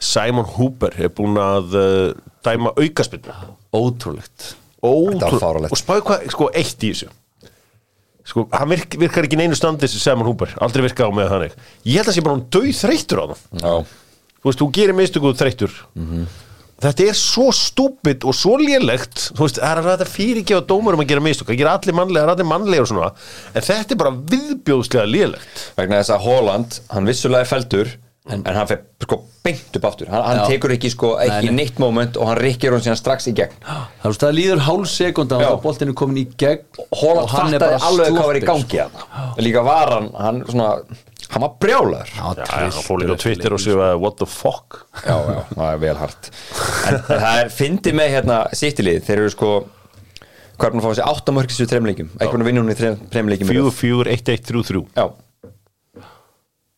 Simon 0.04 0.48
Hooper 0.58 0.96
er 1.00 1.12
búin 1.16 1.39
að 1.39 1.76
uh, 1.80 2.13
dæma 2.46 2.74
aukaspilna 2.78 3.36
ótrúlegt. 3.74 4.54
Fáránlegt. 5.39 5.74
Og 5.74 5.80
spáðu 5.80 6.06
hvað, 6.10 6.26
sko, 6.34 6.50
eitt 6.60 6.84
í 6.84 6.92
þessu. 6.92 7.10
Sko, 8.28 8.46
hann 8.56 8.70
virk, 8.72 8.96
virkar 9.00 9.28
ekki 9.28 9.39
neinu 9.39 9.56
standi 9.60 9.84
þessi 9.84 10.00
Simon 10.00 10.28
Hooper, 10.30 10.54
aldrei 10.63 10.86
virkar 10.86 11.12
á 11.12 11.16
með 11.16 11.34
þannig. 11.34 11.58
Ég 11.88 12.00
held 12.00 12.12
að 12.12 12.16
sé 12.18 12.24
bara 12.24 12.38
hann 12.38 12.46
döð 12.56 12.70
þreyttur 12.80 13.20
á 13.20 13.26
það 13.34 13.42
Já, 13.63 13.74
Þú 14.44 14.50
veist, 14.50 14.60
þú 14.60 14.68
gerir 14.76 14.96
mistöku 14.98 15.30
út 15.32 15.39
þreyttur. 15.39 15.76
Þetta 16.84 17.04
er 17.08 17.16
svo 17.16 17.46
stúpid 17.56 18.26
og 18.28 18.36
svo 18.36 18.58
lélegt. 18.60 19.30
Þú 19.38 19.46
veist, 19.46 19.60
það 19.62 19.70
er 19.70 19.80
að 19.80 19.86
þetta 19.88 20.08
fyrirgefa 20.12 20.66
dómurum 20.68 21.04
að 21.04 21.12
gera 21.13 21.24
mistök. 21.24 21.48
Það 21.48 21.60
gera 21.62 21.76
allir 21.78 21.96
mannlega, 21.96 22.26
það 22.26 22.32
er 22.32 22.34
allir 22.34 22.50
mannlega 22.50 22.84
og 22.84 22.89
svona. 22.92 23.12
En 23.54 23.68
þetta 23.70 23.96
er 23.96 24.02
bara 24.02 24.16
viðbjóðslega 24.34 25.06
lélegt. 25.08 25.62
Vegna 25.78 26.02
þess 26.02 26.16
að 26.18 26.26
Holland, 26.28 26.80
hann 26.92 27.08
vissulega 27.08 27.46
er 27.48 27.52
feldur 27.54 27.94
en, 28.31 28.43
hann 28.47 28.67
fer 28.69 28.81
sko 29.03 29.17
beint 29.43 29.77
upp 29.77 29.88
aftur. 29.89 30.09
Hann, 30.13 30.23
hann 30.23 30.43
tekur 30.47 30.73
ekki 30.77 30.91
sko, 30.93 31.13
ekki 31.19 31.49
Nei, 31.49 31.51
nei. 31.51 31.63
neitt 31.63 31.79
moment 31.83 32.19
og 32.19 32.29
hann 32.31 32.39
rikkir 32.39 32.75
hún 32.75 32.83
síðan 32.83 32.99
strax 32.99 33.27
í 33.31 33.36
gegn. 33.36 33.55
Það 34.03 34.19
það 34.23 34.36
líður 34.39 34.62
hálf 34.67 34.91
sekund 34.91 35.36
að 35.36 35.47
boltinu 35.63 35.95
komin 35.97 36.21
í 36.23 36.27
gegn 36.39 36.63
Holland 37.01 37.25
og 37.25 37.33
hann 37.36 37.57
er 37.57 37.63
bara 37.63 37.81
alveg 37.89 38.15
hvað 38.15 38.29
var 38.29 38.39
í 38.39 38.45
gangi 38.47 38.83
hann 38.83 39.43
líka 39.43 39.65
var 39.65 39.93
hann, 39.97 40.09
hann 40.19 40.41
svona 40.47 40.69
hann 41.33 41.45
var 41.45 41.53
brjálaður. 41.63 42.12
Já, 42.13 42.47
hann 42.53 42.75
fór 42.77 43.03
líka 43.03 43.17
á 43.17 43.23
Twitter 43.25 43.55
og 43.55 43.63
séu 43.63 43.79
að 43.83 43.95
what 44.03 44.19
the 44.21 44.27
fuck? 44.29 44.83
Já, 45.03 45.15
já, 45.17 45.39
það 45.57 45.69
er 45.69 45.79
vel 45.83 45.95
hart. 46.01 46.33
En 46.88 46.99
það 47.09 47.29
er 47.43 47.55
fyndið 47.59 47.97
með 47.99 48.13
hérna 48.17 48.41
sýttilið, 48.55 49.01
þeir 49.07 49.23
eru 49.23 49.33
sko 49.33 49.53
hvað 50.53 50.67
er 50.67 50.73
búin 50.73 50.81
að 50.81 50.86
fá 50.86 50.91
þessi 50.93 51.05
áttamörkis 51.09 51.59
við 51.63 51.71
þreimleikjum 51.73 52.09
ekki 52.13 52.31
búin 52.33 52.43
að 52.43 52.49
vinna 52.49 52.63
hún 52.63 52.73
í 52.73 52.75
þreimleikjum 52.77 53.49
4-4-1-1-3-3 53.49 54.83
Já 54.93 55.05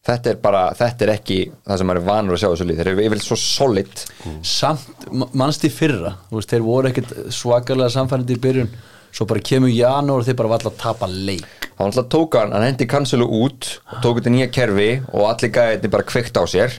Þetta 0.06 0.30
er 0.30 0.36
bara, 0.42 0.64
þetta 0.78 1.06
er 1.08 1.12
ekki 1.16 1.38
það 1.66 1.80
sem 1.82 1.88
maður 1.90 2.00
er 2.04 2.08
vanur 2.10 2.36
að 2.36 2.42
sjá 2.44 2.50
þessu 2.52 2.66
lið. 2.70 2.78
Þeir 2.82 2.90
eru 2.92 3.06
yfirleitt 3.08 3.26
svo 3.26 3.38
solid. 3.42 4.04
Samt, 4.46 5.08
ma- 5.12 5.30
manst 5.34 5.64
í 5.66 5.72
fyrra 5.74 6.12
veist, 6.30 6.52
Þeir 6.52 6.62
voru 6.68 6.92
ekkit 6.92 7.14
svakalega 7.34 7.90
samfærandi 7.96 8.38
í 8.38 8.42
byrjun 8.44 8.70
Svo 9.16 9.24
bara 9.30 9.40
kemur 9.40 9.72
janúar 9.72 10.20
og 10.20 10.26
þeir 10.28 10.36
bara 10.42 10.50
valla 10.52 10.70
að 10.74 10.78
tapa 10.82 11.08
leik. 11.08 11.70
Hann 11.80 11.88
alltaf 11.88 12.10
tók 12.12 12.36
hann, 12.36 12.52
hann 12.52 12.66
hendi 12.68 12.84
kanselu 12.92 13.24
út 13.24 13.70
og 13.94 14.02
tók 14.04 14.18
þetta 14.20 14.34
nýja 14.34 14.50
kerfi 14.52 14.90
og 15.14 15.30
allir 15.30 15.54
gæðinni 15.56 15.92
bara 15.94 16.04
kveikt 16.10 16.36
á 16.36 16.44
sér. 16.52 16.76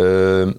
Um, 0.00 0.54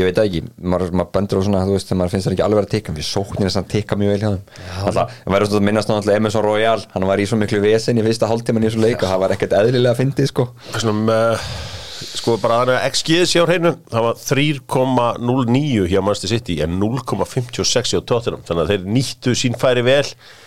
Ég 0.00 0.08
veit 0.08 0.16
það 0.16 0.28
ekki 0.28 0.40
maður, 0.72 0.92
maður 0.96 1.10
bendur 1.16 1.40
á 1.40 1.42
svona, 1.46 1.62
þú 1.68 1.74
veist, 1.76 1.88
þegar 1.90 1.98
maður 2.00 2.14
finnst 2.14 2.26
það 2.28 2.34
ekki 2.36 2.44
alveg 2.46 2.62
að 2.64 2.70
tikka 2.74 2.94
fyrir 2.94 3.08
sóknir 3.08 3.48
þess 3.48 3.60
að 3.60 3.66
tikka 3.74 3.98
mjög 4.00 4.14
vel 4.14 4.20
hjá 4.22 4.30
þeim. 4.30 4.62
Alltaf, 4.90 5.18
það 5.24 5.34
verður 5.34 5.50
svona 5.50 5.60
að 5.60 5.66
minnast 5.68 5.90
náttúrulega 5.90 6.22
Emerson 6.22 6.46
Royal 6.46 6.78
hann 6.94 7.06
var 7.10 7.20
í 7.20 7.26
svo 7.28 7.40
miklu 7.40 7.60
vesen 7.64 8.00
í 8.00 8.06
fyrsta 8.06 8.30
hálftíman 8.30 8.64
í 8.64 8.70
þessu 8.70 8.80
leik 8.84 9.04
og 9.04 9.12
það 9.12 9.22
var 9.24 9.36
ekkert 9.36 9.58
eðlilega 9.60 9.92
að 9.92 10.00
fyndið 10.00 10.30
sko. 10.30 10.46
Svona, 10.78 11.18
uh, 11.36 11.52
sko 12.00 12.36
bara 12.40 12.62
þannig 12.62 12.78
að 12.78 12.88
XG 12.94 13.20
sé 13.28 13.44
á 13.44 13.46
hreinu 13.50 13.74
það 13.92 14.06
var 14.08 14.18
3,09 14.24 15.86
hjá 15.92 16.00
Manchester 16.00 16.32
City 16.32 16.58
en 16.64 16.80
0,56 16.80 17.94
hjá 17.94 18.00
Tottenham 18.00 18.44
þannig 18.48 18.64
að 18.64 18.74
þeir 18.74 18.90
nýttu 18.96 19.36
sín 19.36 19.58
færi 19.60 19.84
vel. 19.86 20.02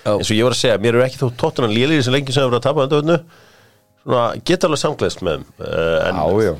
Eins 0.07 0.29
og 0.31 0.37
ég 0.37 0.47
var 0.47 0.57
að 0.57 0.61
segja, 0.63 0.81
mér 0.81 0.97
eru 0.97 1.05
ekki 1.05 1.21
þó 1.21 1.27
Tottenham 1.45 1.75
lélir 1.75 2.01
sem 2.03 2.15
lengi 2.15 2.33
sem 2.33 2.45
hefur 2.45 2.57
að 2.57 2.65
tapa 2.65 2.87
þetta 2.87 3.19
svona 4.03 4.23
geta 4.43 4.67
alveg 4.67 4.81
samgleðst 4.81 5.23
með 5.23 5.39
þeim 5.39 5.49
uh, 5.63 5.97
en 6.09 6.19
Já, 6.19 6.49
já 6.49 6.53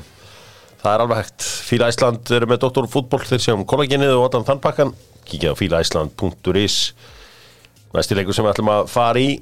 það 0.84 0.94
er 0.94 1.02
alveg 1.04 1.20
hægt. 1.22 1.48
Fíla 1.64 1.88
Ísland 1.92 2.30
eru 2.36 2.48
með 2.50 2.62
Dr. 2.66 2.88
Fútból 2.92 3.22
þeir 3.24 3.42
séum 3.42 3.64
kollagenið 3.68 4.14
og 4.18 4.26
allan 4.28 4.46
þann 4.48 4.62
pakkan 4.64 4.92
kíkja 5.24 5.54
á 5.56 5.58
fílaísland.is 5.58 6.78
næsti 7.94 8.16
leikur 8.18 8.36
sem 8.36 8.44
við 8.44 8.52
ætlum 8.52 8.72
að 8.74 8.88
fara 8.92 9.22
í. 9.22 9.38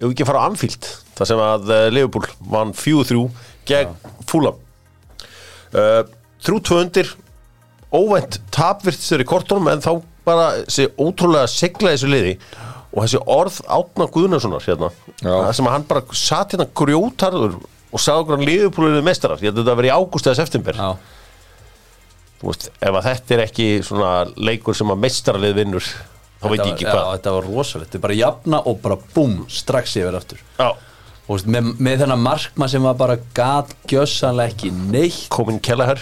Ef 0.00 0.04
við 0.04 0.14
ekki 0.16 0.26
fara 0.28 0.42
á 0.44 0.46
Anfield 0.50 0.88
þar 1.16 1.30
sem 1.30 1.42
að 1.42 1.70
uh, 1.70 1.84
Liverpool 1.94 2.26
vann 2.52 2.74
4-3 2.76 3.22
gegn 3.70 3.94
Fulham. 4.28 4.58
Uh, 5.72 6.02
3-2 6.44 6.80
undir. 6.82 7.12
Óvænt 7.92 8.40
tapvirt 8.52 9.00
þeirri 9.04 9.28
kortunum 9.28 9.68
en 9.72 9.84
þá 9.84 9.92
bara 10.26 10.64
þessi 10.64 10.88
ótrúlega 10.96 11.48
segla 11.50 11.94
þessu 11.94 12.10
liði. 12.10 12.36
Og 12.92 13.04
þessi 13.04 13.20
orð 13.30 13.60
átna 13.72 14.08
Guðnarssonar 14.12 14.64
hérna, 14.66 14.90
það 15.22 15.52
sem 15.56 15.68
að 15.68 15.74
hann 15.76 15.84
bara 15.88 16.16
satt 16.18 16.52
hérna 16.52 16.66
grjótarður 16.76 17.54
og 17.92 18.30
hann 18.32 18.44
Liverpool 18.46 18.88
eru 18.88 19.02
mestarar, 19.04 19.40
ég 19.42 19.50
held 19.50 19.58
að 19.60 19.66
þetta 19.66 19.80
verið 19.80 19.90
í 19.90 19.96
ágúst 19.96 20.28
eða 20.28 20.38
september. 20.40 20.78
Já, 20.78 20.94
þú 22.40 22.48
veist, 22.48 22.70
ef 22.80 22.96
að 22.98 23.08
þetta 23.08 23.34
er 23.36 23.44
ekki 23.44 23.66
svona 23.86 24.12
leikur 24.36 24.78
sem 24.78 24.94
að 24.94 25.02
mestaralið 25.04 25.58
vinnur 25.60 25.90
þá 25.90 26.46
veit 26.48 26.62
ég 26.62 26.72
ekki 26.72 26.88
hvað. 26.88 27.02
Já, 27.02 27.18
þetta 27.18 27.34
var 27.36 27.50
rosalegt, 27.50 27.90
þetta 27.90 28.00
er 28.00 28.06
bara 28.06 28.16
jafna 28.18 28.62
og 28.70 28.80
bara 28.82 28.98
búm, 29.12 29.36
strax 29.52 29.98
yfir 30.00 30.16
aftur. 30.18 30.40
Já, 30.56 30.70
og 30.72 31.36
veist, 31.36 31.50
með, 31.52 31.74
með 31.78 32.00
þennan 32.04 32.24
markmann 32.24 32.72
sem 32.72 32.88
var 32.88 32.96
bara 32.98 33.18
gat 33.36 33.76
gjössanlega 33.90 34.56
ekki 34.56 34.72
neitt. 34.72 35.28
Komin 35.32 35.60
Kelleher 35.62 36.00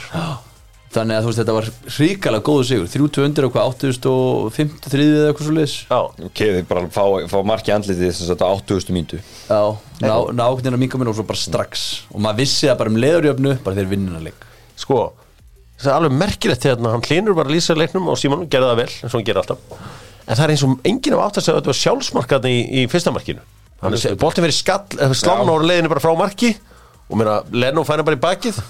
þannig 0.91 1.17
að 1.17 1.23
þú 1.23 1.31
veist, 1.31 1.41
þetta 1.41 1.55
var 1.57 1.69
hrikalega 1.97 2.47
góðu 2.49 2.67
sigur. 2.67 2.89
3-2 2.91 3.47
og 3.47 3.55
hvað, 3.55 3.71
853 3.77 5.07
eða 5.07 5.31
eitthvað 5.31 5.47
svo 5.47 5.55
leis 5.55 5.77
Já, 5.87 6.01
ok, 6.27 6.43
þið 6.43 6.69
bara 6.71 6.83
fá, 6.91 7.05
fá 7.31 7.39
marki 7.47 7.75
andlitið 7.75 8.11
þess 8.11 8.35
að 8.35 8.45
8000 8.49 8.97
mínútu. 8.97 9.21
Já, 9.47 9.63
ná, 10.03 10.15
nákvæmdina 10.35 10.81
minga 10.83 11.01
minn 11.01 11.13
og 11.13 11.19
svo 11.21 11.27
bara 11.29 11.39
strax. 11.41 11.87
Og 12.11 12.23
maður 12.25 12.43
vissi 12.43 12.67
það 12.67 12.81
bara 12.83 12.95
um 12.95 13.01
leðurjöfnu 13.07 13.57
bara 13.65 13.79
þeir 13.79 13.91
vinnina 13.95 14.23
leik. 14.25 14.47
Sko 14.81 15.03
Það 15.81 15.89
er 15.89 15.97
alveg 15.97 16.17
merkilegt 16.21 16.65
hérna, 16.69 16.91
hann 16.93 17.05
hlínur 17.07 17.37
bara 17.39 17.49
að 17.49 17.55
lýsa 17.57 17.73
leiknum 17.73 18.11
og 18.13 18.19
Símon 18.21 18.43
gerði 18.53 18.69
það 18.69 18.81
vel, 18.83 18.91
eins 18.91 19.07
og 19.07 19.15
hann 19.17 19.25
gerir 19.25 19.41
alltaf. 19.41 19.79
En 20.27 20.37
það 20.37 20.43
er 20.45 20.53
eins 20.53 20.65
og 20.67 20.75
enginn 20.91 21.17
af 21.17 21.23
átt 21.25 21.39
að 21.41 21.47
að 21.47 21.57
þetta 21.57 21.71
var 21.71 21.79
sjálfsmarkaðni 21.79 22.53
í, 22.53 22.61
í 22.69 22.91
fyrsta 22.93 23.13
markinu. 23.15 23.47
Hann 23.81 23.97
er 23.97 24.19
boltið 24.21 24.45
verið 24.45 24.59
skall, 24.59 25.15
slána 25.17 25.55
á 25.57 25.65
leiðinu 25.65 25.93
bara 25.95 26.03
frá 26.05 26.13
marki. 26.21 26.53
Og 27.09 27.17
meina, 27.17 27.39
Lennon 27.57 27.89
fæna 27.89 28.05
bara 28.05 28.19
í 28.19 28.21
bakið 28.21 28.61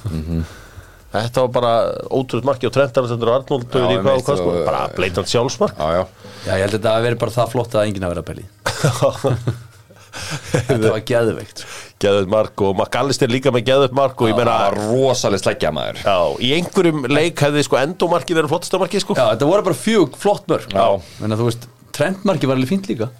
Þetta 1.10 1.42
var 1.42 1.48
bara 1.56 1.70
ótrúð 2.14 2.44
marki 2.46 2.68
og 2.68 2.74
Trent 2.76 2.98
Alexander 3.00 3.32
Arnold 3.34 3.64
Já, 3.66 3.66
og 3.66 3.72
hvað, 3.74 3.94
einmitt, 3.96 4.24
hvað, 4.28 4.36
sko, 4.42 4.52
og- 4.52 4.66
bara 4.68 4.82
bleitant 4.94 5.26
sjálfsmark. 5.32 5.74
Já, 5.80 5.88
já. 5.98 6.04
Já, 6.46 6.52
ég 6.54 6.62
held 6.62 6.70
að 6.70 6.78
þetta 6.78 6.92
að 6.96 7.02
vera 7.08 7.18
bara 7.24 7.34
það 7.34 7.50
flott 7.56 7.74
að 7.74 7.86
enginn 7.88 8.06
að 8.06 8.14
vera 8.14 8.22
að 8.22 8.28
pæli 8.30 8.44
Þetta 10.10 10.90
var 10.90 11.02
geðveikt 11.06 11.60
sko. 11.62 11.68
Geðut 12.02 12.30
mark 12.32 12.62
og 12.66 12.72
McAllister 12.78 13.30
líka 13.30 13.52
með 13.54 13.66
geðut 13.68 13.92
mark 13.94 14.18
og 14.24 14.30
ég 14.30 14.38
meina, 14.38 14.54
Það 14.56 14.64
var 14.64 14.78
rosalega 14.90 15.42
sleggja 15.44 15.70
maður. 15.76 16.00
Já, 16.02 16.16
í 16.42 16.50
einhverjum 16.56 17.04
leik 17.12 17.42
hefði 17.44 17.62
sko 17.66 17.78
endomarki 17.78 18.34
verið 18.38 18.50
flottastamarki 18.54 19.02
sko. 19.04 19.14
Já, 19.18 19.26
þetta 19.34 19.50
voru 19.50 19.66
bara 19.68 19.78
fjög 19.78 20.16
flott 20.18 20.48
mörg 20.50 20.74
Já. 20.74 20.86
Menna, 21.20 21.38
þú 21.38 21.46
veist, 21.50 21.68
trendmarki 21.94 22.50
var 22.50 22.58
alveg 22.58 22.72
fínt 22.72 22.90
líka 22.90 23.10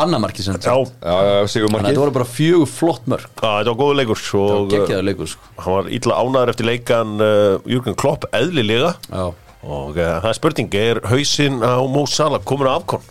annar 0.00 0.22
marki 0.22 0.44
sem 0.44 0.56
Já, 0.56 0.62
sagt. 0.64 0.94
Já, 1.02 1.16
já, 1.28 1.48
sigur 1.52 1.68
Þannig 1.68 1.82
að 1.82 1.90
þetta 1.90 2.02
voru 2.04 2.14
bara 2.16 2.28
fjög 2.32 2.64
flott 2.72 3.10
mörg 3.10 3.26
Já, 3.28 3.50
þetta 3.50 3.72
var 3.72 3.78
góðu 3.82 3.98
leikur 3.98 4.22
og 4.38 4.54
og 4.54 4.72
uh, 4.78 5.26
sko. 5.28 5.50
hann 5.64 5.76
var 5.76 5.90
illa 5.98 6.22
ánæður 6.22 6.52
eftir 6.54 6.68
leikan 6.68 7.12
uh, 7.20 7.68
Jürgen 7.68 7.98
Klopp 7.98 8.24
eðlilega. 8.32 8.94
Já, 9.12 9.26
og 9.68 9.98
uh, 9.98 10.16
það 10.22 10.30
er 10.32 10.38
spurning, 10.38 10.74
er 10.80 11.02
hausinn 11.12 11.60
á 11.60 11.76
Mo 11.84 12.06
Salah 12.08 12.42
komin 12.48 12.70
á 12.70 12.78
afkon? 12.78 13.04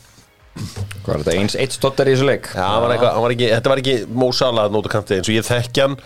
Hvað 1.06 1.14
er 1.14 1.22
þetta, 1.22 1.36
eins 1.38 1.56
eitt 1.60 1.76
stottar 1.76 2.10
í 2.10 2.16
þessu 2.16 2.28
leik? 2.28 2.50
Já, 2.56 2.64
hann 2.66 2.84
var 2.84 2.96
eitthvað, 2.96 3.14
hann 3.14 3.26
var 3.28 3.36
ekki, 3.36 3.50
þetta 3.54 3.74
var 3.74 3.84
ekki 3.84 3.98
Mo 4.18 4.32
Salah 4.34 4.68
að 4.72 5.18
eins 5.20 5.30
og 5.30 5.36
ég 5.36 5.46
þekki 5.48 5.84
hann. 5.86 5.98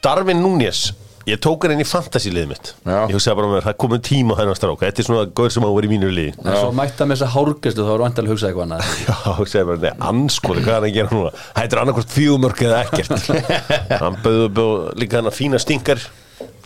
Darvin 0.00 0.40
Núñez, 0.40 0.86
ég 1.30 1.40
tók 1.42 1.64
hann 1.64 1.74
inn 1.74 1.82
í 1.82 1.86
fantasy-liðið 1.88 2.48
mitt. 2.50 2.70
Já. 2.84 2.96
ég 3.10 3.14
hugsaði 3.16 3.38
bara 3.40 3.50
með 3.52 3.62
það 3.64 3.72
er 3.72 3.78
komið 3.84 4.02
tíma 4.08 4.36
hennar 4.38 4.58
stráka, 4.58 4.86
þetta 4.86 5.02
er 5.02 5.06
svona 5.08 5.24
gaur 5.40 5.54
sem 5.54 5.64
á 5.64 5.68
að 5.70 5.76
vera 5.76 5.88
í 5.88 5.92
mínu 5.94 6.10
liði. 6.16 6.34
En 6.44 6.56
svo 6.56 6.72
mætti 6.76 7.02
hann 7.02 7.10
með 7.10 7.20
þessa 7.20 7.30
hárgæslu 7.34 7.86
þá 7.86 7.90
var 7.92 8.04
vantilega 8.04 8.30
að 8.30 8.34
hugsa 8.34 8.50
eitthvað 8.50 8.66
annað. 8.66 8.92
Já, 9.10 9.16
hugsaði 9.40 9.68
bara, 9.70 9.82
nei, 9.84 9.94
anskoti, 10.10 10.64
hvað 10.66 10.72
er 10.72 10.78
hann 10.80 10.88
að 10.90 10.96
gera 10.98 11.16
núna? 11.16 11.32
Þetta 11.60 11.76
er 11.78 11.82
annarkvort 11.84 12.14
fjögumörk 12.16 12.64
eða 12.68 12.80
ekkert. 12.86 13.30
Hann 14.04 14.20
bauði 14.24 14.46
upp 14.48 14.60
á 14.60 14.68
líka 15.00 15.20
hann 15.20 15.30
að 15.30 15.36
fína 15.40 15.60
stingar 15.62 16.06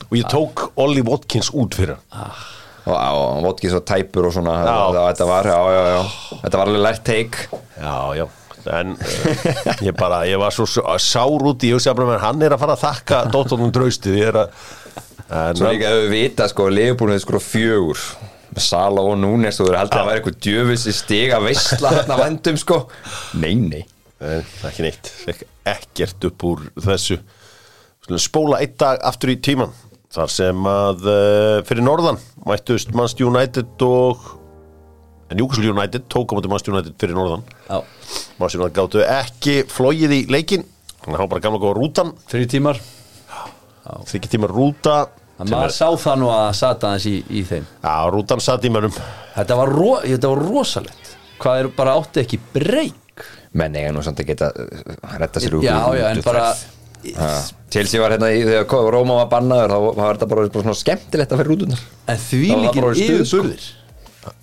og 0.05 0.15
ég 0.19 0.29
tók 0.31 0.69
Ollie 0.81 1.05
Watkins 1.07 1.51
út 1.55 1.75
fyrir 1.77 1.97
hann. 1.97 2.37
Og, 2.85 2.93
og 2.93 3.39
vodki 3.47 3.71
svo 3.73 3.81
tæpur 3.81 4.29
og 4.29 4.35
svona 4.37 4.59
Já. 4.61 4.67
þetta, 4.69 5.05
þetta 5.09 5.29
var, 5.31 5.47
já, 5.49 5.61
já, 5.73 5.85
já. 5.89 6.41
Þetta 6.43 6.59
var 6.61 6.69
alveg 6.69 6.83
lært 6.85 7.05
take. 7.09 7.47
Já, 7.81 7.95
já 8.21 8.27
En 8.73 8.95
uh, 8.97 9.81
ég 9.85 9.95
bara, 9.99 10.23
ég 10.29 10.41
var 10.41 10.55
svo 10.55 10.67
sár 11.01 11.49
út 11.51 11.67
í 11.67 11.73
með 11.75 12.21
hann 12.23 12.45
er 12.45 12.55
að 12.57 12.63
fara 12.65 12.77
að 12.77 12.85
þakka 12.85 13.21
Dóttornum 13.35 13.73
draustið 13.75 14.19
Ég 14.21 14.31
er 14.33 14.41
að 14.45 14.55
en, 15.29 15.59
Svo 15.59 15.71
líka 15.71 15.91
hefur 15.91 16.07
við 16.07 16.15
vita, 16.15 16.49
sko, 16.51 16.69
liðbúinu 16.73 17.19
sko 17.23 17.41
fjögur. 17.43 18.05
Með 18.55 18.67
Sala 18.69 19.03
og 19.05 19.17
Núnes 19.19 19.59
þú 19.59 19.69
verður 19.69 19.81
haldið 19.83 20.01
að 20.01 20.11
vera 20.11 20.21
eitthvað 20.21 20.43
djöfis 20.47 20.85
í 20.87 20.95
stiga 20.95 21.41
veistla 21.43 21.95
hérna 21.97 22.19
vandum, 22.21 22.61
sko. 22.61 22.85
Nei, 23.41 23.55
nei. 23.59 23.83
En, 24.23 24.45
Ekki 24.69 24.85
neitt, 24.87 25.11
Fekk 25.25 25.49
ekkert 25.75 26.29
upp 26.29 26.45
úr 26.47 26.69
þessu. 26.85 27.19
Spóla 28.21 28.61
einn 28.61 28.77
dag 28.79 29.01
aftur 29.09 29.33
í 29.33 29.39
tíman 29.41 29.73
Þar 30.15 30.31
sem 30.31 30.67
að 30.69 31.07
uh, 31.11 31.59
fyrir 31.67 31.83
norðan 31.83 32.21
Mættust 32.47 32.93
Manchester 32.95 33.27
United 33.27 33.83
og 33.83 34.27
Newcastle 35.33 35.73
United 35.73 36.05
Tók 36.13 36.33
á 36.33 36.33
móti 36.37 36.51
Manchester 36.53 36.75
United 36.75 36.95
fyrir 37.01 37.17
norðan. 37.17 37.45
Já, 37.69 37.79
Manchester 38.39 38.61
United 38.61 38.77
gáttu 38.79 39.05
ekki 39.07 39.57
flóið 39.73 40.17
í 40.19 40.21
leikin 40.31 40.67
Þannig 41.05 41.19
að 41.19 41.21
hann 41.21 41.27
var 41.27 41.33
bara 41.35 41.45
gamla 41.45 41.61
góða 41.61 41.77
rútan. 41.77 42.11
Þrjú 42.33 42.47
tímar. 42.49 42.79
Þykki 44.09 44.31
tíma 44.33 44.49
rúta. 44.49 44.95
Að 45.37 45.51
maður 45.53 45.75
sá 45.77 45.89
það 46.01 46.21
nú 46.23 46.31
að 46.33 46.47
sata 46.57 46.93
aðeins 46.95 47.07
í, 47.11 47.15
í 47.29 47.43
þeim. 47.45 47.67
Já, 47.85 47.97
rútan 48.15 48.41
satt 48.41 48.65
í 48.65 48.71
mönnum. 48.73 48.95
Þetta 49.35 49.59
var, 49.59 49.73
ro, 49.75 49.91
þetta 50.01 50.31
var 50.33 50.43
rosalegt. 50.47 51.11
Hvað 51.43 51.61
er 51.61 51.69
bara 51.77 51.97
átti 52.01 52.23
ekki 52.23 52.39
breyk? 52.55 53.27
Menn 53.55 53.77
eiga 53.77 53.93
nú 53.93 54.01
samt 54.07 54.23
að 54.23 54.31
geta 54.33 54.49
uh, 54.49 54.95
retta 55.21 55.43
sér 55.43 55.59
úr 55.59 55.67
Já, 55.67 55.77
já, 55.95 56.07
en 56.11 56.23
bara 56.25 56.49
Chelsea 57.71 58.01
var 58.01 58.15
hérna 58.15 58.31
í, 58.33 58.41
þegar 58.47 58.91
Róma 58.95 59.21
var 59.21 59.29
bannaður 59.31 59.75
þá 59.75 59.79
var 60.01 60.17
þetta 60.17 60.29
bara, 60.33 60.47
bara 60.55 60.65
svona 60.65 60.81
skemmtilegt 60.81 61.35
að 61.35 61.43
fyrir 61.43 61.53
rútunar 61.53 61.83
En 62.11 62.19
því 62.25 62.41
Það 62.49 62.63
líkir 62.65 62.87
sko. 62.89 63.05
yfirburðir 63.05 63.67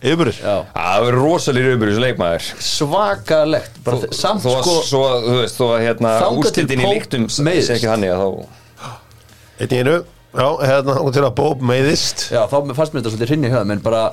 Yfirbúrir 0.02 0.38
Já, 0.42 0.56
Það 0.76 1.04
verður 1.06 1.22
rosalega 1.26 1.74
yfir 1.76 1.92
þessu 1.92 2.04
leikmaður 2.06 2.48
svakalegt 2.68 3.80
bara, 3.86 3.98
þe- 4.04 4.18
Samt 4.20 4.44
Þó 4.46 4.50
að, 4.54 4.62
sko 4.66 4.76
svo, 4.88 5.04
þú 5.26 5.36
veist, 5.42 5.58
þó 5.60 5.66
að 5.76 5.84
hérna 5.86 6.12
Þangað 6.22 6.32
til 6.32 6.66
úrslitin 6.66 6.82
í 6.82 6.86
Pope 6.86 6.96
líktum 7.00 7.26
sé 7.32 7.46
meiðist. 7.48 7.72
ekki 7.76 7.90
þannig 7.92 8.14
að 8.16 8.22
þá 8.22 8.28
Einn 9.62 9.76
í 9.76 9.80
einu 9.82 9.96
Já, 10.32 10.48
hérna 10.64 10.94
hann 10.96 11.12
til 11.18 11.26
að 11.28 11.34
Bob 11.42 11.66
meiðist 11.72 12.26
Já, 12.32 12.42
þá 12.48 12.56
fannst 12.78 12.94
mér 12.96 13.02
þetta 13.02 13.12
svolítið 13.16 13.32
hrinni 13.34 13.50
í 13.50 13.54
höfðum 13.56 13.74
En 13.76 13.84
bara, 13.84 14.04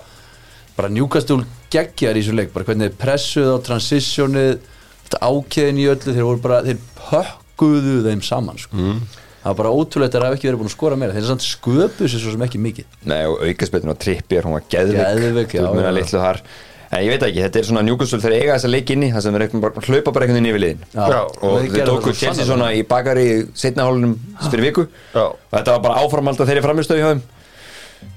bara 0.78 0.88
njúkastúl 0.90 1.44
geggjar 1.72 2.18
í 2.18 2.24
þessu 2.24 2.34
leik 2.38 2.50
Bara 2.56 2.66
hvernig 2.68 2.88
þeir 2.90 2.98
pressuð 3.04 3.52
á 3.54 3.56
transitionið 3.68 4.58
Þetta 5.06 5.20
ákveðin 5.28 5.78
í 5.78 5.86
öllu 5.92 6.14
Þeir 6.16 6.26
voru 6.26 6.42
bara, 6.48 6.58
þeir 6.66 6.80
pökkuðu 6.98 7.94
þeim 8.08 8.20
saman 8.26 8.58
sko. 8.60 8.76
Mm. 8.76 8.98
Það 9.38 9.50
var 9.52 9.58
bara 9.62 9.74
ótrúlegt 9.74 10.14
að 10.14 10.18
það 10.18 10.26
hafa 10.28 10.38
ekki 10.38 10.48
verið 10.48 10.60
búin 10.62 10.70
að 10.70 10.76
skora 10.76 10.98
meira. 10.98 11.14
Þeir 11.14 11.28
samt 11.28 11.44
sköpuðu 11.46 12.08
sér 12.10 12.24
svo 12.24 12.32
sem 12.34 12.46
ekki 12.48 12.62
mikið. 12.62 12.88
Nei, 13.08 13.20
og 13.28 13.44
aukaspilin 13.46 13.92
og 13.94 14.00
trippir, 14.02 14.42
hún 14.48 14.58
var 14.58 14.66
geðvik 14.72 16.42
En 16.88 17.02
ég 17.04 17.10
veit 17.12 17.24
ekki, 17.26 17.42
þetta 17.44 17.60
er 17.60 17.66
svona 17.68 17.80
njúkustul 17.84 18.20
þegar 18.22 18.34
eiga 18.38 18.54
þessa 18.56 18.68
leik 18.72 18.90
inni 18.94 19.08
Það 19.12 19.24
sem 19.26 19.34
er 19.36 19.42
hlaupa 19.52 20.12
bara 20.14 20.24
einhvern 20.24 20.38
veginn 20.38 20.48
yfir 20.48 20.62
liðin. 20.62 20.84
Já. 20.94 21.18
Og 21.20 21.42
þeir 21.42 21.58
þeir 21.58 21.74
gerðu 21.74 21.96
tóku 21.98 22.14
Chelsea 22.16 22.46
svona 22.48 22.68
í 22.72 22.84
bakari 22.88 23.26
setna 23.60 23.84
hálunum 23.84 24.14
fyrir 24.46 24.64
viku. 24.70 24.86
Já. 25.12 25.26
Og 25.26 25.52
þetta 25.58 25.74
var 25.74 25.82
bara 25.84 26.04
áframald 26.04 26.40
að 26.40 26.48
þeirri 26.48 26.62
framistöðu 26.64 27.02
hjá 27.02 27.10
þeim. 27.10 27.20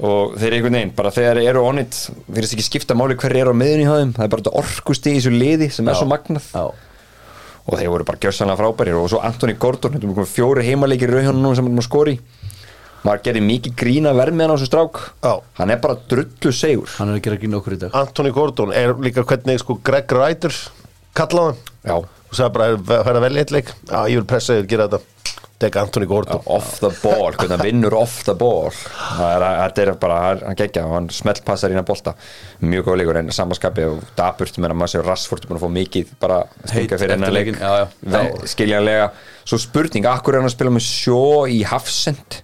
Og 0.08 0.38
þeir 0.40 0.56
einhvern 0.56 0.78
veginn, 0.78 0.94
bara 0.96 1.12
þegar 1.12 1.40
þeir 1.42 1.50
eru 1.52 1.64
onnit 1.66 1.98
Fyrir 1.98 2.46
þess 2.46 2.56
ekki 2.56 2.66
skipta 2.68 2.96
máli 2.98 3.18
hver 3.20 3.36
er 3.42 3.50
á 3.52 3.56
miðunni 3.58 3.88
hjá 3.90 3.96
þeim. 3.98 4.16
Það 4.16 4.24
er 4.28 4.32
bara 4.36 4.46
þetta 4.46 4.56
orkusti 4.62 5.12
í 5.12 5.20
þessu 5.20 5.34
liði 5.36 5.70
sem 5.74 5.90
er 5.90 5.98
Já. 5.98 6.00
svo 6.00 6.08
magnað. 6.14 6.48
Já, 6.54 6.91
og 7.66 7.78
þeir 7.78 7.92
voru 7.94 8.08
bara 8.08 8.22
gjörsanlega 8.22 8.60
frábærir. 8.62 8.98
Og 9.00 9.10
svo 9.12 9.22
Anthony 9.26 9.58
Gordon, 9.60 9.96
þetta 9.96 10.08
er 10.08 10.16
komið 10.18 10.32
fjóri 10.36 10.68
heimaleikir 10.68 11.12
í 11.12 11.18
rauðhjónum 11.18 11.44
núna 11.46 11.60
sem 11.60 11.70
er 11.70 11.82
að 11.82 11.88
skori 11.88 12.16
maður 13.02 13.24
gerir 13.26 13.46
mikið 13.46 13.76
grína 13.82 14.14
verð 14.14 14.38
með 14.38 14.46
hann 14.46 14.54
á 14.54 14.58
þessu 14.60 14.70
strák. 14.70 15.00
Já. 15.26 15.34
hann 15.58 15.74
er 15.74 15.80
bara 15.82 15.98
drullu 16.10 16.54
segur. 16.54 16.92
Hann 17.00 17.10
er 17.12 17.18
að 17.18 17.24
gera 17.26 17.40
grín 17.42 17.58
okkur 17.58 17.76
í 17.76 17.80
dag. 17.82 17.96
Anthony 17.98 18.34
Gordon 18.36 18.74
er 18.78 18.94
líka 19.02 19.26
hvernig 19.26 19.62
sko 19.62 19.78
Greg 19.84 20.14
Ryder 20.14 20.58
kallaði 21.18 21.56
hann. 21.56 21.64
Já, 21.82 21.96
og 21.98 22.38
sagði 22.38 22.54
bara 22.58 22.68
að 22.76 23.08
færa 23.08 23.24
vel 23.26 23.34
eitt 23.42 23.56
leik. 23.56 23.74
Já, 23.90 23.98
ég 24.06 24.22
vil 24.22 24.28
pressa 24.30 24.54
þig 24.54 24.66
að 24.66 24.70
gera 24.76 24.88
þetta 24.92 25.11
Tek 25.62 25.76
Anthony 25.78 26.08
Gordon. 26.10 26.40
Off 26.50 26.80
the 26.82 26.90
ball, 27.04 27.36
hvernig 27.38 27.54
hann 27.54 27.62
vinnur 27.68 27.94
off 28.00 28.24
the 28.26 28.34
ball. 28.38 28.72
Það 28.74 29.34
er, 29.36 29.44
þetta 29.62 29.84
er 29.84 29.92
bara, 30.02 30.16
hann- 30.26 30.56
geggja 30.58 30.86
og 30.88 30.96
hann 30.98 31.10
smeltpassar 31.14 31.70
inn 31.76 31.82
að 31.84 31.86
bolta. 31.92 32.16
Mjög 32.66 32.88
góð 32.90 32.98
leikur 33.02 33.20
en 33.22 33.30
samanskapi 33.38 33.86
og 33.92 34.00
daburt 34.18 34.58
meðan 34.58 34.80
maður 34.82 34.94
sér 34.96 35.06
Rassford 35.06 35.46
búin 35.46 35.60
að 35.60 35.66
fá 35.68 35.72
mikið 35.78 36.16
bara 36.24 36.40
stinga 36.66 36.98
fyrir 37.04 37.14
hennar 37.16 37.36
leik 37.36 37.52
leikinn, 37.52 37.62
já, 37.62 37.72
já. 37.84 37.88
Ve- 38.16 38.50
skiljanlega, 38.56 39.12
svo 39.46 39.62
spurning 39.62 40.10
akkur 40.10 40.34
er 40.34 40.42
hann 40.42 40.50
að 40.50 40.56
spila 40.58 40.74
með 40.74 40.88
sjó 40.90 41.22
í 41.46 41.62
Hafsend? 41.70 42.42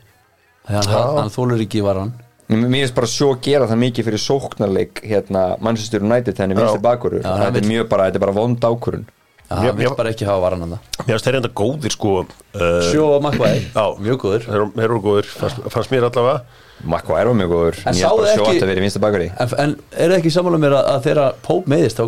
Hann, 0.67 0.83
hann 1.23 1.33
þólur 1.33 1.61
ekki 1.65 1.81
var 1.81 2.01
hann. 2.03 2.13
Mér 2.47 2.69
finnst 2.71 2.95
bara 2.95 3.07
sjó 3.11 3.33
gera 3.43 3.65
það 3.67 3.81
mikið 3.81 4.05
fyrir 4.07 4.21
sóknarleik 4.23 5.01
hérna 5.03 5.41
Manchester 5.59 5.99
United 6.05 6.35
þegar 6.37 6.45
hann 6.45 6.53
er 6.53 6.61
vinstri 6.61 6.83
bakurur 6.85 7.25
þetta 7.25 7.59
er 7.59 7.65
mjög 7.67 7.89
bara, 7.91 8.05
þetta 8.07 8.15
er 8.21 8.23
bara 8.23 8.35
vond 8.37 8.67
ákurun 8.69 9.03
Vil 9.47 9.71
mér- 9.77 9.95
bara 9.95 10.09
ekki 10.11 10.25
hafa 10.27 10.41
varan 10.43 10.59
hann 10.65 10.73
Mér 10.77 11.13
finnst 11.15 11.25
þeir 11.29 11.37
enda 11.39 11.49
góðir 11.55 11.93
sko 11.95 12.13
uh, 12.19 12.63
Sjó 12.91 13.05
og 13.15 13.21
Makvæði, 13.23 13.61
Já. 13.71 13.85
mjög 14.03 14.17
góður 14.25 14.43
Þeir 14.47 14.55
eru- 14.59 14.83
eru 14.83 14.99
góðir, 15.05 15.29
fannst, 15.39 15.61
fannst 15.71 15.91
mér 15.93 16.07
allavega. 16.09 16.41
Makko 16.83 17.15
er 17.17 17.31
mjög 17.33 17.49
góður. 17.55 17.77
En 17.87 17.93
Mér 17.95 18.01
sáðu 18.03 18.17
finnst 18.21 18.27
bara 18.27 18.35
sjó 18.35 18.43
ekki- 18.43 18.57
að 18.57 18.61
það 18.61 18.71
verið 18.73 18.83
vinstri 18.85 19.01
bakuri 19.07 19.29
En, 19.39 19.47
en 19.63 19.75
er 19.97 20.09
það 20.11 20.17
ekki 20.19 20.33
sammála 20.35 20.59
mér 20.61 20.75
að, 20.77 20.89
að 20.93 21.03
þeirra 21.07 21.27
Póp 21.47 21.65
meiðist 21.71 21.97
þá 21.97 22.03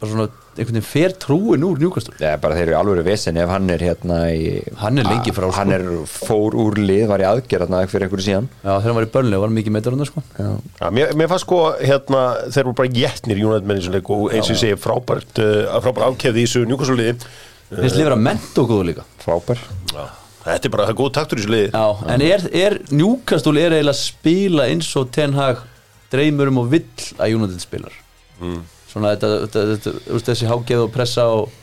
bara 0.00 0.10
svona 0.10 0.26
einhvern 0.56 0.76
veginn 0.76 0.86
fer 0.86 1.12
trúin 1.20 1.64
úr 1.64 1.80
njúkastur 1.80 2.16
Já, 2.20 2.32
bara 2.40 2.56
þeir 2.56 2.70
eru 2.70 2.76
alveg 2.78 3.06
vesen 3.06 3.36
ef 3.40 3.50
hann 3.52 3.70
er 3.72 3.82
hérna 3.84 4.18
í 4.32 4.46
Hann 4.80 5.00
er 5.00 5.08
lengi 5.08 5.32
frá, 5.36 5.46
sko. 5.46 5.56
Hann 5.58 5.74
er 5.76 5.84
fór 6.10 6.56
úr 6.58 6.78
lið, 6.80 7.04
var 7.10 7.22
í 7.22 7.26
aðgerð 7.28 7.66
hérna 7.66 7.82
fyrir 7.90 8.06
einhverju 8.08 8.26
síðan. 8.26 8.48
Já, 8.62 8.70
þegar 8.72 8.86
hann 8.88 8.98
var 8.98 9.06
í 9.06 9.10
bölni 9.16 9.36
og 9.38 9.44
var 9.44 9.52
mikið 9.58 9.76
meittur 9.76 9.96
hann 9.96 10.08
sko. 10.08 10.24
Já, 10.40 10.86
mér, 10.96 11.12
mér 11.20 11.30
fannst 11.30 11.46
sko 11.46 11.60
hérna 11.78 12.22
þeir 12.48 12.62
eru 12.64 12.74
bara 12.80 12.94
jætnir 13.02 13.42
United 13.44 13.68
menn 13.68 13.80
í 13.80 13.84
þessum 13.84 13.98
leik 13.98 14.10
og 14.16 14.24
eins 14.32 14.48
og 14.48 14.56
ég 14.56 14.62
segi 14.64 14.80
frábært 14.80 15.42
uh, 15.44 15.76
frábært 15.84 16.08
afkefði 16.08 16.42
í 16.42 16.48
þessu 16.48 16.64
njúkasuliði 16.70 17.14
Finnst 17.70 18.00
lifir 18.00 18.16
að 18.16 18.24
ment 18.26 18.56
og 18.58 18.66
góðu 18.66 18.86
líka. 18.88 19.04
Frábær. 19.22 19.60
Þetta 20.40 20.66
er 20.66 20.72
bara 20.74 20.86
það 20.88 20.94
er 20.94 20.98
góð 20.98 21.10
taktur 21.14 21.38
í 21.38 21.44
þessu 21.44 21.52
liði. 21.54 21.68
Já, 21.70 22.08
en 22.16 22.24
er, 22.26 22.46
er 22.64 22.76
njúkastúl 22.90 23.60
er 23.60 23.76
eiginlega 23.76 23.94
að 23.94 24.00
spila 24.00 24.66
eins 24.72 24.88
og 24.98 25.12
Ten 25.14 25.36
Hag 25.36 25.60
dreymur 26.10 26.50
um 26.50 26.64
og 26.64 26.70
vill 26.72 26.88
að 27.20 27.36
United 27.36 27.62
spilar 27.62 27.94
svona 28.90 29.14
þetta, 29.14 29.32
þetta, 29.46 29.64
þetta, 29.72 29.96
þetta 30.10 30.28
þessi 30.30 30.50
hágeð 30.50 30.84
og 30.84 30.94
pressa 30.94 31.26
og 31.34 31.56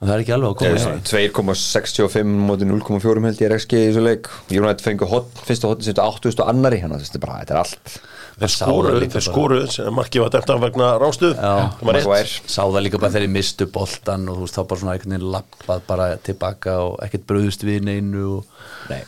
það 0.00 0.14
er 0.14 0.22
ekki 0.24 0.36
alveg 0.36 0.50
að 0.50 0.58
koma 0.60 0.76
hjá 0.76 0.86
þeim. 0.86 1.02
2,65 1.10 2.38
móti 2.50 2.70
0,4 2.70 3.26
held 3.28 3.42
ég 3.44 3.50
er 3.50 3.56
XG 3.58 3.80
í 3.80 3.88
þessu 3.90 4.06
leik. 4.06 4.30
United 4.52 4.84
fengu 4.84 5.10
hot, 5.10 5.44
fyrsta 5.48 5.70
hotin 5.70 5.90
sem 5.90 6.00
8000 6.00 6.44
og 6.44 6.54
annari 6.54 6.80
hérna, 6.82 7.00
þetta 7.02 7.20
er 7.20 7.26
bara, 7.26 7.42
þetta 7.44 7.56
er 7.56 7.62
allt 7.64 8.00
Þeir 8.40 9.66
sem 9.68 9.92
markið 9.92 10.22
var 10.24 10.36
af 10.40 10.60
vegna 10.62 10.90
rástuð 11.00 11.36
sá 11.36 12.62
það 12.62 12.82
líka 12.86 13.00
bara 13.00 13.12
þegar 13.12 13.26
ég 13.26 13.32
mistu 13.34 13.66
boltan 13.68 14.28
og 14.30 14.38
þú 14.38 14.46
veist 14.46 14.56
þá 14.56 14.62
bara 14.70 14.80
svona 14.80 14.94
einhvern 14.94 15.14
veginn 15.14 15.32
lappað 15.34 15.82
bara 15.88 16.06
tilbaka 16.24 16.76
og 16.86 16.94
ekkert 17.04 17.26
bröðust 17.28 17.66
við 17.68 17.84
neinu 17.88 18.22
og 18.38 18.62
Nei. 18.88 19.02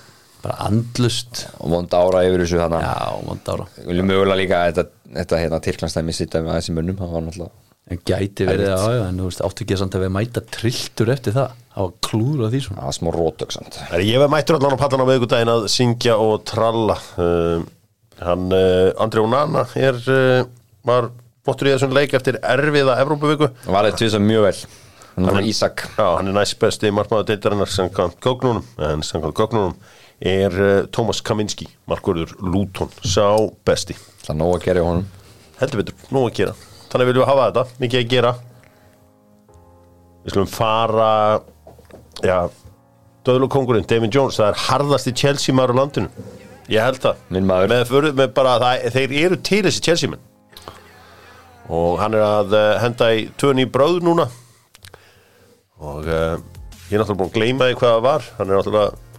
bara 0.44 0.59
andlust 0.68 1.46
og 1.59 1.72
vond 1.72 1.96
ára 1.96 2.25
yfir 2.29 2.44
þessu 2.44 2.61
þannig 2.61 2.85
já, 2.85 3.25
vond 3.31 3.53
ára. 3.55 3.68
Við 3.79 3.90
viljum 3.92 4.12
mögulega 4.12 4.40
líka 4.42 4.61
að 4.61 4.72
þetta, 4.72 4.87
þetta 5.16 5.42
hérna, 5.42 5.61
Tyrklandstæmi 5.64 6.16
sitta 6.16 6.42
með 6.42 6.55
aðeins 6.55 6.70
í 6.72 6.77
munnum 6.79 6.98
það 7.01 7.12
var 7.16 7.27
náttúrulega 7.27 7.70
en 7.92 7.98
gæti 8.07 8.46
verið 8.46 8.70
að 8.72 8.85
ája 8.87 9.07
en 9.09 9.16
þú 9.18 9.27
veist 9.27 9.40
áttu 9.42 9.64
ekki 9.64 9.77
samt 9.81 9.96
að 9.98 10.05
við 10.05 10.12
mæta 10.14 10.42
trilltur 10.55 11.11
eftir 11.12 11.35
það? 11.35 11.57
Það 11.72 11.87
var 11.88 11.94
klúður 12.07 12.44
af 12.46 12.53
því 12.53 12.61
svona? 12.62 12.79
Það 12.79 12.90
var 12.90 12.96
smá 12.98 13.09
rótöksamt 13.16 13.79
Herri, 13.90 14.07
Ég 14.07 14.22
var 14.22 14.31
mættur 14.33 14.59
allan 14.59 14.77
á 14.79 14.83
pallan 14.83 15.03
á 15.03 15.07
miðvikudaginn 15.09 15.53
að 15.53 15.66
syngja 15.72 16.18
og 16.22 16.44
tralla? 16.48 16.98
Uh, 17.18 17.64
Hann, 18.22 18.53
uh, 18.55 18.92
Andri 19.03 19.22
Onana 19.22 19.64
er, 19.79 19.98
uh, 20.07 20.44
var 20.87 21.11
bóttur 21.46 21.70
í 21.70 21.75
þessum 21.75 21.94
leik 21.96 22.14
eftir 22.14 22.38
erfiða 22.38 22.98
Evrópuviku. 23.03 23.48
Það 23.64 23.77
var 23.77 23.88
þetta 23.88 24.01
tvisa 24.03 24.20
mjög 24.22 24.46
vel. 24.46 24.55
Hann 25.16 25.37
var 25.37 25.48
Ísak. 25.48 25.83
Já, 25.98 26.07
hann 26.16 26.31
er 26.31 26.37
næst 26.37 26.59
besti 26.61 26.92
markmaður 26.94 27.33
deildarinnar 27.33 27.72
samkvæmt 27.72 28.20
gögnunum 28.25 28.62
en 28.87 29.03
samkvæmt 29.07 29.37
gögnunum 29.37 29.75
er 30.22 30.54
uh, 30.54 30.70
Tómas 30.94 31.22
Kaminski, 31.24 31.66
markvörður 31.90 32.35
Lúton, 32.40 32.90
sá 33.02 33.26
besti. 33.66 33.96
Það 34.22 34.35
er 34.35 34.38
nóg 34.38 34.54
að 34.56 34.66
gera 34.66 34.82
í 34.82 34.87
honum. 34.87 35.06
Heldur 35.61 35.82
betur, 35.82 36.08
nú 36.14 36.24
að 36.26 36.35
gera. 36.38 36.56
Þannig 36.92 37.11
viljum 37.11 37.24
við 37.24 37.30
hafa 37.32 37.46
þetta, 37.48 37.64
mikið 37.82 38.02
að 38.02 38.11
gera. 38.12 38.32
Við 40.22 40.35
skulum 40.35 40.50
fara 40.52 41.12
já 42.22 42.37
döðlokongurinn, 43.26 43.87
David 43.90 44.14
Jones, 44.14 44.38
það 44.38 44.52
er 44.52 44.61
harðasti 44.66 45.14
Chelsea 45.18 45.54
maður 45.54 45.74
á 45.74 45.80
landinu. 45.82 46.28
Ég 46.70 46.87
held 46.87 47.02
það. 47.02 47.24
Með, 47.35 47.80
fyrir, 47.90 48.14
með 48.18 48.37
bara, 48.37 48.58
það, 48.62 48.92
þeir 48.94 49.16
eru 49.24 49.38
til 49.42 49.64
þessi 49.66 49.82
Chelsea 49.82 50.12
menn 50.12 50.28
og 51.72 52.00
hann 52.00 52.16
er 52.16 52.24
að 52.24 52.56
uh, 52.56 52.64
henda 52.82 53.08
í 53.14 53.26
tvöni 53.40 53.66
í 53.66 53.70
bráð 53.70 54.02
núna. 54.04 54.26
Og 55.82 56.06
uh, 56.06 56.37
ég 56.90 56.96
er 56.96 57.02
náttúrulega 57.02 57.18
búin 57.22 57.30
að 57.30 57.37
gleyma 57.38 57.68
því 57.68 57.78
hvað 57.78 57.94
það 57.94 58.04
var. 58.06 58.28
Hann 58.38 58.50
er 58.50 58.58
náttúrulega 58.58 59.12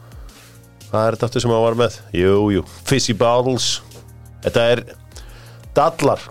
hvað 0.94 1.08
er 1.08 1.18
þetta 1.18 1.28
aftur 1.30 1.42
sem 1.42 1.52
hann 1.56 1.66
var 1.66 1.80
með? 1.80 1.98
Jú, 2.14 2.38
jú, 2.54 2.64
Fizzy 2.86 3.18
Bottles 3.18 3.68
þetta 4.46 4.70
er 4.76 4.84
Dallar. 5.74 6.22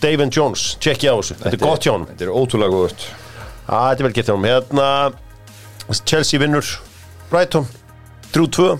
David 0.00 0.32
Jones, 0.34 0.74
tjekki 0.82 1.06
á 1.06 1.14
þessu. 1.14 1.36
Þetta 1.38 1.54
er 1.54 1.60
gott 1.62 1.84
hjá 1.86 1.92
hann 1.94 2.08
þetta 2.08 2.26
er 2.26 2.32
ótrúlega 2.34 2.86
Á, 3.70 3.94
þetta 3.94 4.00
er 4.00 4.06
vel 4.08 4.14
gett 4.16 4.30
hjá 4.30 4.34
hann 4.34 4.48
hérna 4.48 4.86
Chelsea 6.02 6.40
vinnur 6.42 6.66
Brighton. 7.30 7.68
3-2 8.34 8.78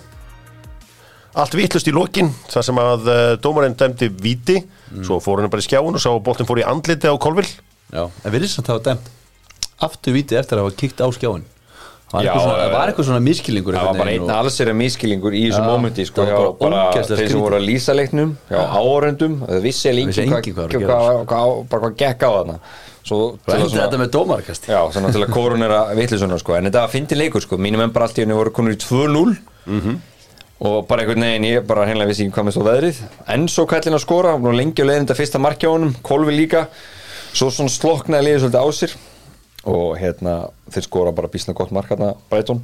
allt 1.39 1.55
vitlust 1.55 1.87
í 1.87 1.95
lokin 1.95 2.33
þar 2.51 2.67
sem 2.67 2.81
að 2.83 3.07
uh, 3.07 3.21
dómarinn 3.43 3.77
dæmdi 3.79 4.11
viti 4.23 4.59
svo 5.07 5.21
fór 5.23 5.43
hann 5.43 5.53
bara 5.53 5.63
í 5.63 5.67
skjáun 5.67 5.95
og 5.95 6.03
sá 6.03 6.11
að 6.11 6.25
boltin 6.27 6.49
fór 6.49 6.63
í 6.63 6.67
andliti 6.67 7.07
á 7.11 7.15
kolvill 7.23 7.47
já, 7.47 8.03
en 8.03 8.33
við 8.33 8.41
erum 8.41 8.51
samt 8.51 8.71
að 8.71 8.75
hafa 8.75 8.87
dæmt 8.89 9.11
aftur 9.87 10.17
vítið 10.17 10.41
eftir 10.43 10.59
að 10.59 10.67
hafa 10.67 10.79
kíkt 10.83 11.03
á 11.03 11.07
skjáin 11.15 11.47
það 11.47 11.60
var 12.11 12.25
Já, 12.25 12.31
eitthvað 12.31 12.43
svona, 12.43 12.59
eh, 12.59 12.65
það 12.65 12.75
var 12.75 12.91
eitthvað 12.91 13.07
svona 13.09 13.23
miskillingur 13.23 13.77
það 13.77 13.87
var 13.87 13.99
bara 14.01 14.11
einn 14.11 14.21
veginn 14.25 14.37
alls 14.37 14.61
er 14.61 14.71
að 14.73 14.79
miskillingur 14.81 15.37
í 15.39 15.43
þessu 15.47 15.63
mómenti 15.63 16.07
sko, 16.09 16.27
það 16.27 16.41
var 16.41 16.55
bara 16.61 17.05
þeir 17.07 17.31
sem 17.31 17.43
voru 17.45 17.59
að 17.61 17.67
lýsa 17.69 17.95
leiknum 17.95 18.37
hjá 18.51 18.61
áhorendum, 18.67 19.37
það 19.47 19.67
vissi 19.67 19.93
engin 19.93 20.33
hvað 21.31 21.85
var 21.87 21.95
gekk 22.03 22.25
á 22.27 22.31
þarna. 22.31 22.59
Svo 23.01 23.21
og 23.31 23.39
til 23.47 23.55
að 23.55 23.63
endi 23.65 23.79
þetta 23.79 23.99
með 24.03 24.11
dómarkasti 24.13 24.71
Já, 24.75 24.81
svona 24.93 25.11
til 25.15 25.23
að 25.25 25.33
korunera 25.33 25.81
vitlisuna 25.97 26.37
sko. 26.39 26.55
en 26.59 26.69
þetta 26.69 26.83
var 26.85 26.93
fyndi 26.93 27.17
leikur 27.17 27.41
sko. 27.41 27.57
mínum 27.57 27.81
enn 27.81 27.93
bara 27.95 28.07
allt 28.07 28.19
í 28.19 28.25
henni 28.27 28.37
voru 28.37 28.53
konur 28.53 28.75
í 28.75 28.81
2-0 28.83 29.37
og 30.61 30.87
bara 30.89 31.03
einhvern 31.03 31.25
veginn 31.25 31.47
ég 31.49 31.67
bara 31.67 31.87
hennilega 31.89 32.11
vissi 32.11 32.27
ekki 32.27 32.37
hvað 32.37 32.49
með 32.51 32.57
svo 32.59 32.65
veðrið. 32.67 32.99
En 33.33 33.47
svo 33.49 33.65
kallin 33.71 33.97
að 33.97 34.03
skora, 34.05 34.35
nú 34.37 34.53
lengi 34.53 34.83
að 34.83 34.91
leiðin 34.91 35.07
þetta 35.07 35.17
fyrsta 35.17 35.41
markja 35.41 35.71
á 35.71 35.73
honum, 35.73 35.95
Kolvi 36.05 36.35
líka. 36.37 36.67
Svo 37.33 37.49
svona 37.49 37.73
sloknaði 37.73 38.27
liðið 38.27 38.43
svolítið 38.45 38.61
á 38.61 38.69
sér 38.77 38.97
og 39.69 39.99
hérna 40.01 40.37
þeir 40.73 40.87
skora 40.87 41.13
bara 41.13 41.29
bísna 41.33 41.55
gott 41.57 41.73
mark 41.75 41.91
hérna 41.93 42.15
Breitón 42.31 42.63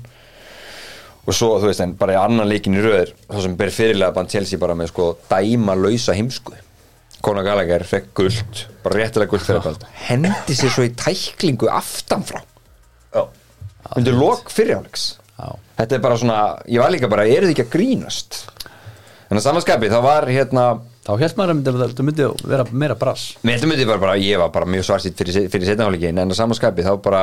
og 1.26 1.34
svo 1.34 1.56
þú 1.60 1.68
veist 1.68 1.82
en 1.82 1.96
bara 1.98 2.14
í 2.14 2.20
annan 2.20 2.48
leikin 2.48 2.76
í 2.78 2.82
röður 2.84 3.10
þá 3.26 3.40
sem 3.44 3.56
ber 3.58 3.72
fyrirlega 3.74 4.14
bann 4.16 4.30
Chelsea 4.30 4.60
bara 4.62 4.76
með 4.78 4.92
sko 4.92 5.08
dæma 5.28 5.74
lausa 5.76 6.14
heimsku. 6.16 6.54
Conor 7.24 7.42
Gallagher 7.46 7.82
fekk 7.88 8.12
guld 8.14 8.64
bara 8.84 9.00
réttilega 9.00 9.32
guld 9.32 9.42
fyrir 9.42 9.64
bælt 9.64 9.86
hendi 10.06 10.54
sér 10.54 10.70
svo 10.70 10.84
í 10.86 10.92
tæklingu 10.94 11.68
aftanfrá. 11.72 12.42
Já. 13.14 13.24
undir 13.96 14.14
lok 14.14 14.50
fyrirháleiks 14.52 15.16
Já. 15.36 15.48
þetta 15.80 15.96
er 15.96 16.04
bara 16.04 16.18
svona, 16.20 16.38
ég 16.70 16.80
var 16.80 16.92
líka 16.94 17.10
bara 17.10 17.26
eru 17.26 17.48
þið 17.48 17.56
ekki 17.56 17.66
að 17.66 17.72
grínast? 17.74 18.44
En 19.26 19.40
að 19.40 19.46
samanskapi 19.48 19.90
þá 19.90 19.98
var 20.04 20.28
hérna 20.30 20.66
þá 21.06 21.12
held 21.20 21.36
maður 21.38 21.52
að 21.54 21.84
þetta 21.84 22.06
myndi 22.06 22.26
vera 22.50 22.66
meira 22.72 22.96
brass. 22.98 23.36
Heldur 23.46 23.70
myndi 23.70 23.86
bara, 23.86 24.02
bara, 24.02 24.16
ég 24.18 24.40
var 24.40 24.50
bara 24.54 24.68
mjög 24.68 24.88
svarsitt 24.88 25.18
fyrir, 25.18 25.46
fyrir 25.52 25.70
setnafáleikin 25.70 26.18
en 26.22 26.34
að 26.34 26.40
samanskapi 26.40 26.86
þá 26.86 26.92
bara 27.04 27.22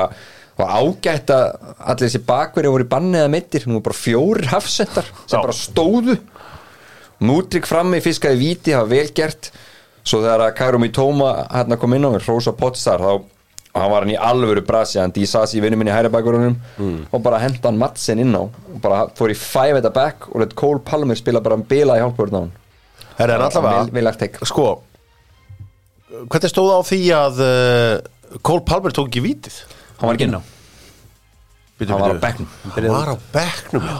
var 0.59 0.71
ágætt 0.79 1.33
að 1.33 1.43
allir 1.81 2.07
þessi 2.07 2.23
bakverði 2.27 2.71
voru 2.75 2.85
í 2.85 2.91
banni 2.93 3.19
eða 3.19 3.33
meittir, 3.33 3.67
nú 3.67 3.79
var 3.79 3.87
bara 3.89 3.99
fjórir 3.99 4.49
hafsettar 4.53 5.09
sem 5.25 5.35
Já. 5.35 5.41
bara 5.41 5.57
stóðu. 5.57 6.17
Mútrik 7.23 7.67
frammi, 7.67 8.01
fiskaði 8.03 8.39
víti, 8.39 8.73
það 8.73 8.83
var 8.85 8.91
vel 8.93 9.13
gert. 9.17 9.51
Svo 10.03 10.19
þegar 10.23 10.47
að 10.49 10.57
Kairum 10.59 10.87
í 10.87 10.91
Tóma 10.93 11.29
hérna 11.47 11.79
kom 11.79 11.95
inn 11.95 12.07
á 12.07 12.11
mér, 12.11 12.25
Rosa 12.27 12.51
Pottsar 12.55 13.03
þá 13.03 13.13
hann 13.73 13.89
var 13.89 14.03
hann 14.03 14.11
í 14.13 14.17
alvöru 14.21 14.61
brasi 14.61 14.99
hann 15.01 15.13
dísasi 15.15 15.57
í 15.57 15.61
vinnu 15.63 15.79
minni 15.79 15.93
hæri 15.95 16.11
bakurunum 16.13 16.59
og 17.09 17.23
bara 17.25 17.39
henda 17.41 17.71
hann 17.71 17.79
Madsen 17.81 18.21
inn 18.21 18.35
á. 18.37 18.43
Og 18.45 18.81
bara 18.83 19.07
fór 19.17 19.33
í 19.33 19.37
five 19.39 19.79
at 19.79 19.87
the 19.87 19.93
back 19.93 20.27
og 20.29 20.43
let 20.43 20.53
Cole 20.59 20.83
Palmer 20.85 21.17
spila 21.17 21.41
bara 21.41 21.57
um 21.57 21.65
bila 21.65 21.97
í 21.97 22.03
hálfbörn 22.03 22.37
á 22.37 22.41
hann 22.43 22.51
En 23.17 23.29
vel, 23.29 23.41
allavega, 23.45 24.45
sko 24.47 24.67
hvernig 26.29 26.51
stóð 26.51 26.71
á 26.77 26.79
því 26.85 26.99
að 27.17 27.39
uh, 27.43 28.39
Cole 28.45 28.63
Palmer 28.65 28.93
tók 28.95 29.09
ekki 29.09 29.23
vítið? 29.25 29.59
hann 29.99 30.09
var 30.09 30.17
ekki 30.17 30.27
inn 30.29 30.37
á 30.37 30.41
Hann 31.83 31.99
var 31.99 32.13
á 32.15 32.21
bekknum. 32.21 32.47
Hann 32.75 32.87
var 32.93 33.09
á 33.11 33.15
bekknum 33.33 33.85
já. 33.89 33.97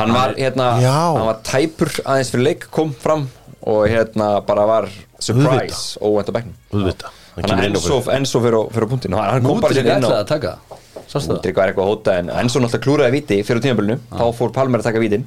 hann 0.00 0.12
var 0.16 0.32
hérna 0.38 0.68
Já. 0.82 0.96
hann 1.14 1.28
var 1.28 1.40
tæpur 1.46 1.90
aðeins 2.02 2.32
fyrir 2.32 2.46
leik 2.48 2.66
kom 2.72 2.92
fram 2.98 3.26
og 3.62 3.84
hérna 3.86 4.28
bara 4.46 4.64
var 4.66 4.88
surprise 5.22 6.00
óvænt 6.02 6.30
á 6.30 6.34
bekknum 6.34 6.56
Auðvitað. 6.72 7.18
Hann 7.36 7.46
þannig 7.48 7.62
að 7.62 7.62
á 7.62 7.72
Enzo, 7.72 7.98
Enzo 8.16 8.40
fyrir 8.44 8.58
á, 8.58 8.62
fyrir 8.72 8.88
á 8.88 8.90
punktinu 8.92 9.20
hann, 9.20 9.46
kom 9.46 9.62
bara 9.62 9.76
sér 9.76 9.92
inn 9.92 10.08
á 10.08 10.24
það? 10.28 10.48
Mútrik 11.28 11.56
var 11.56 11.70
eitthvað 11.70 11.84
að 11.86 11.92
hóta 11.92 12.16
en 12.18 12.30
Enzo 12.42 12.60
náttúrulega 12.60 12.84
klúraði 12.86 13.14
viti 13.18 13.38
fyrir 13.46 13.60
á 13.60 13.64
tímabilinu 13.68 13.98
þá 14.08 14.24
fór 14.36 14.52
Palmer 14.56 14.82
að 14.82 14.88
taka 14.90 15.02
vitin 15.02 15.26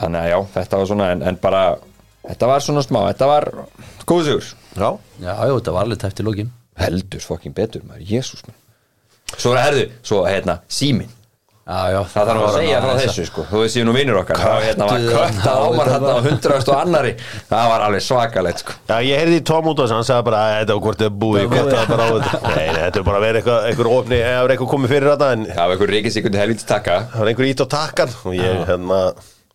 þannig 0.00 0.20
að 0.22 0.30
já, 0.32 0.38
þetta 0.56 0.80
var 0.80 0.90
svona 0.90 1.08
en, 1.14 1.22
en 1.30 1.38
bara, 1.42 1.62
þetta 2.28 2.50
var 2.52 2.64
svona 2.66 2.84
smá 2.86 3.00
þetta 3.10 3.30
var 3.30 3.48
góð 4.08 4.24
sigur. 4.28 4.50
Já, 4.76 4.90
já, 5.22 5.32
já, 5.32 5.54
þetta 5.58 5.76
var 5.78 5.86
alveg 5.88 6.02
tæft 6.04 6.20
í 6.22 6.28
lókin 6.28 6.52
heldur 6.82 7.20
fokkin 7.24 7.52
betur 7.56 7.82
maður, 7.88 8.06
jésús 8.08 8.44
svo 9.36 9.52
er 9.56 9.62
herðu, 9.66 9.88
svo 10.04 10.22
hérna, 10.28 10.60
símin 10.68 11.10
já, 11.62 11.78
já, 11.94 11.98
Það 12.10 12.28
þarf 12.28 12.42
að 12.44 12.54
segja 12.56 12.78
frá 12.82 12.92
þessu 12.98 13.24
sko. 13.28 13.42
Þú 13.48 13.60
veist 13.62 13.76
ég 13.78 13.84
nú 13.86 13.92
vinnur 13.94 14.16
okkar. 14.18 14.40
Það 14.42 14.52
var 14.52 14.64
hérna 14.66 14.86
var 14.88 15.04
kött 15.06 15.44
að 15.46 15.60
ámar 15.62 15.90
þetta 15.92 15.92
hérna 15.92 16.10
á 16.10 16.16
var- 16.16 16.24
hundraðast 16.26 16.70
og 16.72 16.78
annari 16.80 17.12
Það 17.52 17.68
var 17.72 17.84
alveg 17.86 18.02
svakalegt 18.02 18.62
sko. 18.64 18.74
Já, 18.90 18.96
ég 19.06 19.20
heyrði 19.22 19.36
í 19.38 19.44
Tom 19.46 19.68
út 19.70 19.78
á 19.78 19.82
þess 19.84 19.92
að 19.94 19.98
hann 20.00 20.08
sagði 20.08 20.26
bara 20.28 20.40
að 20.42 20.56
þetta 20.58 20.74
var 20.76 20.82
hvort 20.86 21.04
búið, 21.22 21.38
Það 21.38 21.46
er 21.46 21.52
hvort 21.52 21.70
það 21.72 21.82
er 21.82 21.92
bara 21.92 22.02
á 22.02 22.10
þetta 22.16 22.56
Nei, 22.56 22.66
þetta 22.82 22.98
er 23.02 23.06
bara 23.08 23.20
verið 23.22 23.40
eitthvað, 23.42 23.68
eitthvað 23.70 23.92
ofni 24.00 24.18
eða 24.18 24.42
er 24.42 24.54
eitthvað 24.56 24.72
komið 24.74 24.92
fyrir 24.96 25.10
þetta 25.12 25.30
en 25.36 25.46
Það 25.52 25.62
var 25.62 25.76
einhver 25.76 25.94
reykis 25.94 26.18
til 26.18 26.34
helvítið 26.42 26.66
taka 26.74 26.98
það 27.12 27.22
var 27.22 27.30
einhver 27.32 27.48
ít 27.52 27.62
á 27.62 27.66
takkan 27.78 28.16
og 28.26 28.34
ég, 28.36 28.60
hérna 28.72 29.00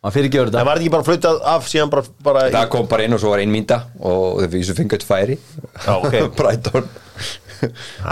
Það 0.05 0.65
var 0.67 0.77
ekki 0.79 0.91
bara 0.93 1.03
flautað 1.07 1.39
af 1.51 1.65
síðan 1.67 1.89
bara, 1.91 2.03
bara 2.23 2.43
í- 2.47 2.53
Það 2.53 2.67
kom 2.75 2.87
bara 2.91 3.03
inn 3.07 3.15
og 3.17 3.19
svo 3.23 3.31
var 3.33 3.41
ein 3.41 3.51
mínda 3.51 3.79
Og 3.99 4.37
þau 4.43 4.49
fyrir 4.53 4.67
svo 4.69 4.75
fengið 4.77 5.03
færi. 5.07 5.37
Já, 5.83 5.93
ok. 5.97 6.17
Brighton. 6.37 6.87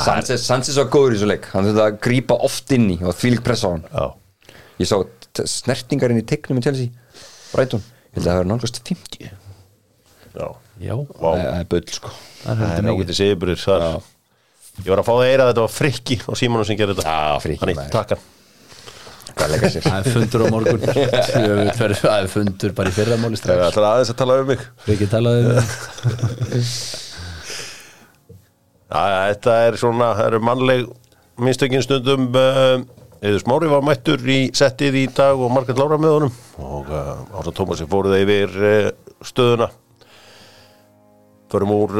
Sanchez, 0.02 0.41
Sanchez 0.48 0.78
var 0.82 0.88
góður 0.89 1.13
í 1.15 1.19
svo 1.21 1.30
leik. 1.30 1.45
Hann 1.54 1.67
þurfti 1.69 1.84
að 1.86 2.00
grípa 2.08 2.38
oft 2.48 2.71
inn 2.76 2.88
í 2.95 2.98
og 3.06 3.13
þvílík 3.19 3.43
pressa 3.45 3.69
á 3.69 3.71
hann. 3.76 3.86
Já, 3.93 4.56
Ég 4.82 4.89
sá 4.89 4.98
t- 5.38 5.45
snertingar 5.48 6.12
inn 6.12 6.19
í 6.24 6.26
teiknum 6.28 6.58
í 6.60 6.63
Chelsea. 6.65 6.89
Brighton. 7.54 7.84
Ég 7.86 8.17
held 8.17 8.26
að 8.26 8.32
það 8.32 8.41
var 8.41 8.50
nálgast 8.50 8.82
50 8.89 9.30
já, 10.36 10.48
já, 10.84 10.95
vá. 10.98 11.30
Það 11.38 11.60
er 11.62 11.67
bull 11.71 11.86
sko. 11.95 12.10
Það 12.43 12.63
er 12.76 13.13
siðburir 13.21 13.62
þar. 13.62 13.86
Ég 14.84 14.89
var 14.91 15.00
að 15.00 15.08
fá 15.08 15.13
það 15.13 15.21
að 15.24 15.30
eira 15.32 15.43
að 15.45 15.52
þetta 15.54 15.63
var 15.63 15.71
frikki 15.78 16.17
á 16.28 16.32
símanum 16.36 16.67
sem 16.67 16.76
gerir 16.80 16.98
þetta. 16.98 17.13
Já, 17.13 17.38
Frikki, 17.45 17.62
Þannig, 17.62 17.78
maður. 17.80 17.93
takkan 17.95 18.24
Hvað 18.26 18.26
leika 18.26 19.13
sér 19.13 19.15
það 19.34 19.98
er 19.98 20.10
fundur 20.14 20.44
á 20.46 20.48
morgun. 20.54 20.84
Það 20.86 22.18
er 22.18 22.30
fundur 22.32 22.76
bara 22.78 22.92
í 22.92 22.96
fyrramáli 22.96 23.40
Það 23.42 23.56
er 23.56 23.64
alltaf 23.68 23.88
aðeins 23.90 24.12
að 24.14 24.20
tala 24.22 24.38
um 24.42 24.52
mig. 24.52 24.66
Friki 24.86 25.08
talaði 25.12 25.40
um 25.50 25.56
Já, 28.86 29.02
þetta 29.32 29.56
er 29.66 29.80
svona, 29.82 30.12
það 30.16 30.28
eru 30.30 30.44
mannleg 30.46 30.86
minnstökin 31.42 31.84
stundum 31.84 32.30
Eður 33.26 33.42
Smári 33.42 33.70
var 33.72 33.82
mættur 33.84 34.22
í 34.30 34.38
settið 34.56 35.00
í 35.00 35.06
dag 35.18 35.40
og 35.42 35.50
Margrét 35.52 35.80
Lára 35.80 35.98
með 35.98 36.14
honum 36.14 36.34
og 36.62 36.92
uh, 36.94 37.40
Ása 37.40 37.54
Tómasi 37.56 37.88
fóruð 37.90 38.20
yfir 38.20 38.54
uh, 38.54 38.90
stöðuna. 39.26 39.72
Förum 41.50 41.74
úr 41.74 41.96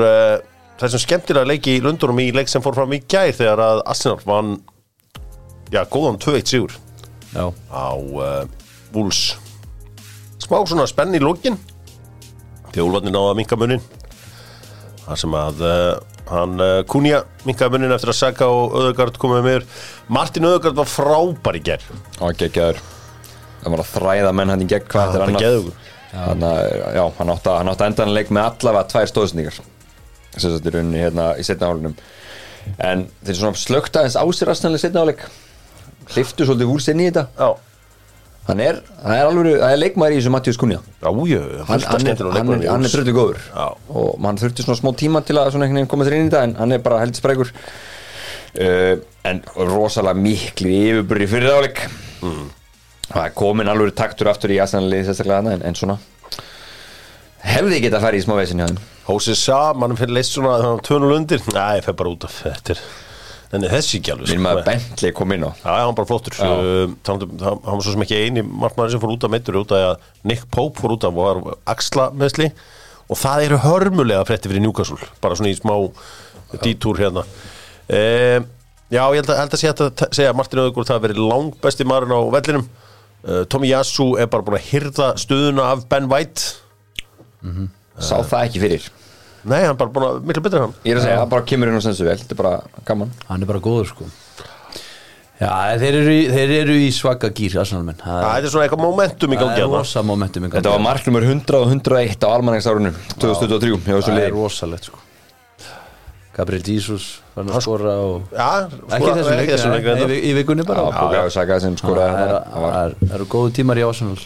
þessum 0.80 1.02
skemmtilega 1.02 1.50
leiki 1.50 1.78
í 1.78 1.84
Lundunum 1.84 2.20
í 2.22 2.30
leik 2.36 2.52
sem 2.52 2.64
fór 2.64 2.76
fram 2.78 2.94
í 2.96 3.02
gær 3.02 3.34
þegar 3.34 3.62
að 3.64 3.84
Arsenal 3.90 4.22
vann 4.28 4.58
já, 5.72 5.82
góðan 5.90 6.20
2-1 6.22 6.52
sigur 6.52 6.76
Já, 7.36 7.52
á 7.68 7.92
uh, 7.92 8.48
Wolves. 8.96 9.36
Smá 10.40 10.62
svona 10.64 10.88
spenn 10.88 11.16
í 11.18 11.20
lókin 11.20 11.58
þegar 12.70 12.86
Úlfarnir 12.88 13.14
náða 13.16 13.32
að 13.34 13.40
minka 13.40 13.58
munin 13.60 13.84
þar 15.06 15.20
sem 15.20 15.36
að 15.38 15.64
uh, 15.64 15.92
hann 16.32 16.56
uh, 16.64 16.80
Kunja 16.90 17.22
minkaði 17.46 17.76
munin 17.76 17.96
eftir 17.96 18.12
að 18.14 18.20
Saka 18.22 18.50
og 18.52 18.76
Öðugard 18.80 19.20
komið 19.22 19.46
með 19.46 19.68
Martin 20.16 20.48
Öðugard 20.48 20.80
var 20.80 20.90
frábær 20.90 21.60
í 21.60 21.64
gerð 21.66 21.92
og 22.24 22.40
geggjaður. 22.40 22.82
Það 23.62 23.76
var 23.76 23.84
að 23.84 23.94
þræða 23.94 24.34
menn 24.40 24.54
hann 24.54 24.66
í 24.66 24.70
gegn 24.72 24.90
hvað 24.90 25.06
það 25.06 25.14
þetta 25.14 25.24
er 25.24 25.30
annað. 25.30 25.46
geðugur. 25.46 25.80
Þannig 26.16 26.50
að, 26.50 26.68
já, 26.96 27.04
hann 27.18 27.32
átti 27.34 27.50
að, 27.52 27.58
hann 27.60 27.72
átti 27.72 27.84
að 27.84 27.90
endan 27.92 28.14
leik 28.16 28.30
með 28.32 28.50
allavega 28.50 28.90
tvær 28.94 29.10
stóðsendingar. 29.12 29.58
Sem 30.36 30.54
þetta 30.54 30.70
er 30.72 30.78
rauninni 30.78 31.02
hérna 31.02 31.32
í 31.36 31.48
setna 31.48 31.72
hálunum 31.72 31.98
en 32.82 33.08
þeir 33.26 33.38
svona 33.40 33.60
slögt 33.60 33.98
aðeins 34.00 34.16
á 34.18 34.26
sér 34.34 34.52
aðstæðanlega 34.52 34.84
setna 34.88 35.04
hálfleik 35.04 35.26
hliftu 36.14 36.46
svolítið 36.48 36.74
úr 36.76 36.84
sinni 36.84 37.08
í 37.08 37.10
þetta. 37.10 37.26
Já, 37.40 37.76
hann 38.50 38.62
er, 38.62 38.80
hann 39.02 39.16
er 39.16 39.30
alveg, 39.30 39.56
það 39.62 39.74
er 39.74 39.82
leikmaður 39.82 40.16
í 40.16 40.20
þessu 40.20 40.34
Mattias 40.36 40.60
Kunja 40.62 40.78
já, 40.78 41.10
jú, 41.10 41.42
hann, 41.66 41.86
hann, 41.90 42.08
er, 42.12 42.24
hann, 42.36 42.52
er, 42.54 42.66
hann 42.70 42.86
er 42.86 42.94
dröldu 42.94 43.16
góður. 43.16 43.42
Já. 43.50 43.68
og 43.90 44.20
mann 44.22 44.40
þurfti 44.42 44.66
svona 44.66 44.80
smá 44.82 44.92
tíma 45.00 45.22
til 45.26 45.40
að 45.42 45.54
svona 45.56 45.66
einhvern 45.66 45.82
veginn 45.82 45.92
koma 45.94 46.08
þér 46.08 46.18
inn 46.18 46.28
í 46.28 46.30
þetta 46.30 46.44
en 46.46 46.58
hann 46.60 46.76
er 46.76 46.84
bara 46.86 47.02
heldur 47.02 47.22
sprækur. 47.22 47.54
Uh, 48.56 48.94
en 49.28 49.42
rosalega 49.58 50.16
miklu 50.16 50.70
yfirbúri 50.72 51.26
fyrir 51.28 51.58
áleik 51.58 51.82
mm. 52.24 52.46
það 53.10 53.26
er 53.26 53.34
komin 53.36 53.68
alveg 53.68 53.92
taktur 53.98 54.30
aftur 54.32 54.54
í 54.56 54.62
aðstæðanlega 54.64 55.10
sérstaklega 55.10 55.42
þarna, 55.42 55.58
en, 55.58 55.66
en 55.68 55.76
svona 55.76 55.98
hefði 57.46 57.82
geta 57.84 58.00
fara 58.04 58.18
í 58.18 58.24
smá 58.24 58.38
veisin 58.38 58.62
hjá 58.62 58.70
þeim. 58.70 58.80
Hósið 59.06 59.38
Sá, 59.38 59.58
mann 59.78 59.98
fyrir 59.98 60.16
leist 60.18 60.34
svona 60.34 60.78
tönul 60.86 61.12
undir, 61.18 61.44
næ, 61.54 61.80
ég 61.80 61.86
fer 61.86 61.98
bara 61.98 62.14
út 62.14 62.26
af 62.26 62.40
þetta 62.46 62.74
er, 62.74 62.86
þannig 63.56 63.74
þessi 63.74 63.98
ekki 64.00 64.14
alveg 64.14 64.30
minn 64.30 64.40
sko. 64.40 64.46
maður 64.46 64.66
Bentley 64.70 65.14
kom 65.18 65.34
inn 65.36 65.46
á. 65.48 65.52
Já, 65.56 65.70
já, 65.72 65.84
hann 65.88 65.98
bara 65.98 66.10
flottur. 66.12 66.38
Uh, 66.40 66.96
talandi 67.08 67.28
um- 67.32 67.44
hann 67.66 67.78
var 67.80 67.84
svo 67.86 67.96
sem 67.96 68.06
ekki 68.06 68.22
eini 68.22 68.44
markmaður 68.46 68.96
sem 68.96 69.04
fór 69.04 69.14
út 69.16 69.28
af 69.28 69.34
meittur 69.34 69.60
út 69.62 69.72
af 69.76 69.86
að 69.90 70.10
Nick 70.32 70.48
Pope 70.52 70.82
fór 70.84 70.96
út 70.98 71.08
af 71.08 71.16
og 71.16 71.44
var 71.46 71.58
axla 71.76 72.10
meðsli 72.14 72.52
og 73.06 73.20
það 73.22 73.46
eru 73.48 73.62
hörmulega 73.66 74.26
frétti 74.28 74.50
fyrir 74.50 74.64
Newcastle 74.66 74.98
bara 75.22 75.38
svona 75.38 75.54
í 75.54 75.58
smá 75.60 75.76
dítúr 76.62 77.02
hérna. 77.02 77.26
Um, 77.90 78.52
Já, 78.94 79.02
ég 79.10 79.18
held 79.18 79.30
að, 79.34 79.40
held 79.42 79.54
að 79.56 79.64
hægt 79.66 79.82
að 79.82 80.12
segja 80.14 80.34
Martin 80.38 80.60
Öðugur 80.62 80.86
það 80.86 81.08
verið 81.08 81.24
langbesti 81.26 81.88
maðurinn 81.90 82.14
á 82.14 82.22
vellinum. 82.36 82.68
Uh, 83.26 83.42
Tommy 83.50 83.72
Yasu 83.72 84.12
er 84.22 84.30
bara 84.30 84.46
búin 84.46 84.60
að 84.60 84.68
hyrða 84.70 85.08
stuðuna 85.18 85.72
af 85.74 85.88
Ben 85.90 86.06
White. 86.12 86.62
Sá 87.98 88.22
það 88.22 88.44
ekki 88.46 88.62
fyrir 88.62 88.86
Nei, 89.46 89.60
hann 89.62 89.76
er 89.76 89.78
bara 89.78 89.92
búin 89.94 90.06
að 90.10 90.24
miklu 90.26 90.42
betur 90.46 90.58
en 90.58 90.64
hann. 90.68 90.74
Ég 90.86 90.96
er 90.96 90.98
að 91.00 91.04
segja, 91.06 91.18
það 91.22 91.30
bara 91.36 91.46
kemur 91.52 91.70
inn 91.70 91.78
á 91.78 91.84
sensu 91.86 92.04
vel 92.08 92.18
þetta 92.18 92.34
er 92.34 92.40
bara 92.40 92.54
gaman. 92.88 93.12
Hann 93.30 93.42
er 93.46 93.50
bara 93.52 93.60
góður 93.62 93.88
sko. 93.92 94.08
Já, 95.36 95.52
þeir 95.78 95.96
eru, 96.00 96.12
í- 96.16 96.30
þeir 96.32 96.52
eru 96.62 96.76
í 96.80 96.88
svaka 96.96 97.28
gýr 97.36 97.58
Arsenalmenn 97.60 97.98
Það 98.00 98.38
er 98.40 98.46
svona 98.54 98.66
eitthvað 98.70 98.84
momentum 98.86 99.34
í 99.34 99.36
Það 99.36 99.42
gangi 99.44 99.60
er 99.60 99.66
hérna. 99.66 99.80
rosa 99.82 100.02
momentum 100.08 100.46
í 100.46 100.48
gangi. 100.48 100.56
Þetta 100.62 100.72
var 100.72 100.80
marknumur 100.86 101.26
100 101.28 101.58
og 101.60 101.66
101 101.74 102.24
á 102.24 102.28
almanægsárunum 102.38 102.96
2023 103.20 103.84
hjá 103.84 103.98
þessu 104.00 104.08
Það 104.08 104.16
er 104.16 104.22
liði. 104.22 104.32
rosalegt 104.38 104.88
sko. 104.88 105.00
Gabriel 106.36 106.64
Jesus 106.68 107.04
var 107.36 107.44
að 107.52 107.62
skora 107.68 107.94
og 108.00 108.32
Já, 108.32 108.48
ekki 108.64 108.96
skora- 108.96 109.16
þessu 109.20 109.36
leik, 109.36 109.50
þessum 109.52 109.70
nei, 109.72 109.76
leik 109.76 109.86
nei, 109.86 109.92
reyndar. 109.94 110.10
í, 110.16 110.20
í 110.24 110.34
vikunni 110.40 110.64
bara. 110.68 110.88
Já, 110.88 111.00
Bókaðu 111.04 111.32
Saka 111.36 111.60
sem 111.60 111.76
skoraði 111.76 112.16
Það 112.16 112.16
þarna. 112.16 112.40
er- 112.40 112.48
Það 112.56 112.62
var- 112.66 112.74
það 112.74 112.86
er- 112.86 112.96
það 113.06 113.16
eru 113.20 113.26
góðu 113.36 113.52
tímar 113.60 113.78
í 113.78 113.84
Arsenal. 113.90 114.18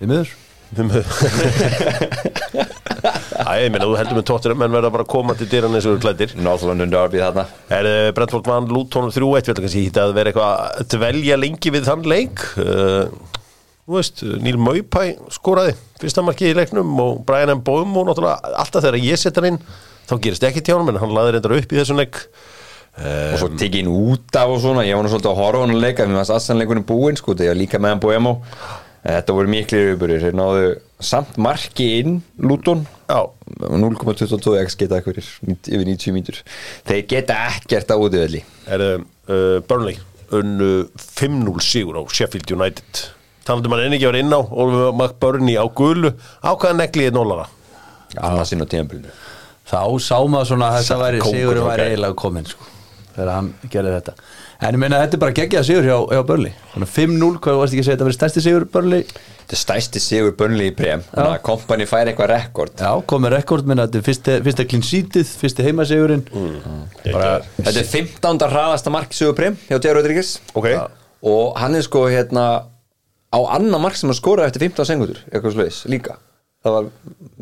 Við 0.00 0.08
miður. 0.08 0.28
Æ, 0.72 2.64
ég 3.58 3.72
meina, 3.74 3.88
þú 3.88 3.98
heldur 3.98 4.18
með 4.18 4.26
tóttir 4.30 4.54
menn 4.58 4.72
verða 4.72 4.90
bara 4.94 5.04
að 5.06 5.12
koma 5.12 5.34
til 5.36 5.48
dyrann 5.50 5.74
eins 5.76 5.86
og 5.90 6.00
klættir 6.02 6.34
North 6.38 6.64
London 6.68 6.92
Derby 6.92 7.20
þarna. 7.20 7.44
Er 7.74 7.88
uh, 7.90 8.08
Brentford 8.16 8.48
vann 8.48 8.70
Luton 8.70 9.10
3-1 9.10 9.18
Við 9.18 9.38
ætlum 9.42 9.66
kannski 9.66 9.84
hitta 9.86 10.06
að 10.06 10.16
vera 10.16 10.32
eitthvað 10.32 10.64
að 10.82 10.90
dvelja 10.94 11.38
lengi 11.40 11.72
við 11.74 11.88
þann 11.90 12.08
leik. 12.12 12.44
Uh, 12.56 13.32
Þú 13.82 13.96
veist, 13.96 14.20
Níl 14.46 14.58
Maupæ 14.62 15.00
skoraði 15.34 15.72
fyrsta 15.98 16.22
markið 16.22 16.52
í 16.52 16.58
leiknum 16.60 16.92
og 17.02 17.24
Brian 17.26 17.50
M. 17.56 17.62
Bohm 17.66 17.96
og 17.98 18.06
náttúrulega 18.06 18.52
alltaf 18.62 18.84
þegar 18.84 19.02
ég 19.02 19.18
setja 19.18 19.42
hann 19.42 19.56
inn 19.56 19.58
þá 20.06 20.14
gerist 20.22 20.46
ekki 20.46 20.62
tjánum 20.62 20.92
en 20.92 21.00
hann 21.02 21.14
laði 21.16 21.34
reyndar 21.34 21.56
upp 21.56 21.74
í 21.74 21.80
þessum 21.80 21.98
leik. 21.98 22.20
Og 23.02 23.40
svo 23.40 23.48
tekið 23.58 23.82
inn 23.82 23.90
út 23.90 24.38
af 24.38 24.54
og 24.54 24.62
svona 24.62 24.86
ég 24.86 24.94
var 24.94 25.02
nú 25.02 25.10
svolítið 25.10 25.32
að 25.32 25.40
horfa 25.40 25.58
á 25.58 25.62
hann 25.64 25.74
að 25.74 25.82
leika 25.82 26.06
mér 26.06 26.20
varst 26.20 26.34
aðstæðanleikunum 26.36 26.86
búinn 26.92 27.18
sko 27.18 27.34
þegar 27.34 27.58
líka 27.58 27.82
með 27.82 27.94
hann 27.94 28.02
Boemo 28.04 28.34
þetta 29.02 29.34
voru 29.34 29.50
miklu 29.50 29.80
yfirbúrir 29.82 30.22
þeir 30.22 30.36
náðu 30.38 30.66
samt 31.06 31.38
marki 31.42 31.88
inn 32.00 32.20
Luton. 32.40 32.84
Já, 33.08 33.28
0,22 33.60 34.56
x 34.62 34.76
geta 34.80 35.00
ekkur 35.00 35.18
yfir 35.20 35.86
90 35.86 36.14
mítur 36.16 36.38
þeir 36.88 37.02
geta 37.10 37.38
ekkert 37.52 37.92
á 37.92 37.96
útivelli 37.96 38.42
er 38.66 38.86
uh, 38.88 39.58
Burnley 39.68 39.98
unnu 40.32 40.70
5-0 40.96 41.64
sigur 41.64 41.98
á 42.00 42.02
Sheffield 42.08 42.48
United. 42.54 43.02
Talandum 43.44 43.74
hann 43.74 43.88
enn 43.88 43.96
ekki 43.98 44.06
að 44.06 44.14
vera 44.14 44.22
inn 44.24 44.32
á 44.32 44.40
Oliver 44.40 44.94
McBurney 44.94 45.58
á 45.58 45.66
gulu. 45.68 46.14
Ákvaða 46.40 46.78
negliðið 46.84 47.18
nólara 47.18 47.50
annars 48.20 48.52
inn 48.52 48.64
á 48.64 48.66
tíðanbylnu 48.68 49.12
Þá 49.72 49.82
sá 50.02 50.18
maður 50.28 50.48
svona 50.50 50.68
að 50.68 50.78
þetta 50.80 50.96
væri 51.00 51.20
Sigur 51.24 51.60
og 51.62 51.68
væri 51.70 51.84
eiginlega 51.92 52.16
komin 52.18 52.48
sko, 52.48 52.66
þegar 53.16 53.32
hann 53.36 53.52
gerði 53.72 53.94
þetta. 53.98 54.16
En 54.62 54.76
ég 54.76 54.82
meina 54.82 55.02
þetta 55.02 55.18
er 55.18 55.22
bara 55.24 55.36
geggjað 55.36 55.68
sigur 55.68 55.86
hjá, 55.88 55.96
hjá 56.14 56.20
Börli 56.26 56.50
Þannig 56.72 56.88
að 56.88 56.96
5-0, 56.96 57.30
hvað 57.42 57.56
varst 57.58 57.74
ekki 57.74 57.82
að 57.82 57.86
segja 57.88 57.96
þetta 57.96 58.06
verið 58.08 58.18
stærsti 58.18 58.42
sigur 58.44 58.66
Börli 58.72 59.00
þetta 59.42 59.56
er 59.56 59.60
stæsti 59.60 60.00
sigur 60.00 60.34
Burnley 60.38 60.70
í 60.70 60.74
brem 60.76 61.02
þannig 61.10 61.34
að 61.34 61.42
kompani 61.44 61.86
fær 61.88 62.08
eitthvað 62.08 62.30
rekord. 62.32 62.74
Já, 62.78 62.92
komið 63.10 63.34
rekord 63.34 63.68
minna, 63.68 63.86
þetta 63.86 63.98
er 64.00 64.06
fyrsti, 64.06 64.36
fyrsta 64.46 64.66
clean 64.70 64.84
sheetið, 64.86 65.32
fyrsti 65.42 65.66
heimasigurinn 65.66 66.24
bara, 67.10 67.32
þetta 67.58 67.82
er 67.82 67.88
15. 67.90 68.46
hraðasta 68.54 68.92
mark 68.94 69.16
sigur 69.16 69.36
brem 69.36 69.58
hjá 69.66 69.76
Tjár 69.76 69.98
Rodríguez. 69.98 70.36
Ok, 70.56 70.70
og 71.28 71.58
hann 71.60 71.76
er 71.76 71.84
sko 71.84 72.06
hérna 72.08 72.46
á 73.32 73.38
annan 73.58 73.82
mark 73.82 73.98
sem 73.98 74.08
hann 74.08 74.18
skoraði 74.18 74.52
eftir 74.52 74.66
15 74.70 74.88
sengundur 74.88 75.20
eitthvað 75.28 75.58
sluðis 75.58 75.82
líka. 75.90 76.16
Það 76.62 76.78
var 76.78 76.88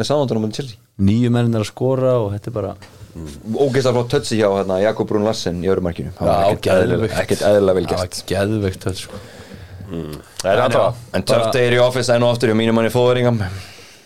með 0.00 0.08
samvandunum 0.08 0.48
um 0.48 0.56
Chelsea. 0.56 0.80
Nýju 1.04 1.30
mennin 1.34 1.58
er 1.58 1.66
að 1.66 1.70
skora 1.70 2.16
og 2.22 2.32
þetta 2.34 2.50
er 2.50 2.56
bara 2.56 2.74
ógeðslega 3.10 3.94
flott 3.96 4.10
tötsi 4.14 4.38
hjá 4.38 4.48
hérna, 4.54 4.80
Jakob 4.84 5.08
Brún 5.10 5.26
Larsen 5.26 5.60
í 5.64 5.70
örumarkinu 5.72 6.12
var 6.18 6.52
ekkert 6.52 7.42
eðlilega 7.46 7.76
vel 7.78 7.86
það 7.88 7.98
var 7.98 8.10
gert 8.10 8.24
geðveikt 8.30 8.86
þetta 8.86 9.02
sko. 9.04 9.22
Það 9.90 10.50
er 10.52 10.64
alltaf 10.64 11.00
en 11.18 11.26
töfti 11.26 11.62
er 11.66 11.74
í 11.74 11.80
office 11.82 12.14
enn 12.14 12.26
og 12.26 12.36
aftur 12.36 12.52
hjá 12.52 12.58
mínum 12.58 12.78
manni 12.78 12.92
fóðuringam 12.94 13.40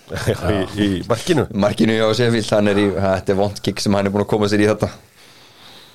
í, 0.55 0.61
í 0.81 0.87
markinu? 1.09 1.45
Markinu 1.53 1.97
hjá 1.99 2.07
er 2.29 2.39
í 2.39 2.45
þetta 2.45 3.35
er 3.35 3.39
vond 3.41 3.61
kick 3.65 3.83
sem 3.85 3.97
hann 3.97 4.09
er 4.09 4.15
búin 4.15 4.25
að 4.25 4.33
koma 4.33 4.49
sér 4.53 4.65
í 4.65 4.71
þetta. 4.71 4.91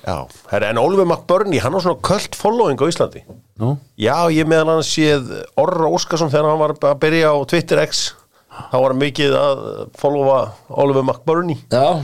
Já, 0.00 0.24
Herra, 0.48 0.70
en 0.72 0.78
Oliver 0.80 1.04
McBurney, 1.04 1.60
hann 1.60 1.76
á 1.76 1.80
svona 1.82 2.00
köld 2.04 2.36
following 2.38 2.80
á 2.80 2.88
Íslandi. 2.88 3.20
Nú, 3.60 3.74
Já, 4.00 4.16
ég 4.32 4.48
meðal 4.48 4.76
hann 4.78 4.86
séð 4.86 5.28
Orra 5.60 5.90
Óskarsson 5.92 6.32
þegar 6.32 6.48
hann 6.48 6.62
var 6.62 6.74
að 6.78 6.96
byrja 7.02 7.34
á 7.34 7.36
Twitter 7.50 7.82
X. 7.84 8.06
Þá 8.70 8.76
var 8.80 8.94
hann 8.94 9.02
mikið 9.02 9.36
að 9.36 9.60
followa 10.00 10.38
Oliver 10.80 11.04
McBurney. 11.04 11.60
Já, 11.68 12.00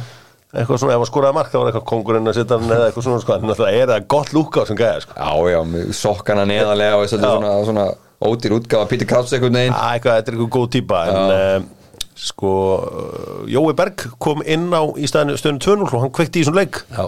eitthvað 0.57 0.81
svona, 0.81 0.97
ef 0.97 1.03
hann 1.03 1.11
skoraði 1.11 1.37
mark 1.37 1.53
þá 1.53 1.57
var 1.59 1.69
eitthvað 1.71 1.87
kongurinn 1.91 2.31
að 2.31 2.37
setja 2.39 2.59
hann 2.59 2.73
eða 2.73 2.89
eitthvað 2.89 3.07
svona, 3.07 3.23
sko, 3.23 3.37
en 3.37 3.47
náttúrulega 3.51 3.83
er 3.83 3.91
það 3.93 4.07
gott 4.15 4.33
lúka 4.37 4.61
á 4.61 4.63
þessum 4.65 4.79
gæða, 4.81 5.03
sko. 5.05 5.17
Já, 5.17 5.53
já, 5.53 5.59
sokkana 6.01 6.47
neðarlega 6.49 7.01
og 7.01 7.09
svona, 7.11 7.33
svona, 7.37 7.55
svona 7.69 7.87
ódýr 8.27 8.57
útgáfa 8.57 8.89
Peter 8.91 9.09
Krauts 9.09 9.35
einhvern 9.37 9.59
veginn. 9.59 9.77
Já, 9.77 9.93
eitthvað, 9.93 10.19
þetta 10.21 10.33
er 10.33 10.39
eitthvað 10.39 10.55
góð 10.57 10.71
típa 10.77 11.03
en 11.11 11.35
um, 11.37 11.69
sko 12.17 12.53
uh, 12.81 13.45
Jói 13.53 13.77
Berg 13.77 14.07
kom 14.23 14.43
inn 14.49 14.71
á 14.73 14.83
í 14.97 15.09
staðinu 15.11 15.37
stöðinu 15.41 15.63
2-0 15.67 15.87
og 15.91 16.05
hann 16.07 16.15
kveikti 16.17 16.41
í 16.41 16.47
þessum 16.47 16.57
leik. 16.57 16.81
Já, 16.97 17.05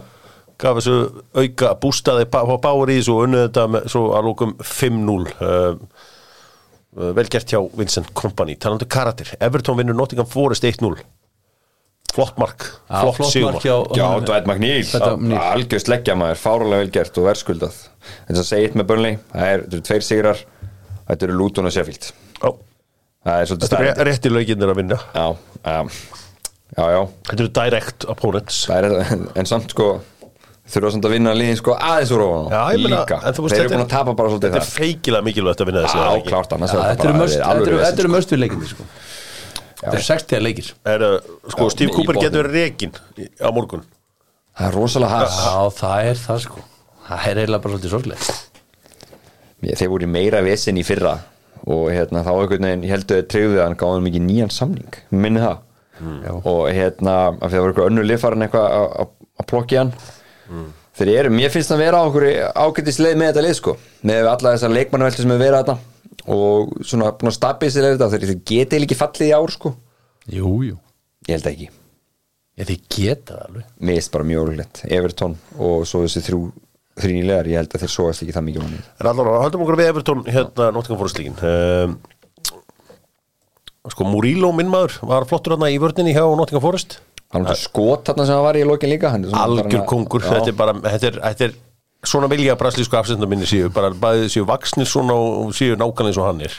gaf 0.61 0.81
þessu 0.81 0.99
auka 1.39 1.73
bústaði 1.81 2.29
á 2.29 2.43
þessu 2.53 3.15
og 3.15 3.25
unnið 3.29 3.47
þetta 3.47 3.67
með 3.73 3.89
svo 3.95 4.05
að 4.19 4.29
lókum 4.29 4.57
5-0 4.61 5.19
uh, 5.25 5.71
uh, 6.99 7.13
vel 7.17 7.29
gert 7.33 7.55
hjá 7.55 7.63
Vincent 7.79 8.13
Kompany. 8.13 8.59
Talandu 8.61 8.89
karakter, 8.91 9.33
Everton 9.41 9.81
vinnur 9.81 9.97
Nottingham 9.97 10.29
Forest 10.29 10.69
1-0 10.69 10.99
flott 12.19 12.39
mark, 12.43 12.65
Já, 12.91 12.99
flott, 13.01 13.17
flott 13.21 13.31
sigurmark. 13.33 13.59
mark 13.63 13.65
hjá- 13.65 13.97
Já, 14.03 14.07
Dwight 14.27 14.47
McNeil, 14.51 14.85
Þetta 14.91 15.11
var 15.15 15.25
Neil. 15.31 15.41
algjör 15.55 15.83
sleggja 15.87 16.17
maður, 16.19 16.41
fárulega 16.43 16.83
vel 16.83 16.91
gert 16.99 17.19
og 17.23 17.29
verðskuldað. 17.31 17.77
En 18.29 18.35
þess 18.35 18.43
að 18.43 18.49
segja 18.51 18.69
eitt 18.69 18.75
með 18.81 18.87
Burnley, 18.91 19.19
það 19.33 19.53
er, 19.55 19.63
þetta 19.65 19.79
eru 19.79 19.87
tveir 19.89 20.07
sigrar, 20.09 20.43
þetta 21.09 21.29
eru 21.29 21.39
Luton 21.39 21.71
og 21.71 21.73
Sheffield. 21.79 22.11
Já, 22.43 22.51
Það 23.29 23.41
er 23.43 23.49
svolítið 23.51 23.69
þetta 23.69 23.79
er 23.79 23.89
stærð 23.95 24.07
rétti 24.09 24.31
laukinnir 24.33 24.71
að 24.73 24.77
vinna. 24.79 24.99
Já, 25.15 25.27
já, 25.65 25.79
já, 26.79 26.85
já, 26.95 27.01
þetta 27.29 27.43
eru 27.43 27.51
direct 27.59 28.05
opponents. 28.09 28.61
Það 28.69 28.85
er, 28.85 28.97
en, 29.15 29.25
en 29.43 29.49
samt 29.51 29.75
sko, 29.75 29.89
þurfa 30.69 30.93
samt 30.95 31.09
að 31.09 31.15
vinna 31.17 31.33
liðin 31.37 31.59
sko 31.59 31.75
aðeins 31.77 32.11
úr 32.15 32.23
ofan 32.27 32.51
Já, 32.55 32.61
ég 32.77 32.83
meina, 32.85 33.03
líka. 33.03 33.19
en 33.25 33.33
þú 33.37 33.45
veist, 33.47 33.55
Þeir 33.57 33.63
eru 33.63 33.69
þetta 33.69 33.75
er- 33.75 33.79
búin 33.79 33.87
að 33.87 33.93
tapa 33.95 34.15
bara 34.19 34.33
svolítið 34.33 34.53
þetta 34.53 34.63
er 34.63 34.73
feikilega 34.79 35.27
mikilvægt 35.29 35.63
að 35.65 35.71
vinna 35.71 35.83
þessi 35.87 35.99
er 35.99 36.05
þetta 36.89 37.09
eru 37.09 37.29
þetta 37.29 37.69
eru- 37.69 37.85
þetta 37.87 38.05
eru 38.05 38.13
leikindi 38.43 38.69
sko. 38.75 38.89
Þetta 39.79 39.95
eru 39.95 40.07
60 40.09 40.43
leikir. 40.45 40.73
Er, 40.85 41.05
uh, 41.07 41.19
sko, 41.53 41.69
Já, 41.69 41.75
Steve 41.77 41.95
Cooper 41.95 42.19
getur 42.23 42.45
verið 42.49 42.59
rekin 42.59 42.93
á 43.39 43.49
morgun. 43.55 43.85
Það 44.59 44.67
er 44.69 44.75
rosalega 44.79 45.19
has. 45.23 45.39
Já, 45.45 45.71
það 45.79 46.11
er 46.13 46.23
það 46.27 46.41
sko. 46.49 46.65
Það 47.09 47.27
er 47.31 47.41
eiginlega 47.43 47.63
bara 47.65 47.75
svolítið 47.77 47.93
sorglega 47.95 48.39
Þeir 49.79 49.89
voru 49.91 50.07
meira 50.11 50.41
vesen 50.45 50.77
í 50.79 50.85
fyrra 50.87 51.17
og 51.69 51.89
hérna 51.91 52.21
þá 52.25 52.31
einhvern 52.33 52.65
veginn, 52.69 52.85
ég 52.87 52.93
held 52.95 53.11
að 53.13 53.25
treyðu 53.33 53.57
að 53.59 53.65
hann 53.67 53.79
gáði 53.81 54.03
mikið 54.07 54.23
nýjan 54.29 54.53
samning. 54.55 54.99
Minni 55.11 55.41
það. 55.43 55.59
Og 56.47 56.61
hérna, 56.71 57.15
af 57.35 57.51
því 57.51 57.57
það 57.57 57.65
var 57.65 57.73
eitthvað 57.73 57.89
önnu 57.91 58.05
liðfarin 58.07 58.45
eitthvað 58.47 58.69
að- 58.79 58.93
að 59.03 59.09
að 59.43 59.47
plokki 59.51 59.77
hann. 59.81 59.93
Þeir 60.99 61.11
eru, 61.19 61.31
mér 61.35 61.51
finnst 61.55 61.71
það 61.71 61.77
að 61.79 61.83
vera 61.85 61.99
á 61.99 62.07
okkur 62.09 62.25
ágættis 62.55 62.99
leið 63.03 63.17
með 63.21 63.29
þetta 63.33 63.43
lið 63.47 63.55
sko. 63.59 63.77
Með 64.11 64.31
alla 64.31 64.53
þessar 64.55 64.73
leikmannavelti 64.75 65.23
sem 65.23 65.31
hefur 65.31 65.45
verið 65.45 65.59
þarna 65.59 65.79
og 66.27 66.75
svona 66.83 67.13
búin 67.15 67.31
að 67.31 67.39
stabbi 67.39 67.71
sér 67.73 67.93
þetta 67.93 68.11
þeir 68.13 68.27
þeir 68.27 68.39
geti 68.41 68.63
eiginlega 68.77 68.89
ekki 68.89 69.01
fallið 69.03 69.29
í 69.31 69.37
ár 69.39 69.55
sko. 69.55 69.75
Jú, 70.29 70.55
jú. 70.67 70.79
Ég 71.29 71.37
held 71.37 71.51
ekki, 71.53 71.69
Ég 72.59 72.67
þið 72.67 72.87
geta 72.91 73.35
það 73.37 73.43
alveg. 73.47 73.67
Mér 73.79 73.99
finnst 73.99 74.15
bara 74.15 74.27
mjög 74.27 74.49
ólíklegt. 74.49 74.81
Everton 74.91 75.35
og 75.63 75.85
svo 75.87 76.01
þessi 76.03 76.23
þrjú 76.27 76.41
þrýnilegar, 76.99 77.51
ég 77.53 77.61
held 77.61 77.75
að 77.77 77.85
þeir 77.85 77.93
sóast 77.93 78.25
ekki 78.25 78.35
það 78.35 78.47
mikið 78.49 78.65
manni. 78.65 78.81
En 78.99 79.11
allavega, 79.13 79.43
höldum 79.45 79.63
okkur 79.63 79.79
við 79.79 79.91
Evertón 79.93 80.25
hérna 80.27 80.71
Nottingham 80.75 80.99
Forest 80.99 81.21
líkin 81.21 81.37
um, 81.47 81.95
Sko, 83.89 84.05
Murillo, 84.11 84.51
minn 84.57 84.69
maður 84.73 84.99
var 85.07 85.25
flottur 85.31 85.55
hérna 85.55 85.71
í 85.71 85.79
vörninni 85.81 86.17
hjá 86.17 86.25
Nottingham 86.27 86.65
Forest. 86.65 86.99
Hann 87.33 87.47
var 87.47 87.61
skot 87.61 88.09
þarna 88.09 88.27
sem 88.27 88.35
hann 88.35 88.47
var 88.49 88.59
í 88.59 88.67
lokin 88.67 88.91
líka. 88.91 89.13
Er 89.15 89.39
Algjör 89.39 89.87
kongur, 89.89 90.25
þetta 90.25 90.51
er 90.51 90.59
bara 90.59 90.75
þetta 90.83 91.13
er, 91.13 91.21
þetta 91.29 91.47
er 91.47 91.57
svona 92.07 92.29
vilja 92.31 92.55
braslísku 92.59 92.97
afsendum 92.99 93.31
minni 93.33 93.47
séu, 93.49 93.69
bara 93.75 93.91
bæðið 93.91 94.29
séu 94.37 94.45
vaksnir 94.49 94.87
svona 94.89 95.15
og 95.19 95.55
séu 95.57 95.75
nákvæmlega 95.79 96.13
eins 96.13 96.21
og 96.23 96.29
hann 96.29 96.45
er. 96.47 96.55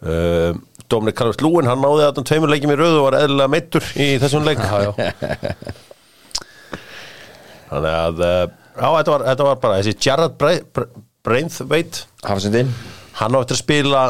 Um, 0.00 0.62
Dominic 0.90 1.16
Calvert 1.18 1.42
Lúin, 1.44 1.68
hann 1.70 1.82
náði 1.82 2.06
að 2.08 2.20
tveimur 2.26 2.50
leikjum 2.50 2.72
í 2.74 2.78
röðu 2.80 2.98
og 3.02 3.06
var 3.10 3.18
eðlilega 3.20 3.52
meittur 3.52 3.84
í 4.00 4.08
þessum 4.22 4.46
leik. 4.46 4.62
Þannig 7.70 7.94
að, 7.94 8.22
uh, 8.24 8.46
já, 8.74 8.88
þetta 8.96 9.12
var, 9.14 9.24
þetta 9.28 9.46
var 9.46 9.60
bara 9.62 9.76
þessi 9.78 9.94
Jared 10.06 10.34
Bra- 10.40 10.64
Bra- 10.74 10.88
Braithwaite. 11.26 12.04
Hafsendin 12.26 12.72
hann 13.20 13.36
á 13.36 13.38
eftir 13.42 13.56
að 13.58 13.62
spila 13.62 14.02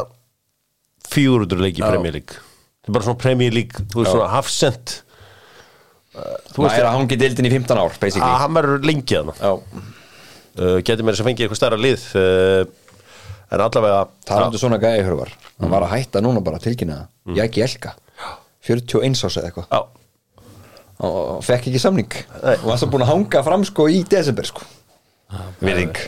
400 1.11 1.61
leiki 1.65 1.83
í. 1.83 1.85
Premier 1.85 2.15
League. 2.17 2.39
Þetta 2.81 2.93
er 2.93 2.97
bara 2.97 3.09
svona 3.09 3.21
Premier 3.21 3.53
League, 3.55 3.85
þú 3.93 4.01
veist 4.05 4.15
svona 4.15 4.31
hafsend 4.33 4.97
þú 6.11 6.57
Það 6.57 6.65
veist 6.65 6.81
er 6.81 6.87
að 6.89 6.95
hangi 6.97 7.17
dildin 7.21 7.47
í 7.47 7.53
15 7.53 7.79
ár, 7.79 7.93
að 7.95 8.01
basically 8.03 8.39
hann 8.43 8.55
verður 8.57 8.87
lengi 8.89 9.19
að 9.21 9.29
Já, 9.37 9.53
uh, 9.53 9.91
getur 10.87 11.07
mér 11.07 11.17
þess 11.17 11.25
að 11.25 11.31
fengi 11.31 11.45
eitthvað 11.47 11.61
stærra 11.61 11.81
lið 11.81 12.07
uh, 12.21 12.63
en 13.51 13.63
allavega 13.65 14.03
það 14.27 14.37
er 14.37 14.47
andur 14.47 14.63
svona 14.63 14.81
gæði 14.83 15.07
hörvar 15.09 15.33
Hann 15.61 15.73
var 15.73 15.85
að 15.85 15.97
hætta 15.97 16.23
núna 16.25 16.41
bara 16.45 16.61
tilkynna 16.63 17.03
það. 17.03 17.35
Ég 17.37 17.49
ekki 17.49 17.65
elka. 17.67 17.97
41 18.65 19.19
ás 19.27 19.37
eða 19.37 19.51
eitthvað. 19.51 19.91
Og 21.09 21.43
fekk 21.45 21.69
ekki 21.71 21.81
samning. 21.81 22.17
Nei. 22.41 22.55
og 22.57 22.71
var 22.71 22.81
svo 22.81 22.89
búin 22.93 23.05
að 23.05 23.13
hanga 23.13 23.43
fram 23.45 23.65
sko 23.69 23.89
í 23.93 24.01
desember 24.09 24.49
sko. 24.49 24.65
Virðing. 25.61 26.01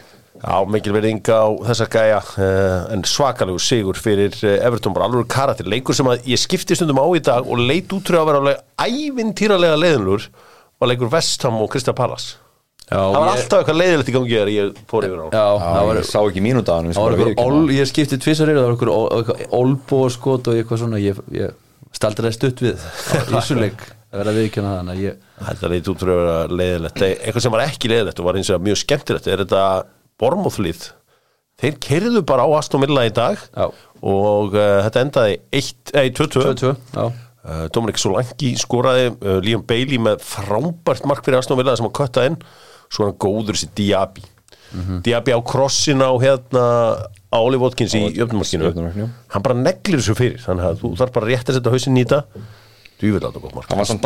já, 0.42 0.55
mikil 0.66 0.94
verðing 0.96 1.28
á 1.30 1.46
þessa 1.68 1.86
gæja 1.92 2.18
uh, 2.18 2.88
en 2.92 3.05
svakalegu 3.07 3.61
sigur 3.62 4.00
fyrir 4.00 4.34
uh, 4.40 4.57
Everton. 4.66 4.96
Bara 4.96 5.09
alveg 5.11 5.28
karakter, 5.32 5.68
leikur 5.68 5.96
sem 5.96 6.09
að 6.11 6.24
ég 6.32 6.40
skipti 6.40 6.76
stundum 6.76 7.00
á 7.00 7.07
í 7.12 7.22
dag 7.24 7.46
og 7.46 7.61
leit 7.61 7.92
út 7.92 8.09
fyrir 8.09 8.22
að 8.22 8.30
vera 8.30 8.42
alveg 8.42 8.64
ævintýralega 8.80 9.80
leiðinlur 9.80 10.28
var 10.80 10.90
leikur 10.90 11.12
Vestham 11.12 11.61
og 11.61 11.70
Krista 11.72 11.94
Pallas 11.96 12.32
það 12.93 13.16
var 13.16 13.26
ég, 13.26 13.32
alltaf 13.32 13.62
eitthvað 13.62 13.80
leiðilegt 13.80 14.11
í 14.11 14.14
gangi 14.16 14.34
þegar 14.36 14.53
ég 14.53 14.78
fór 14.90 15.07
yfir 15.09 15.22
á. 15.22 15.26
Já, 15.26 15.47
það 15.47 15.66
Það 15.66 15.88
var 15.88 15.99
var, 16.01 16.09
sá 16.11 16.18
ekki 16.20 16.45
mínúta 16.45 16.72
á 16.72 16.76
hann 16.78 16.93
Það 16.99 17.72
ég 17.76 17.90
skipti 17.90 18.20
tvisar 18.20 18.53
yfir, 18.53 18.62
það 18.62 18.68
var 18.68 19.16
eitthvað 19.16 19.59
olbóskot 19.59 20.53
og 20.53 20.61
eitthvað 20.61 20.82
svona, 20.84 21.03
ég, 21.03 21.20
ég 21.36 21.59
staldraði 21.93 22.38
stutt 22.38 22.64
við. 22.64 22.86
Í 23.12 23.26
þessu 23.32 23.59
leik 23.61 23.84
að 24.12 24.22
vera 24.22 24.34
viðkjöna 24.36 24.72
þannig 24.78 25.05
ég, 25.07 25.20
Þetta 25.43 25.70
leit 25.72 25.93
út 25.93 26.03
fyrir 26.03 26.14
að 26.14 26.22
vera 26.22 26.59
leiðilegt. 26.61 27.05
Eitthvað 27.09 27.45
sem 27.47 27.55
var 27.55 27.64
ekki 27.66 27.93
leiðilegt 27.93 28.20
og 28.20 28.28
var 28.28 28.40
eins 28.40 28.51
og 28.53 28.66
mjög 28.66 28.80
skemmtilegt 28.82 29.30
er 29.32 29.45
þetta 29.45 29.62
Bormóðlið 30.20 30.90
Þeir 31.62 31.76
kerðu 31.82 32.22
bara 32.26 32.47
á 32.47 32.51
Aston 32.59 32.82
Villa 32.82 33.05
í 33.07 33.12
dag 33.14 33.38
Já. 33.53 33.68
og 34.03 34.57
uh, 34.57 34.80
þetta 34.86 35.05
endaði 35.05 35.36
2-2 35.55 36.43
2-2, 36.59 36.72
já, 36.97 37.05
uh, 37.07 37.64
Dominik 37.74 38.01
Solanki 38.03 38.55
skoraði 38.59 39.12
uh, 39.12 39.38
Liam 39.45 39.62
Bailey 39.68 40.01
með 40.03 40.24
frábært 40.26 41.07
mark 41.07 41.22
fyrir 41.26 41.38
Aston 41.38 41.61
Villa 41.61 41.76
sem 41.78 41.86
að 41.86 41.95
kötta 42.01 42.26
inn 42.30 42.38
svo 42.93 43.07
er 43.07 43.11
hann 43.12 43.18
góður 43.24 43.57
þessi 43.59 43.70
Diaby. 43.80 44.24
Diaby 45.05 45.34
á 45.36 45.40
krossin 45.45 46.01
á 46.05 46.11
hérna 46.20 46.64
á 47.32 47.38
Oliver 47.40 47.66
Watkins 47.66 47.97
í 47.97 48.03
jöfnumarkinu 48.16 48.72
hann 49.32 49.45
bara 49.45 49.57
neglir 49.59 50.01
þessu 50.01 50.16
fyrir. 50.18 50.40
Þannig 50.45 50.68
að 50.70 50.80
þú 50.84 50.95
þarf 51.01 51.14
bara 51.18 51.30
rétt 51.32 51.49
að 51.53 51.59
setja 51.59 51.74
hausinn 51.74 52.01
í 52.01 52.05
þetta. 52.07 52.47
Djúvill 53.03 53.24
átta 53.28 53.43
gott 53.43 53.55
mark. 53.57 53.70
Hann 53.72 53.80
var 53.82 53.88
samt 53.88 54.05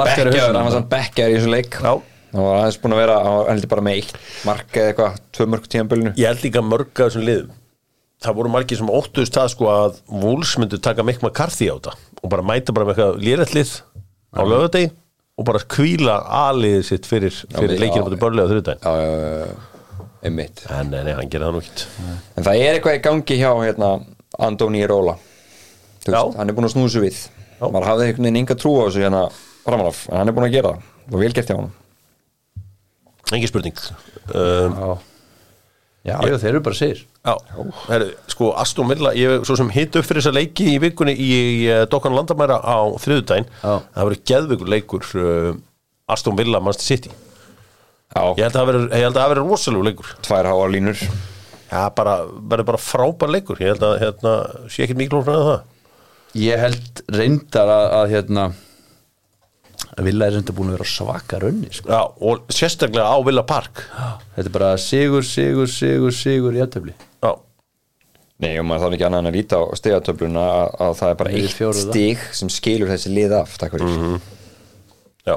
Sparkar 0.86 1.32
í 1.32 1.38
þessu 1.38 1.52
leik. 1.52 1.78
Já. 1.82 1.94
Hann 2.32 2.42
var 2.42 2.58
aðeins 2.62 2.80
búin 2.82 2.94
að 2.96 3.00
vera 3.04 3.16
Hann 3.22 3.52
heldur 3.52 3.70
bara 3.70 3.84
með 3.86 4.00
eitt 4.00 4.16
mark 4.46 4.74
eða 4.74 4.90
eitthvað 4.90 5.20
Tvö 5.36 5.46
mörg 5.52 5.68
tíðanbölinu 5.72 6.12
ég 6.18 6.26
held 6.26 6.42
líka 6.44 6.62
mörg 6.64 6.90
af 6.90 7.06
þessum 7.06 7.24
liðum 7.26 7.54
það 8.24 8.36
voru 8.38 8.52
margir 8.52 8.80
sem 8.80 8.90
óttuðust 8.90 9.36
það 9.36 9.50
sko 9.52 9.68
að 9.70 9.98
Wolves 10.24 10.54
myndu 10.60 10.78
taka 10.82 11.04
mikk 11.06 11.22
McCarthy 11.22 11.68
á 11.68 11.76
þetta 11.76 11.94
og 12.22 12.30
bara 12.32 12.44
mæta 12.46 12.74
bara 12.76 12.88
með 12.88 12.96
eitthvað 12.96 13.20
lýrætt 13.22 13.54
lið 13.56 13.72
á 14.32 14.42
lögadegi 14.42 14.90
og 15.36 15.46
bara 15.48 15.62
kvíla 15.68 16.18
aðliðið 16.48 16.84
sitt 16.88 17.08
fyrir, 17.08 17.34
fyrir 17.52 17.80
leikinu 17.80 18.06
búin 18.06 18.20
börlega 18.20 18.52
þrjúdæn 18.52 18.84
einmitt. 20.26 20.64
En 20.72 20.90
nei, 20.90 21.12
hann 21.14 21.30
gerir 21.30 21.46
það 21.46 21.54
nú 21.54 21.62
ekkert. 21.62 21.86
En 22.34 22.46
það 22.46 22.62
er 22.64 22.76
eitthvað 22.78 22.98
í 22.98 23.02
gangi 23.04 23.38
hjá 23.38 23.50
hérna 23.60 23.90
Andóni 24.42 24.82
Róla 24.88 25.16
veist, 26.06 26.38
Hann 26.38 26.48
er 26.48 26.56
búin 26.56 26.68
að 26.68 26.74
snúða 26.74 26.92
svo 26.94 27.02
við. 27.04 27.18
Já. 27.56 27.66
Maður 27.66 27.88
hafði 27.90 28.06
einhvern 28.06 28.28
veginn 28.28 28.40
enga 28.42 28.56
trú 28.58 28.72
á 28.78 28.82
þessu 28.86 29.02
hérna 29.04 29.22
Ramanov, 29.66 30.00
en 30.10 30.20
hann 30.20 30.30
er 30.30 30.36
búin 30.36 30.48
að 30.48 30.56
gera 30.56 30.72
það. 30.72 30.88
Og 31.12 31.20
vel 31.22 31.34
gert 31.36 31.50
hjá 31.52 31.58
hann 31.58 31.74
engin 33.34 33.50
spurning. 33.50 33.78
Um, 34.34 34.76
já 36.06 36.16
já, 36.22 36.36
þeir 36.38 36.50
eru 36.54 36.60
bara 36.66 36.78
sér 36.78 37.00
sko 38.30 38.52
Aston 38.62 38.88
Villa 38.90 39.12
ég 39.18 39.32
hef 39.36 39.46
svo 39.48 39.56
sem 39.58 39.70
hitt 39.74 39.96
upp 39.98 40.06
fyrir 40.06 40.22
þessa 40.22 40.34
leiki 40.36 40.66
í 40.74 40.80
vikunni 40.82 41.14
í, 41.18 41.28
í 41.34 41.54
uh, 41.72 41.84
Dokkan 41.90 42.14
Landamæra 42.14 42.58
á 42.62 42.78
þriðudaginn 43.02 43.48
Já. 43.62 43.72
það 43.82 44.02
verður 44.04 44.20
geðveikur 44.30 44.70
leikur 44.76 45.08
uh, 45.18 45.54
Aston 46.14 46.36
Villa 46.38 46.60
Manchester 46.62 46.86
City. 46.96 47.10
Já, 48.14 48.20
ég 48.38 48.44
held 48.46 48.52
að 48.54 48.58
það 48.60 48.68
verður- 48.70 48.92
ég 48.94 49.02
held 49.08 49.16
að 49.16 49.22
það 49.24 49.30
verður 49.32 49.48
rosalegu 49.50 49.86
leikur. 49.88 50.10
Tvær 50.22 50.46
háa 50.52 50.68
línur. 50.70 51.00
Já, 51.66 51.80
bara, 51.98 52.12
verður 52.52 52.68
bara 52.68 52.78
frábær 52.78 53.32
leikur. 53.34 53.58
Ég 53.58 53.72
held 53.74 53.82
að, 53.88 53.96
hérna, 54.04 54.34
sé 54.70 54.84
ekki 54.86 54.94
miklu 55.00 55.24
frá 55.26 55.34
það. 55.34 55.64
Ég 56.38 56.62
held 56.62 57.02
reyndar 57.16 57.72
að, 57.74 57.86
að 57.98 58.14
hérna 58.14 58.44
að 59.96 60.08
Villa 60.10 60.26
er 60.28 60.36
reyndar 60.36 60.56
búin 60.56 60.70
að 60.70 60.76
vera 60.78 60.88
svaka 60.90 61.38
raunni 61.40 61.70
sko. 61.72 61.88
Já, 61.88 62.00
og 62.28 62.52
sérstaklega 62.52 63.08
á 63.08 63.16
Villa 63.24 63.44
Park. 63.48 63.82
Þetta 64.36 64.46
er 64.50 64.54
bara 64.58 64.70
sigur, 64.80 65.24
sigur, 65.24 65.70
sigur, 65.72 66.12
sigur 66.12 66.56
í 66.56 66.62
aðtöfli 66.64 66.92
Já, 67.24 67.30
Nei, 68.44 68.50
og 68.60 68.66
maður 68.68 68.82
þarf 68.84 68.96
ekki 68.98 69.06
annað 69.08 69.22
en 69.22 69.28
að 69.30 69.36
líta 69.38 69.56
á 69.56 69.64
stigatöfluna 69.80 70.42
að, 70.44 70.74
að 70.84 70.96
það 70.98 71.12
er 71.12 71.20
bara 71.22 71.30
eitt 71.38 71.78
stig 71.80 72.24
sem 72.36 72.50
skilur 72.52 72.90
þessi 72.92 73.12
lið 73.16 73.32
af 73.38 73.54
Takk 73.62 73.78
fyrir. 73.78 74.18
Já, 75.24 75.36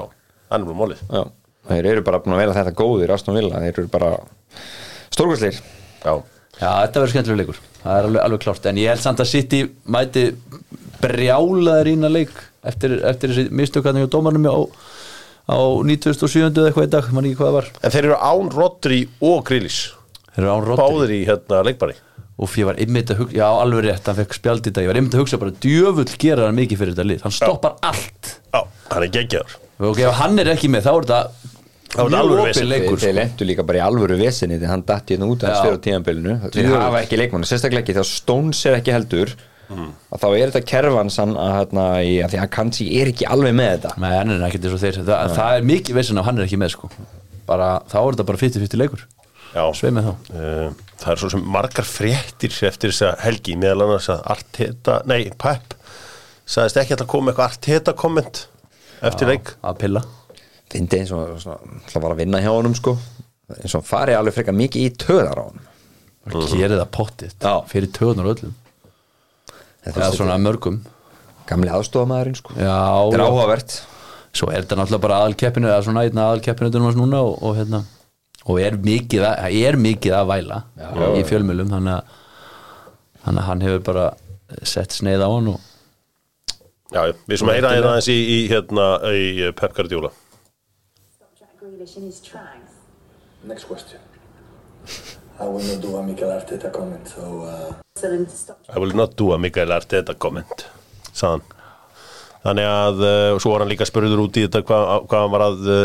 hann 0.52 0.60
er 0.60 0.68
bara 0.68 0.80
málið. 0.82 1.00
Já, 1.08 1.22
þeir 1.70 1.88
eru 1.94 2.04
bara 2.10 2.20
búin 2.20 2.36
að 2.36 2.42
vera 2.44 2.58
þetta 2.58 2.74
góðir 2.76 3.14
Aston 3.16 3.38
Villa, 3.40 3.62
þeir 3.64 3.72
eru 3.72 3.88
bara 3.94 4.12
stórkvæsleir 5.16 5.56
Já, 6.04 6.12
Já, 6.60 6.68
þetta 6.84 7.00
verður 7.00 7.12
skemmtilega 7.14 7.40
leikur. 7.40 7.60
Það 7.80 7.96
er 7.96 8.06
alveg, 8.10 8.22
alveg 8.26 8.44
klárt. 8.44 8.66
En 8.68 8.78
ég 8.82 8.92
held 8.92 9.00
samt 9.00 9.20
að 9.24 9.30
City 9.30 9.62
mæti 9.88 10.26
brjálaður 11.00 11.88
ína 11.94 12.10
leik 12.12 12.34
eftir, 12.66 12.98
eftir 13.08 13.32
þessi 13.32 13.46
mistökarni 13.60 14.04
og 14.06 14.10
dómarnum 14.12 14.46
á, 14.50 14.58
á 15.50 15.58
97. 15.86 16.50
eða 16.50 16.68
eitthvað 16.70 16.86
í 16.88 16.92
dag 16.96 17.10
man 17.16 17.26
ekki 17.28 17.40
hvað 17.40 17.50
það 17.50 17.58
var. 17.58 17.70
En 17.82 17.94
þeir 17.96 18.08
eru 18.10 18.20
án 18.20 18.52
Rodri 18.54 19.00
og 19.20 19.42
Grillis 19.48 19.80
Þeir 20.30 20.44
eru 20.44 20.52
án 20.54 20.66
Rodri. 20.68 20.84
Báðir 20.84 21.14
í 21.16 21.20
hérna 21.26 21.62
leikbari. 21.66 21.96
Og 22.40 22.52
ég 22.56 22.64
var 22.70 22.78
einmitt 22.80 23.10
að 23.12 23.18
hugsa, 23.20 23.36
já 23.36 23.46
alveg 23.50 23.82
rétt 23.84 24.06
hann 24.08 24.16
fekk 24.16 24.36
spjald 24.38 24.68
í 24.70 24.72
dag, 24.72 24.84
ég 24.86 24.88
var 24.92 24.96
einmitt 25.00 25.16
að 25.18 25.24
hugsa 25.26 25.40
bara 25.42 25.56
djöfull 25.60 26.06
gera 26.22 26.46
hann 26.48 26.56
mikið 26.56 26.80
fyrir 26.80 26.94
þetta 26.94 27.08
lið, 27.10 27.24
hann 27.26 27.34
stoppar 27.36 27.74
allt. 27.84 28.30
Já, 28.54 28.62
hann 28.94 29.04
er 29.04 29.12
geggjaður. 29.18 29.58
Og 29.90 30.00
ef 30.00 30.16
hann 30.22 30.40
er 30.40 30.52
ekki 30.54 30.70
með 30.72 30.86
þá 30.86 30.92
er 30.94 31.08
þetta 31.10 31.50
Þá 31.90 32.06
leikur 32.06 33.00
Þeir 33.00 33.00
sko. 33.02 33.14
lendu 33.16 33.46
líka 33.48 33.64
bara 33.66 33.80
í 33.80 33.82
alvöru 33.82 34.16
vesinni 34.20 34.60
þegar 34.60 34.70
hann 34.76 34.84
datti 34.86 35.16
hérna 35.16 35.26
út 35.26 35.42
að 35.42 35.50
Já. 35.50 35.56
stjóra 35.58 35.80
tíðanbylunu 35.86 36.34
Þeir 36.54 36.68
hafa 36.78 37.00
ekki 37.02 37.18
leikmann, 37.18 37.46
sérstaklega 37.50 37.82
ekki 37.82 37.96
þegar 37.96 38.06
Stones 38.06 38.60
er 38.70 38.76
ekki 38.78 38.94
heldur 38.94 39.32
að 39.70 40.22
þá 40.22 40.26
er 40.30 40.50
þetta 40.50 40.62
kerfan 40.72 41.12
sann 41.14 41.36
að, 41.38 41.52
hérna, 41.58 41.86
í, 42.02 42.12
að 42.24 42.34
því 42.34 42.40
að 42.42 42.50
Kansi 42.56 42.86
er 43.00 43.10
ekki 43.12 43.28
alveg 43.30 43.56
með 43.56 43.70
þetta. 43.76 43.94
Nei, 44.02 44.10
hann 44.16 44.34
er 44.34 44.44
ekkert 44.48 44.66
eins 44.66 44.76
og 44.76 44.82
þeir 44.82 45.00
það, 45.06 45.34
það 45.38 45.56
er 45.56 45.66
mikið 45.70 45.98
veisin 46.00 46.20
að 46.20 46.28
hann 46.28 46.40
er 46.40 46.48
ekki 46.48 46.60
með 46.60 46.72
sko. 46.74 46.90
bara, 47.50 47.70
þá 47.90 47.98
er 48.00 48.12
þetta 48.14 48.28
bara 48.30 48.42
50-50 48.44 48.80
leikur. 48.80 49.04
Já, 49.50 49.64
sveið 49.74 49.94
með 49.96 50.06
þá. 50.06 50.12
Uh, 50.30 50.84
það 51.02 51.12
er 51.14 51.22
svo 51.22 51.30
sem 51.32 51.46
margar 51.56 51.88
fréttir 51.88 52.58
eftir 52.68 52.92
þessa 52.92 53.14
helgi 53.24 53.56
meðal 53.58 53.86
annars 53.86 54.10
að 54.12 54.20
Arteta, 54.34 55.00
nei, 55.10 55.24
Pep 55.38 55.74
sagðist 56.50 56.78
ekki 56.82 56.94
að 56.94 57.02
það 57.04 57.10
koma 57.14 57.32
eitthvað 57.32 57.48
Arteta 57.48 57.94
komment 57.98 58.44
eftir 59.06 59.30
leik. 59.30 59.54
að 59.66 59.80
pilla. 59.82 60.04
Fyndi 60.70 61.00
eins 61.00 61.10
og 61.14 61.40
það 61.42 62.04
var 62.04 62.14
að 62.14 62.22
vinna 62.22 62.42
hjá 62.42 62.50
honum 62.52 62.76
sko. 62.78 62.94
Eins 63.58 63.74
og 63.74 63.80
hann 63.80 63.90
farið 63.90 64.20
alveg 64.20 64.36
frekar 64.36 64.54
mikið 64.54 64.86
í 64.86 64.94
töðar 65.02 65.42
á 65.42 65.44
honum. 65.48 65.66
Bara 66.30 66.46
gerir 66.52 66.76
það 66.76 66.90
pottið 66.94 67.32
Já. 67.40 67.54
fyrir 67.70 67.90
töðunar 67.96 68.28
öllum 68.34 68.54
Þetta 69.84 70.00
eða 70.00 70.08
er 70.10 70.18
svona 70.18 70.36
mörgum. 70.42 70.80
Gamli 71.48 71.72
aðstofamæðurinn 71.74 72.38
sko. 72.38 72.54
Já, 72.54 72.74
Þetta 72.74 73.16
er 73.16 73.22
já. 73.22 73.28
áhugavert. 73.30 73.78
Svo 74.30 74.50
er 74.52 74.62
þetta 74.62 74.78
náttúrulega 74.78 75.04
bara 75.06 75.20
aðalkeppinu 75.24 75.70
eða 75.70 75.86
svona 75.86 76.04
einn 76.06 76.20
aðalkeppinu 76.22 76.84
núna 76.98 77.22
og, 77.26 77.40
og 77.42 77.56
hérna. 77.58 77.82
Og 78.50 78.60
er 78.62 78.76
mikið 78.80 79.24
að, 79.26 79.56
er 79.66 79.76
mikið 79.76 80.14
að 80.16 80.28
væla 80.30 80.60
í 81.18 81.24
fjölmjölum 81.28 81.72
þannig 81.74 81.98
að, 81.98 82.14
þannig 83.24 83.42
að 83.42 83.48
hann 83.50 83.64
hefur 83.66 83.82
bara 83.90 84.06
sett 84.66 84.94
sneið 84.96 85.26
á 85.26 85.28
hann 85.28 85.50
og 85.52 85.66
Já, 86.90 87.04
já, 87.06 87.12
við 87.30 87.38
sem 87.38 87.50
heyra 87.52 87.68
hérna 87.70 87.90
aðeins 87.92 88.08
í, 88.10 88.16
í, 88.18 88.38
hérna, 88.50 88.84
í 89.14 89.26
eh, 89.46 89.52
Pep 89.54 89.76
Guardiola. 89.76 90.10
Next 93.46 93.64
question. 93.64 94.00
I 95.38 95.46
will 95.46 95.62
not 95.62 95.80
do 95.80 95.96
a 95.96 96.02
Mikel 96.02 96.28
Arteta 96.34 96.70
comment, 96.72 97.06
so 97.08 97.44
uh, 97.46 97.72
I 98.04 98.78
will 98.78 98.94
not 98.96 99.16
do 99.18 99.32
a 99.34 99.38
Mikael 99.40 99.72
Arteta 99.76 100.16
comment 100.18 100.66
sagðan 101.10 101.44
þannig 102.44 102.68
að, 102.70 103.02
uh, 103.04 103.38
svo 103.42 103.52
var 103.52 103.64
hann 103.64 103.72
líka 103.72 103.88
spurður 103.88 104.24
út 104.24 104.38
í 104.40 104.46
þetta 104.46 104.62
hvað, 104.64 104.86
hvað 105.10 105.24
hann 105.24 105.34
var 105.34 105.44
að 105.44 105.68
uh, 105.68 105.82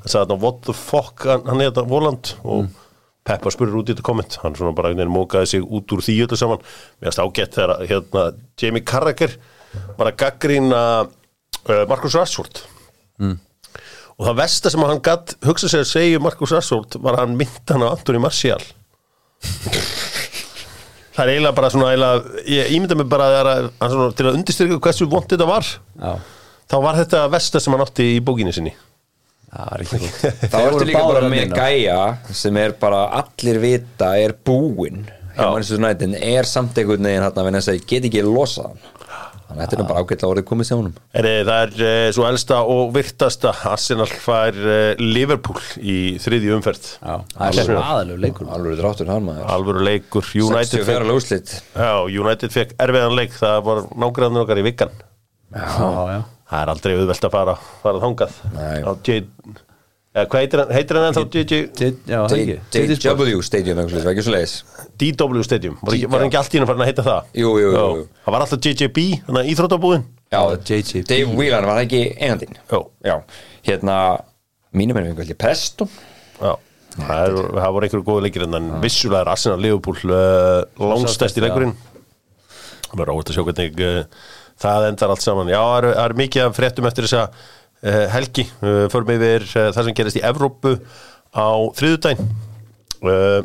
hann 0.00 0.12
sagði 0.12 0.20
þarna, 0.22 0.38
what 0.44 0.62
the 0.66 0.76
fuck? 0.76 1.26
Hann, 1.28 1.46
hann 1.48 1.62
er 1.62 1.70
þetta 1.70 1.86
Voland 1.88 2.32
og 2.42 2.64
mm. 2.64 2.74
Peppa 3.30 3.52
spurður 3.52 3.82
út 3.82 3.90
í 3.90 3.94
þetta 3.94 4.06
komment 4.06 4.38
hann 4.42 4.56
svona 4.58 4.74
bara 4.76 4.90
einhvern 4.90 5.06
veginn 5.06 5.16
mókaði 5.16 5.52
sig 5.54 5.64
út 5.64 5.92
úr 5.94 6.02
því 6.04 6.16
öllu 6.24 6.38
saman. 6.40 6.62
Mér 7.00 7.10
finnst 7.10 7.22
ágætt 7.22 7.56
þegar 7.58 7.86
hérna, 7.90 8.26
Jamie 8.60 8.84
Carragher 8.84 9.36
var 9.98 10.10
að 10.10 10.18
gaggrína 10.24 10.82
uh, 11.04 11.84
Marcus 11.88 12.16
Rashford. 12.16 12.64
Mm. 13.20 13.36
og 14.16 14.24
það 14.24 14.38
versta 14.38 14.70
sem 14.72 14.84
hann 14.88 15.02
gatt 15.04 15.34
hugsa 15.44 15.68
sér 15.68 15.82
að 15.84 15.90
segja 15.90 16.20
um 16.20 16.24
Marcus 16.24 16.54
Rashford 16.54 16.96
var 17.04 17.18
að 17.18 17.26
hann 17.26 17.36
mynda 17.36 17.76
hann 17.76 17.84
á 17.84 17.92
Antoni 17.92 18.22
Martial 18.22 18.62
Það 21.20 21.26
er 21.26 21.34
eiginlega 21.34 21.56
bara 21.58 21.68
svona 21.68 21.88
eiginlega, 21.92 22.44
ég 22.48 22.68
ímynda 22.72 22.96
mig 22.96 23.08
bara 23.12 23.24
að, 23.28 23.48
að, 23.50 23.66
að 23.76 23.90
svona, 23.92 24.12
til 24.16 24.24
að 24.24 24.36
undirstyrka 24.38 24.78
hversu 24.86 25.08
vond 25.12 25.26
þetta 25.28 25.48
var 25.50 25.66
Já, 25.68 26.12
þá 26.72 26.76
var 26.86 27.00
þetta 27.02 27.24
versta 27.34 27.60
sem 27.60 27.76
hann 27.76 27.84
átti 27.84 28.06
í 28.14 28.22
bókinni 28.24 28.54
sinni. 28.56 28.72
Það 29.50 29.74
ekki 29.84 29.98
góð 30.00 30.14
þá 30.54 30.56
ertu 30.62 30.86
líka 30.88 31.02
bara 31.10 31.28
með 31.28 31.52
gæja 31.58 31.98
sem 32.40 32.60
er 32.62 32.72
bara 32.80 33.02
allir 33.20 33.60
vita 33.60 34.14
er 34.16 34.32
búinn 34.46 35.04
Já. 35.36 35.44
Er 35.50 36.48
samt 36.48 36.80
einhvern 36.80 37.06
veginn 37.10 37.26
hann 37.26 37.60
að 37.60 37.76
ég 37.76 37.84
get 37.90 38.08
ekki 38.08 38.24
losa 38.24 38.70
hann 38.70 38.80
þannig 39.50 39.64
að 39.64 39.74
þetta 39.74 39.84
er 39.84 39.90
bara 39.90 40.04
ágætlega 40.04 40.30
orðið 40.34 40.48
komið 40.48 40.70
Eri, 41.20 41.34
Það 41.50 41.62
er 41.66 41.84
uh, 41.84 42.06
svo 42.16 42.26
elsta 42.30 42.62
og 42.74 42.94
virtasta 42.94 43.54
Arsenal 43.70 44.08
fær 44.08 44.58
uh, 44.62 45.02
Liverpool 45.02 45.60
í 45.82 45.98
þriðju 46.22 46.56
umferð. 46.56 46.90
Já, 46.96 47.14
það 47.36 47.62
er 47.64 47.70
svo 47.70 47.78
aðalegu 47.82 48.24
leikur. 48.24 48.50
Alveg 48.56 48.80
dráttur 48.80 49.12
hann 49.12 49.28
maður. 49.28 49.46
Alvöru 49.58 49.86
leikur. 49.86 50.32
United 50.40 50.80
64 50.86 51.22
fekk, 51.28 51.54
já, 51.76 51.94
United 52.24 52.56
fekk 52.56 52.76
erfiðan 52.86 53.16
leik. 53.18 53.38
Það 53.40 53.64
var 53.68 53.86
nágræðan 54.06 54.44
okkar 54.44 54.62
í 54.62 54.68
vikan 54.70 55.00
Já, 55.50 55.66
já 56.14 56.20
það 56.50 56.62
er 56.64 56.72
aldrei 56.72 56.94
auðvelt 56.98 57.26
að 57.26 57.34
fara, 57.34 57.56
fara 57.82 58.02
þangað. 58.02 58.38
Nei. 58.56 58.78
á 58.82 58.90
J 59.06 59.20
eða, 60.14 60.24
hvað 60.32 60.44
heitir 60.44 60.62
hann, 60.62 60.72
heitir 60.74 60.98
hann 60.98 61.08
ennþá? 61.08 61.24
Það 62.06 62.36
ekki. 62.36 62.56
DW 62.74 63.42
Stadium 63.46 63.82
eitthvað, 63.82 64.06
var 64.06 64.14
ekki 64.14 64.24
svo 64.26 64.34
leiðis 64.34 64.54
DW 65.00 65.44
Stadium, 65.46 65.76
var, 65.82 65.96
ekki, 65.96 66.38
allt 66.40 66.56
í 66.56 66.60
hann 66.60 66.68
farin 66.70 66.84
að 66.84 66.90
heita 66.90 67.04
það? 67.06 67.28
Jú, 67.40 67.52
jú, 67.62 67.68
jú. 67.76 68.08
Það 68.24 68.34
var 68.36 68.46
alltaf 68.46 68.66
JJB, 68.66 69.04
þannig 69.26 69.40
að 69.40 69.52
íþróttabúðin. 69.54 70.08
Já. 70.30 70.40
Dave 71.10 71.36
Whelan 71.36 71.68
var 71.68 71.78
það 71.78 71.84
ekki 71.86 72.02
eigandinn? 72.16 72.58
Jó. 72.70 72.80
Já, 73.06 73.14
hérna 73.66 73.96
mínum 74.76 74.98
er 74.98 75.08
einhvern 75.08 75.24
veginn 75.24 75.40
Preston 75.40 75.90
Já, 76.40 76.52
það, 76.96 77.14
er, 77.20 77.38
það 77.56 77.72
voru 77.76 77.88
einhverju 77.88 78.06
góðu 78.06 78.26
leikir 78.26 78.44
en 78.46 78.58
en 78.58 78.68
vissulega 78.82 79.24
er 79.24 79.32
Arsenal 79.32 79.62
Liverpool 79.62 80.14
uh, 80.14 80.60
langstæsti 80.78 81.42
já. 81.42 81.46
leikurinn. 81.46 81.74
Það 82.90 83.02
er 83.04 83.12
óvægt 83.14 83.32
að 83.32 83.36
sjá 83.36 83.44
hvernig 83.48 83.82
uh, 83.86 84.28
það 84.60 84.86
endar 84.88 85.14
allt 85.14 85.24
saman. 85.24 85.50
Já, 85.52 85.60
það 85.60 85.78
er, 85.80 85.88
það 85.96 86.06
er 86.06 86.16
mikið 86.22 86.54
fréttum 86.56 86.88
eftir 86.90 87.06
þessa 87.06 87.26
uh, 87.26 87.50
helgi 88.12 88.44
uh, 88.60 88.84
Förum 88.92 89.14
yfir 89.16 89.46
uh, 89.48 89.70
það 89.72 89.86
sem 89.88 89.96
gerist 90.00 90.18
í 90.20 90.24
Evrópu 90.26 90.74
á 91.32 91.48
þriðudaginn 91.78 92.28
uh, 93.06 93.40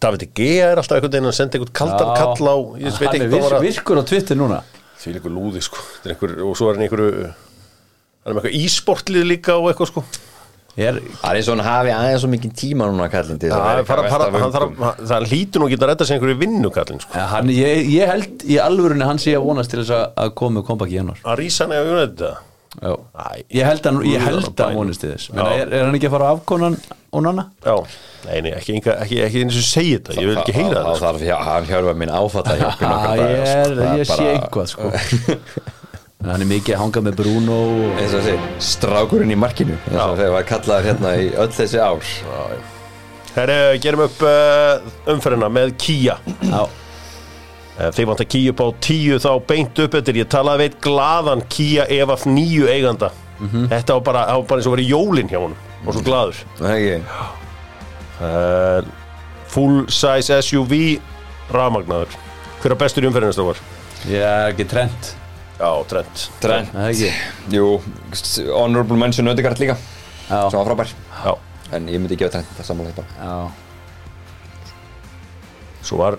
David 0.00 0.26
G. 0.36 0.46
er 0.62 0.76
alltaf 0.80 0.98
einhvern 0.98 1.14
veginn 1.16 1.30
að 1.30 1.36
senda 1.38 1.58
einhvern 1.58 1.74
kaldan 1.76 2.14
kall 2.16 2.48
á 2.48 2.56
ég 2.84 2.96
veit 3.00 3.08
Hann 3.08 3.18
ekki 3.18 3.26
er 3.26 3.32
hvað 3.32 3.44
var 3.44 3.52
vir, 3.52 3.58
að 3.58 3.68
virkur 3.68 4.00
á 4.00 4.04
Twitter 4.08 4.38
núna 4.40 4.62
því 4.98 5.12
líkur 5.18 5.32
lúði 5.34 5.60
sko 5.64 5.84
er 6.04 6.14
einhver, 6.14 6.32
og 6.44 6.56
svo 6.58 6.70
er 6.70 6.78
hann 6.78 6.86
einhverju 6.88 7.12
hann 7.28 8.32
er 8.32 8.34
með 8.34 8.40
eitthvað 8.42 8.58
ísportlið 8.64 9.28
líka 9.30 9.56
og 9.60 9.70
eitthvað 9.70 9.92
sko 9.92 10.04
er, 10.78 10.98
Það 11.00 11.30
er 11.30 11.38
eins 11.40 11.48
og 11.48 11.56
hann 11.56 11.64
hafi 11.66 11.92
aðeins 11.94 12.22
svo 12.22 12.30
mikið 12.32 12.52
tíma 12.60 12.86
núna 12.90 13.08
kallin 13.10 13.40
til 13.42 13.50
Það, 13.50 13.80
vöngum. 14.34 14.82
það 15.08 15.24
hlýtur 15.32 15.62
nú 15.62 15.66
að 15.68 15.72
geta 15.72 15.86
að 15.86 15.90
redda 15.92 16.06
sig 16.06 16.18
einhverju 16.18 16.38
vinnu 16.42 16.70
kallinn 16.74 17.02
sko. 17.02 17.14
ja, 17.18 17.24
hann, 17.32 17.50
ég, 17.50 17.88
ég 17.94 18.12
held 18.12 18.44
í 18.46 18.60
alvörunni 18.62 19.08
hann 19.08 19.18
sé 19.22 19.34
að 19.34 19.46
vonast 19.48 19.72
til 19.72 19.80
þess 19.82 19.94
að, 19.96 20.04
að 20.22 20.34
koma 20.38 20.62
kompaki 20.66 20.94
í 20.94 21.00
hennar 21.00 21.24
að 21.24 21.40
rísa 21.42 21.66
hann 21.66 21.74
eða 21.78 21.96
United 21.96 22.22
það. 22.26 22.44
Æ, 22.78 22.90
Ég 23.54 23.64
held 23.64 23.86
að, 23.88 23.98
ég 24.06 24.22
held 24.22 24.42
Guð 24.44 24.60
á 24.60 24.60
að 24.60 24.64
hann 24.68 24.76
vonist 24.78 25.02
til 25.02 25.10
þess. 25.14 25.30
Er, 25.32 25.70
er 25.72 25.86
hann 25.86 25.96
ekki 25.96 26.08
að 26.10 26.14
fara 26.14 26.28
á 26.28 26.32
afkonan 26.36 26.76
og 27.08 27.24
nanna? 27.24 27.46
Já, 27.64 27.74
nei, 28.26 28.36
nei, 28.44 28.52
ekki, 28.58 28.76
ekki, 28.78 28.92
ekki, 28.94 29.20
ekki 29.24 29.42
eins 29.46 29.58
og 29.58 29.66
segja 29.66 29.98
þetta, 30.02 30.16
ég 30.20 30.30
vil 30.30 30.38
ekki 30.42 30.56
heyra 30.58 30.84
það 30.84 31.02
þarf 31.06 31.24
hann 32.52 32.62
hjálpa 32.62 32.84
Já, 32.84 32.92
nokkra 32.92 33.16
ég. 33.18 33.74
Það 33.80 34.00
ég 34.02 34.10
sé 34.12 34.30
eitthvað 34.34 34.72
sko. 34.74 34.92
Hann 36.18 36.42
er 36.42 36.48
mikið 36.50 36.74
að 36.74 36.80
hanga 36.82 37.00
með 37.06 37.20
Bruno 37.20 37.56
og... 37.86 38.00
strákurinn 38.66 39.30
í 39.30 39.36
markinu 39.38 39.76
þegar 39.86 40.32
var 40.34 40.48
kallaður 40.48 40.88
hérna 40.90 41.12
í 41.14 41.28
öll 41.38 41.52
þessi 41.54 41.78
ár. 41.78 42.08
Herre, 43.36 43.58
gerum 43.84 44.02
upp 44.08 44.24
uh, 44.26 44.88
umferðina 45.12 45.46
með 45.52 45.76
Kia 45.78 46.16
Já, 46.42 46.64
Þeir 47.78 48.08
vant 48.10 48.22
að 48.24 48.28
Kia 48.34 48.50
upp 48.52 48.60
á 48.64 48.68
tíu 48.82 49.18
þá 49.22 49.30
beint 49.46 49.78
upp 49.84 49.94
eftir. 50.00 50.18
Ég 50.18 50.30
talaði 50.32 50.64
veit 50.66 50.78
glaðan 50.82 51.44
Kia 51.52 51.84
EVF 51.94 52.24
nýju 52.26 52.66
eiganda. 52.72 53.12
Þetta 53.38 53.94
var 53.98 54.04
bara, 54.08 54.22
það 54.26 54.40
var 54.40 54.46
bara 54.50 54.58
eins 54.62 54.66
og 54.70 54.74
verið 54.74 54.88
jólin 54.90 55.28
hjá 55.30 55.38
honum 55.38 55.86
og 55.86 55.94
svo 55.94 56.02
glaður. 56.02 56.40
Það 56.58 56.72
er 56.72 56.78
ekki 56.78 56.96
uh, 58.26 58.88
Full 59.52 59.76
size 59.94 60.40
SUV 60.42 60.74
Rafmagnaður. 61.54 62.16
Hver 62.58 62.74
er 62.74 62.80
bestur 62.82 63.06
í 63.06 63.08
umferðinu 63.10 63.36
strókar? 63.36 63.62
ég 64.10 64.22
er 64.22 64.52
ekki 64.52 64.66
trend 64.70 65.14
Já, 65.58 65.70
Trent. 65.90 66.24
Trent. 66.38 66.68
Það 66.70 66.84
er 66.84 66.92
ekki? 66.92 67.08
Jú, 67.56 67.64
honorable 68.54 68.98
mention 68.98 69.26
Ödegard 69.26 69.58
líka. 69.58 69.74
Já, 70.28 70.44
sem 70.52 70.58
var 70.60 70.68
frábær. 70.68 70.92
Já, 71.24 71.32
en 71.74 71.88
ég 71.90 71.98
myndi 71.98 72.18
gefa 72.20 72.36
Trent 72.36 72.52
það 72.58 72.68
sammála 72.68 72.92
bara 72.94 73.08
já. 73.18 73.38
Svo 75.88 75.98
var 75.98 76.18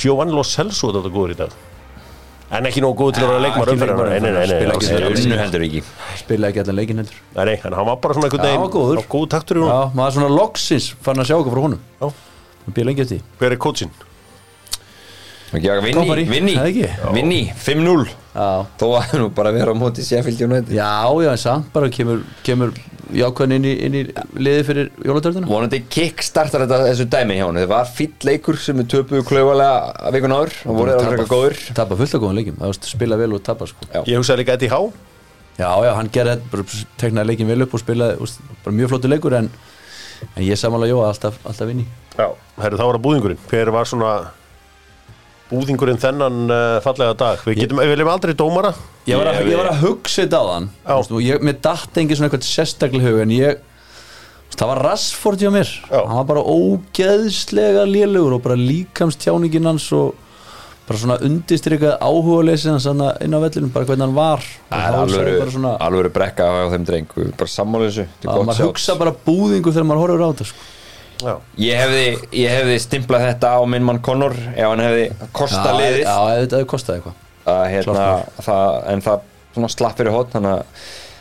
Giovanni 0.00 0.34
Lo 0.36 0.44
Celso 0.46 0.92
þetta 0.94 1.12
góður 1.12 1.34
í 1.34 1.38
dag. 1.42 1.58
En 2.50 2.66
ekki 2.66 2.82
nógu 2.82 2.96
góð 2.98 3.12
til 3.14 3.22
að 3.22 3.28
vera 3.30 3.42
leikmar 3.44 3.68
nei, 4.10 4.30
nei, 5.54 5.92
Spila 6.18 6.48
ekki 6.50 6.62
allan 6.64 6.78
leikin 6.80 6.98
heldur. 6.98 7.20
Nei, 7.36 7.54
en 7.54 7.76
hann 7.78 7.86
var 7.86 8.00
bara 8.02 8.16
svona 8.16 8.26
einhvern 8.26 8.46
veginn 8.48 8.64
hann 8.64 8.72
góður. 8.74 9.02
Góð 9.12 9.28
taktur 9.36 9.60
í 9.60 9.62
hún 9.62 9.70
Já, 9.70 9.78
maður 9.94 10.16
svona 10.16 10.30
loksins 10.34 10.88
fann 11.04 11.22
að 11.22 11.30
sjá 11.30 11.36
okkur 11.38 11.54
frá 11.54 11.62
honum. 11.68 11.84
Já. 12.00 12.08
Hann 12.64 12.76
býr 12.76 12.88
lengi 12.90 13.04
eftir. 13.06 13.22
Hver 13.38 13.54
er? 13.54 13.60
Já, 15.50 15.72
Vinni, 15.82 16.24
Vinni, 16.30 16.52
það 16.54 16.68
ekki? 16.68 16.88
Vinni, 17.14 17.38
5-0 17.58 18.04
Já, 18.30 18.50
Þó 18.78 18.84
að 19.00 19.14
nú 19.18 19.24
bara 19.34 19.50
vera 19.50 19.72
á 19.74 19.76
móti 19.78 20.04
Sheffield 20.06 20.44
United. 20.46 20.70
Já, 20.76 21.10
já, 21.24 21.30
en 21.32 21.40
samt 21.42 21.72
bara 21.74 21.88
kemur, 21.90 22.20
kemur 22.46 22.70
jákvæðin 23.16 23.54
inn 23.56 23.66
í, 23.66 23.72
inn 23.86 23.96
í 23.98 24.02
liði 24.40 24.64
fyrir 24.68 24.90
jólatöldina 25.06 25.48
Vonandi 25.50 25.82
kickstartar 25.90 26.64
þetta 26.64 26.80
þessu 26.88 27.06
dæmi 27.10 27.38
hjá 27.38 27.44
hann 27.46 27.60
Það 27.60 27.72
var 27.72 27.92
fýll 27.98 28.28
leikur 28.28 28.58
sem 28.62 28.80
við 28.80 28.90
töpuðu 28.94 29.26
klauvalega 29.28 29.92
að 30.06 30.18
vikun 30.18 30.34
áður 30.36 30.56
og 30.64 30.78
voru 30.80 30.96
það 30.96 31.10
eitthvað 31.10 31.32
góður 31.34 31.60
Tappa 31.80 32.00
fullt 32.00 32.16
af 32.16 32.24
góðan 32.24 32.40
leikim, 32.40 32.58
það 32.60 32.90
spila 32.90 33.20
vel 33.20 33.30
og 33.36 33.44
tappa 33.46 33.68
sko. 33.70 33.88
Ég 34.06 34.20
hugsaði 34.20 34.44
líka 34.44 34.58
Eddie 34.58 34.72
Há 34.72 34.80
Já, 35.60 35.68
já, 35.84 35.90
hann 35.92 36.08
gerði 36.14 36.64
teknaði 37.00 37.32
leikin 37.32 37.50
vel 37.50 37.66
upp 37.66 37.74
og 37.76 37.82
spilaði, 37.82 38.16
úst, 38.24 38.40
bara 38.64 38.76
mjög 38.78 38.94
flottu 38.94 39.10
leikur 39.10 39.34
en, 39.36 39.50
en 40.30 40.44
ég 40.46 40.56
samanlega 40.56 40.94
Jóa 40.94 41.10
alltaf, 41.10 41.36
alltaf 41.44 41.68
vinni 41.68 41.84
Já, 42.16 42.30
herru, 42.60 42.78
þá 42.78 42.84
var 42.86 42.96
það 42.96 43.04
búðingurinn. 43.04 43.42
Hver 43.50 43.70
var 43.74 43.88
svona 43.88 44.14
búðingurinn 45.50 46.00
þennan 46.00 46.44
uh, 46.46 46.76
fallega 46.84 47.16
dag. 47.18 47.42
Við 47.46 47.64
getum, 47.64 47.82
við 47.82 47.92
viljum 47.94 48.12
aldrei 48.12 48.34
dómara. 48.38 48.70
Ég 49.08 49.18
var 49.18 49.32
að, 49.32 49.42
ég 49.50 49.58
var 49.58 49.72
að 49.72 49.82
hugsa 49.84 50.22
þetta 50.22 50.40
á 50.40 50.44
þann 50.50 50.70
og 51.00 51.20
ég, 51.24 51.42
mér 51.42 51.58
datt 51.64 51.98
engin 51.98 52.18
svona 52.18 52.30
eitthvað 52.30 52.46
sérstaklega 52.46 53.10
hug 53.10 53.20
en 53.24 53.34
ég 53.34 53.66
það 54.60 54.72
var 54.74 54.82
Rashford 54.84 55.40
hjá 55.40 55.50
mér. 55.54 55.70
Já. 55.88 56.00
hann 56.00 56.18
var 56.18 56.26
bara 56.28 56.42
ógeðslega 56.44 57.86
lélugur 57.88 58.36
og 58.36 58.42
bara 58.44 58.58
líkamst 58.58 59.22
tjáningin 59.24 59.68
hans 59.70 59.86
og 59.96 60.18
bara 60.88 60.98
svona 60.98 61.16
undistrykað 61.24 61.96
áhuga 62.02 62.56
hans 62.66 62.88
þarna 62.88 63.12
inn 63.24 63.36
á 63.36 63.38
vellinum, 63.40 63.70
bara 63.72 63.86
hvernig 63.88 64.08
hann 64.08 64.16
var. 64.16 64.44
Alveg, 64.74 65.38
bara 65.38 65.54
svona, 65.54 65.76
alveg 65.86 66.12
brekka 66.12 66.48
á 66.50 66.66
þeim 66.74 66.86
dreng. 66.88 67.14
Bara 67.38 67.52
sammála 67.54 67.88
þessu. 67.88 68.06
Þetta 68.10 68.26
er 68.26 68.32
að 68.34 68.40
gott 68.40 68.50
maður 68.50 68.70
hugsa 68.70 68.98
bara 68.98 69.14
búðingu 69.28 69.72
þegar 69.72 69.86
maður 69.86 70.02
horfir 70.04 70.24
á 70.26 70.28
þetta 70.32 70.48
sko. 70.50 70.68
Já, 71.20 71.34
Ég 71.60 71.80
hefði, 71.80 72.04
ég 72.40 72.54
hefði 72.54 72.78
stimplað 72.84 73.26
þetta 73.28 73.52
á 73.56 73.60
minn 73.68 73.84
mann 73.86 74.00
Connor 74.04 74.34
ef 74.54 74.64
hann 74.64 74.82
hefði 74.84 75.04
kosta 75.36 75.74
liðið. 75.76 76.00
já, 76.06 76.16
ef 76.32 76.40
þetta 76.44 76.58
hefði 76.60 76.70
kostaði 76.72 77.00
eitthvað. 77.00 77.20
Að, 77.50 77.62
hérna, 77.74 78.08
það, 78.46 78.74
en 78.94 79.04
það 79.06 79.70
slapp 79.74 79.96
fyrir 80.00 80.14
hot 80.14 80.34
þannig 80.34 80.52
að 80.54 80.60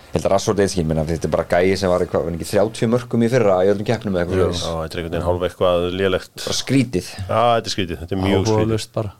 ég 0.10 0.16
held 0.18 0.26
að 0.26 0.32
Rashford 0.34 0.60
eitthvað 0.64 0.88
minna 0.89 1.06
þetta 1.10 1.28
er 1.30 1.34
bara 1.36 1.47
gæi 1.50 1.78
sem 1.78 1.89
var 1.91 2.04
eitthvað, 2.06 2.26
var 2.28 2.36
ekki 2.38 2.47
30 2.50 2.91
mörgum 2.93 3.24
í 3.26 3.30
fyrra 3.30 3.58
í 3.66 3.72
öllum 3.72 3.88
keppnum 3.88 4.16
eða 4.18 4.26
eitthvað 4.26 4.39
Já, 4.60 4.74
þetta 4.84 4.97
er 4.97 5.02
einhvern 5.02 5.16
veginn 5.16 5.28
hálfa 5.28 5.50
eitthvað 5.50 5.88
lélegt. 6.00 6.34
Bara 6.43 6.58
skrítið. 6.60 7.10
Já, 7.20 7.41
þetta 7.56 7.72
er 7.72 7.76
skrítið, 7.76 8.00
þetta 8.04 8.16
er 8.18 8.22
mjög 8.24 8.39
skrítið. 8.39 8.56
Áhugaðlust 8.56 8.93
bara. 8.97 9.16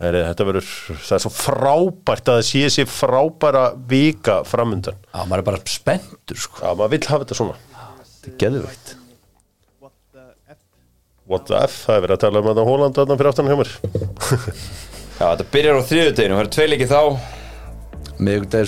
Herri, 0.00 0.20
Þetta 0.24 0.44
verður, 0.48 0.68
það 1.04 1.16
er 1.18 1.22
svo 1.26 1.32
frábært 1.36 2.30
að 2.32 2.38
það 2.38 2.46
sé 2.48 2.62
sér 2.72 2.88
frábæra 2.88 3.64
vika 3.90 4.38
framundan. 4.48 4.96
Já, 5.12 5.20
maður 5.28 5.42
er 5.42 5.48
bara 5.50 5.60
spenntur 5.68 6.40
sko. 6.40 6.62
Já, 6.62 6.70
maður 6.72 6.94
vill 6.94 7.02
hafa 7.10 7.26
þetta 7.26 7.36
svona. 7.36 7.58
Þetta 8.14 8.30
er 8.30 8.38
geðveikt 8.40 8.94
What 11.30 11.46
the 11.46 11.60
F, 11.62 11.84
það 11.86 11.94
er 11.96 12.00
verið 12.02 12.16
að 12.16 12.22
tala 12.24 12.40
um 12.40 12.46
þetta 12.48 12.62
Hóland 12.66 12.96
þarna 12.96 13.16
fyrir 13.20 13.28
aftan 13.30 13.48
hjá 13.50 13.58
mér. 13.60 13.68
Já, 15.20 15.26
þetta 15.28 15.44
byrjar 15.52 15.76
á 15.78 15.82
þriðudeginu, 15.86 16.34
það 16.34 16.42
eru 16.42 16.50
tvei 16.56 16.66
leikið 16.72 16.90
þá. 16.90 17.02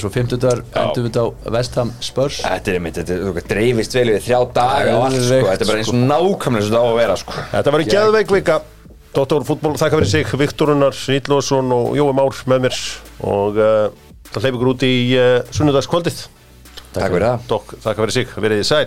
Svo 0.01 0.11
50 0.15 0.41
dagar 0.41 0.63
endum 0.81 1.09
við 1.09 1.19
á 1.19 1.27
Vestham 1.57 1.91
Spurs. 1.99 2.39
Þetta 2.45 2.71
er 2.71 2.79
einmitt, 2.79 3.01
þetta 3.01 3.17
er, 3.19 3.41
dreifist 3.51 3.97
vel 3.99 4.07
við 4.13 4.23
þrjá 4.29 4.39
daga 4.55 4.95
og 4.95 5.07
allt, 5.09 5.19
sko. 5.27 5.41
Þetta 5.49 5.67
er 5.67 5.71
bara 5.73 5.83
eins 5.83 5.91
og 5.91 5.99
nákvæmlega 6.13 6.69
svo 6.69 6.71
þetta 6.71 6.87
á 6.87 6.87
að 6.87 6.99
vera, 7.01 7.17
sko. 7.25 7.37
Þetta 7.51 7.75
var 7.75 7.83
í 7.83 7.89
geðveik 7.91 8.35
vika. 8.37 8.59
Dóttor 9.13 9.47
fútból, 9.49 9.75
þakka 9.83 9.99
fyrir 9.99 10.13
sig. 10.13 10.35
Viktorunar, 10.41 11.01
Nýtlósson 11.13 11.75
og 11.75 11.97
Jói 11.99 12.13
Már 12.17 12.45
með 12.49 12.69
mér. 12.69 12.83
Og 13.27 13.59
uh, 13.59 13.89
það 14.31 14.47
hleyp 14.47 14.61
ykkur 14.61 14.71
út 14.77 14.87
í 14.87 14.95
uh, 15.19 15.33
sunnudagskvöldið. 15.51 16.23
Takk 16.95 17.11
fyrir 17.11 17.27
það. 17.27 17.75
Þakka 17.75 17.99
fyrir 18.05 18.17
sig, 18.21 18.39
verið 18.39 18.63
þið 18.63 18.71
sæl 18.71 18.87